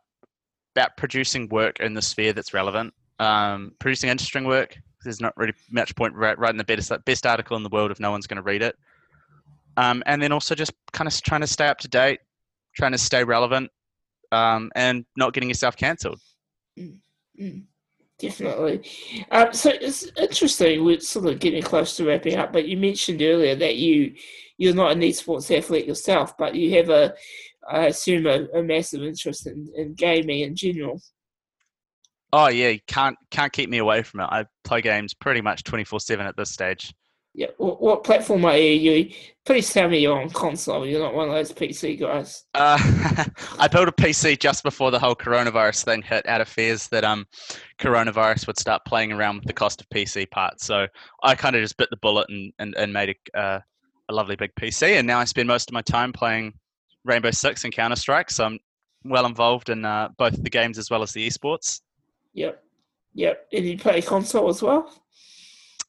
about 0.76 0.96
producing 0.98 1.50
work 1.50 1.80
in 1.80 1.94
the 1.94 2.02
sphere 2.02 2.34
that's 2.34 2.54
relevant. 2.54 2.94
Um, 3.20 3.74
producing 3.80 4.10
interesting 4.10 4.46
work. 4.46 4.78
There's 5.04 5.20
not 5.20 5.36
really 5.36 5.54
much 5.72 5.96
point 5.96 6.14
writing 6.16 6.58
the 6.58 6.64
best 6.64 6.92
best 7.06 7.26
article 7.26 7.58
in 7.58 7.64
the 7.64 7.70
world 7.70 7.92
if 7.92 8.00
no 8.00 8.12
one's 8.12 8.28
going 8.28 8.38
to 8.38 8.44
read 8.44 8.62
it. 8.62 8.76
Um, 9.78 10.04
and 10.06 10.22
then 10.22 10.32
also 10.32 10.54
just 10.54 10.74
kind 10.92 11.08
of 11.08 11.22
trying 11.24 11.42
to 11.42 11.48
stay 11.48 11.68
up 11.68 11.80
to 11.80 11.88
date, 11.88 12.20
trying 12.76 12.92
to 12.92 12.98
stay 12.98 13.24
relevant, 13.24 13.72
um, 14.32 14.70
and 14.76 15.06
not 15.18 15.34
getting 15.34 15.50
yourself 15.50 15.76
cancelled. 15.76 16.20
Mm, 16.78 16.98
mm 17.40 17.64
definitely. 18.22 18.90
Um, 19.32 19.54
so 19.54 19.72
it's 19.74 20.12
interesting. 20.18 20.84
We're 20.84 21.00
sort 21.00 21.26
of 21.26 21.40
getting 21.40 21.64
close 21.64 21.96
to 21.98 22.06
wrapping 22.06 22.38
up, 22.38 22.54
but 22.54 22.68
you 22.68 22.78
mentioned 22.78 23.22
earlier 23.22 23.56
that 23.56 23.76
you 23.78 24.14
you're 24.58 24.76
not 24.76 24.92
an 24.92 25.02
esports 25.02 25.56
athlete 25.56 25.88
yourself, 25.88 26.38
but 26.38 26.54
you 26.54 26.78
have 26.78 26.90
a, 26.90 27.16
I 27.68 27.88
assume, 27.88 28.28
a, 28.28 28.46
a 28.54 28.62
massive 28.62 29.02
interest 29.02 29.48
in, 29.48 29.68
in 29.76 29.96
gaming 29.96 30.42
in 30.42 30.56
general. 30.56 31.02
Oh 32.32 32.48
yeah, 32.48 32.76
can't 32.88 33.18
can't 33.32 33.52
keep 33.52 33.70
me 33.70 33.80
away 33.80 34.04
from 34.04 34.22
it. 34.22 34.26
I 34.26 34.46
play 34.64 34.82
games 34.82 35.14
pretty 35.14 35.42
much 35.42 35.64
twenty 35.64 35.84
four 35.84 36.00
seven 36.00 36.26
at 36.26 36.38
this 36.38 36.52
stage. 36.52 36.94
Yeah. 37.34 37.48
What, 37.58 37.82
what 37.82 38.04
platform 38.04 38.44
are 38.46 38.58
you? 38.58 39.12
Please 39.46 39.72
tell 39.72 39.90
me 39.90 40.00
you're 40.00 40.22
on 40.22 40.30
console. 40.30 40.86
You're 40.86 41.02
not 41.02 41.14
one 41.14 41.30
of 41.30 41.34
those 41.34 41.52
PC 41.52 42.00
guys. 42.00 42.44
Uh, 42.54 42.78
I 43.60 43.68
built 43.68 43.88
a 43.88 43.92
PC 43.92 44.38
just 44.38 44.64
before 44.64 44.92
the 44.92 45.00
whole 45.00 45.16
coronavirus 45.16 45.86
thing 45.86 46.02
hit, 46.02 46.28
out 46.28 46.42
of 46.42 46.50
fears 46.50 46.88
that 46.90 47.04
um, 47.04 47.26
coronavirus 47.80 48.48
would 48.48 48.60
start 48.60 48.84
playing 48.86 49.12
around 49.12 49.38
with 49.38 49.46
the 49.46 49.54
cost 49.54 49.80
of 49.80 49.90
PC 49.90 50.30
parts. 50.30 50.66
So 50.66 50.88
I 51.24 51.36
kind 51.36 51.56
of 51.56 51.62
just 51.62 51.78
bit 51.78 51.90
the 51.90 51.98
bullet 51.98 52.28
and 52.30 52.52
and, 52.60 52.76
and 52.76 52.92
made 52.92 53.16
a, 53.34 53.40
uh, 53.40 53.60
a 54.10 54.14
lovely 54.14 54.36
big 54.36 54.54
PC. 54.56 54.98
And 54.98 55.08
now 55.08 55.20
I 55.20 55.24
spend 55.24 55.48
most 55.48 55.70
of 55.70 55.74
my 55.74 55.82
time 55.82 56.12
playing 56.12 56.54
Rainbow 57.06 57.32
Six 57.32 57.64
and 57.64 57.74
Counter 57.74 57.96
Strike. 57.96 58.30
So 58.30 58.46
I'm 58.46 58.60
well 59.06 59.26
involved 59.26 59.70
in 59.70 59.86
uh, 59.86 60.10
both 60.18 60.42
the 60.44 60.50
games 60.50 60.78
as 60.78 60.90
well 60.90 61.02
as 61.02 61.14
the 61.14 61.28
esports. 61.28 61.82
Yep. 62.34 62.62
Yep. 63.14 63.48
And 63.54 63.66
you 63.66 63.78
play 63.78 64.02
console 64.02 64.50
as 64.50 64.62
well? 64.62 65.01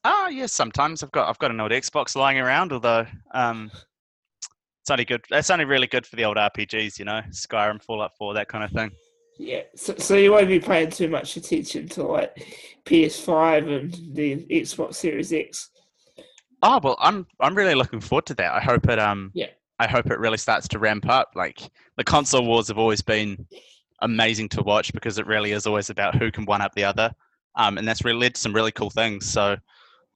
Ah, 0.03 0.27
yes. 0.27 0.51
Sometimes 0.51 1.03
I've 1.03 1.11
got 1.11 1.29
I've 1.29 1.39
got 1.39 1.51
an 1.51 1.59
old 1.59 1.71
Xbox 1.71 2.15
lying 2.15 2.39
around, 2.39 2.73
although 2.73 3.05
um, 3.33 3.71
it's 4.81 4.89
only 4.89 5.05
good. 5.05 5.23
It's 5.31 5.49
only 5.49 5.65
really 5.65 5.87
good 5.87 6.05
for 6.05 6.15
the 6.15 6.25
old 6.25 6.37
RPGs, 6.37 6.99
you 6.99 7.05
know, 7.05 7.21
Skyrim, 7.29 7.81
Fallout 7.81 8.11
Four, 8.17 8.33
that 8.33 8.49
kind 8.49 8.63
of 8.63 8.71
thing. 8.71 8.91
Yeah, 9.39 9.61
so, 9.75 9.95
so 9.97 10.15
you 10.15 10.31
won't 10.31 10.47
be 10.47 10.59
paying 10.59 10.91
too 10.91 11.07
much 11.07 11.37
attention 11.37 11.87
to 11.89 12.03
like 12.03 12.35
PS5 12.85 13.79
and 13.79 14.15
the 14.15 14.45
Xbox 14.45 14.95
Series 14.95 15.33
X. 15.33 15.69
Oh 16.61 16.79
well, 16.83 16.97
I'm 16.99 17.25
I'm 17.39 17.55
really 17.55 17.75
looking 17.75 17.99
forward 17.99 18.25
to 18.27 18.35
that. 18.35 18.53
I 18.53 18.59
hope 18.59 18.87
it 18.89 18.99
um 18.99 19.31
yeah 19.33 19.47
I 19.79 19.87
hope 19.87 20.07
it 20.07 20.19
really 20.19 20.37
starts 20.37 20.67
to 20.69 20.79
ramp 20.79 21.09
up. 21.09 21.31
Like 21.35 21.61
the 21.97 22.03
console 22.03 22.45
wars 22.45 22.67
have 22.67 22.77
always 22.77 23.01
been 23.01 23.45
amazing 24.01 24.49
to 24.49 24.61
watch 24.61 24.93
because 24.93 25.17
it 25.17 25.27
really 25.27 25.51
is 25.51 25.65
always 25.65 25.89
about 25.89 26.15
who 26.15 26.31
can 26.31 26.45
one 26.45 26.61
up 26.61 26.73
the 26.75 26.83
other, 26.83 27.13
um, 27.55 27.77
and 27.77 27.87
that's 27.87 28.05
really 28.05 28.19
led 28.19 28.35
to 28.35 28.41
some 28.41 28.53
really 28.53 28.71
cool 28.71 28.89
things. 28.89 29.25
So 29.25 29.57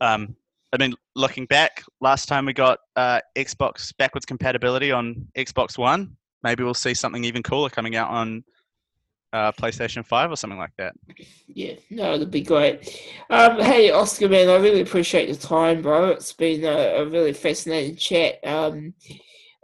um, 0.02 0.36
I 0.74 0.78
mean, 0.78 0.96
looking 1.16 1.46
back, 1.46 1.84
last 2.02 2.28
time 2.28 2.46
we 2.46 2.54
got 2.54 2.80
uh, 2.96 3.22
Xbox 3.36 3.96
backwards 3.98 4.26
compatibility 4.26 4.92
on 4.92 5.28
Xbox 5.38 5.78
One. 5.78 6.16
Maybe 6.44 6.64
we'll 6.64 6.74
see 6.74 6.94
something 6.94 7.24
even 7.24 7.42
cooler 7.42 7.70
coming 7.70 7.96
out 7.96 8.10
on 8.10 8.44
uh, 9.34 9.52
PlayStation 9.54 10.06
5 10.06 10.32
or 10.32 10.36
something 10.36 10.60
like 10.60 10.76
that. 10.78 10.94
Yeah, 11.48 11.74
no, 11.90 12.14
that'd 12.14 12.32
be 12.32 12.42
great. 12.42 13.02
Um, 13.30 13.60
hey, 13.60 13.92
Oskar, 13.92 14.30
man, 14.30 14.50
I 14.50 14.56
really 14.56 14.82
appreciate 14.82 15.28
the 15.28 15.48
time, 15.48 15.82
bro. 15.82 16.10
It's 16.10 16.34
been 16.34 16.64
a, 16.64 17.02
a 17.02 17.06
really 17.06 17.34
fascinating 17.34 17.96
chat. 17.96 18.36
Um, 18.46 18.94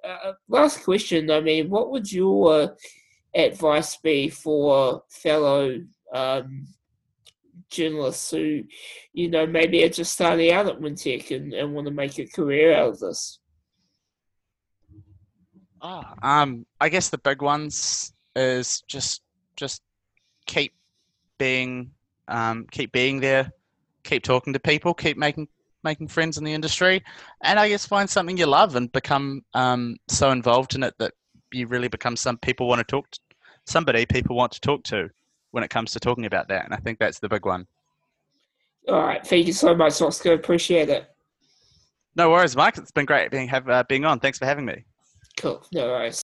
uh, 0.03 0.33
last 0.47 0.83
question, 0.83 1.31
I 1.31 1.39
mean, 1.41 1.69
what 1.69 1.91
would 1.91 2.11
your 2.11 2.75
advice 3.33 3.97
be 3.97 4.29
for 4.29 5.03
fellow 5.09 5.79
um, 6.13 6.67
journalists 7.73 8.31
who, 8.31 8.63
you 9.13 9.29
know, 9.29 9.45
maybe 9.45 9.83
are 9.83 9.89
just 9.89 10.13
starting 10.13 10.51
out 10.51 10.67
at 10.67 10.79
Wintec 10.79 11.35
and, 11.35 11.53
and 11.53 11.73
want 11.73 11.87
to 11.87 11.93
make 11.93 12.17
a 12.19 12.25
career 12.25 12.75
out 12.75 12.89
of 12.89 12.99
this? 12.99 13.39
Oh, 15.81 16.03
um, 16.21 16.65
I 16.79 16.89
guess 16.89 17.09
the 17.09 17.17
big 17.17 17.41
ones 17.41 18.13
is 18.35 18.81
just 18.87 19.21
just 19.57 19.81
keep 20.45 20.73
being 21.37 21.91
um, 22.29 22.65
keep 22.71 22.91
being 22.93 23.19
there, 23.19 23.51
keep 24.03 24.23
talking 24.23 24.53
to 24.53 24.59
people, 24.59 24.93
keep 24.93 25.17
making 25.17 25.47
making 25.83 26.07
friends 26.07 26.37
in 26.37 26.45
the 26.45 26.53
industry, 26.53 27.03
and 27.43 27.59
I 27.59 27.67
guess 27.67 27.85
find 27.85 28.09
something 28.09 28.37
you 28.37 28.45
love 28.45 28.77
and 28.77 28.91
become 28.93 29.43
um, 29.53 29.97
so 30.07 30.31
involved 30.31 30.75
in 30.75 30.83
it 30.83 30.93
that 30.99 31.13
you 31.51 31.67
really 31.67 31.89
become 31.89 32.15
some 32.15 32.37
people 32.37 32.67
want 32.67 32.79
to 32.79 32.85
talk 32.85 33.11
to 33.11 33.19
somebody 33.65 34.05
people 34.05 34.35
want 34.35 34.51
to 34.51 34.59
talk 34.61 34.83
to 34.83 35.09
when 35.53 35.63
it 35.63 35.69
comes 35.69 35.91
to 35.91 35.99
talking 35.99 36.25
about 36.25 36.47
that. 36.47 36.65
And 36.65 36.73
I 36.73 36.77
think 36.77 36.97
that's 36.97 37.19
the 37.19 37.29
big 37.29 37.45
one. 37.45 37.67
All 38.87 39.01
right. 39.01 39.25
Thank 39.25 39.45
you 39.45 39.53
so 39.53 39.75
much, 39.75 40.01
Oskar. 40.01 40.33
Appreciate 40.33 40.89
it. 40.89 41.05
No 42.15 42.31
worries, 42.31 42.55
Mike. 42.55 42.77
It's 42.77 42.91
been 42.91 43.05
great 43.05 43.29
being 43.31 43.47
have 43.47 43.69
uh, 43.69 43.83
being 43.87 44.03
on. 44.03 44.19
Thanks 44.19 44.39
for 44.39 44.45
having 44.45 44.65
me. 44.65 44.83
Cool. 45.37 45.63
No 45.71 45.85
worries. 45.87 46.23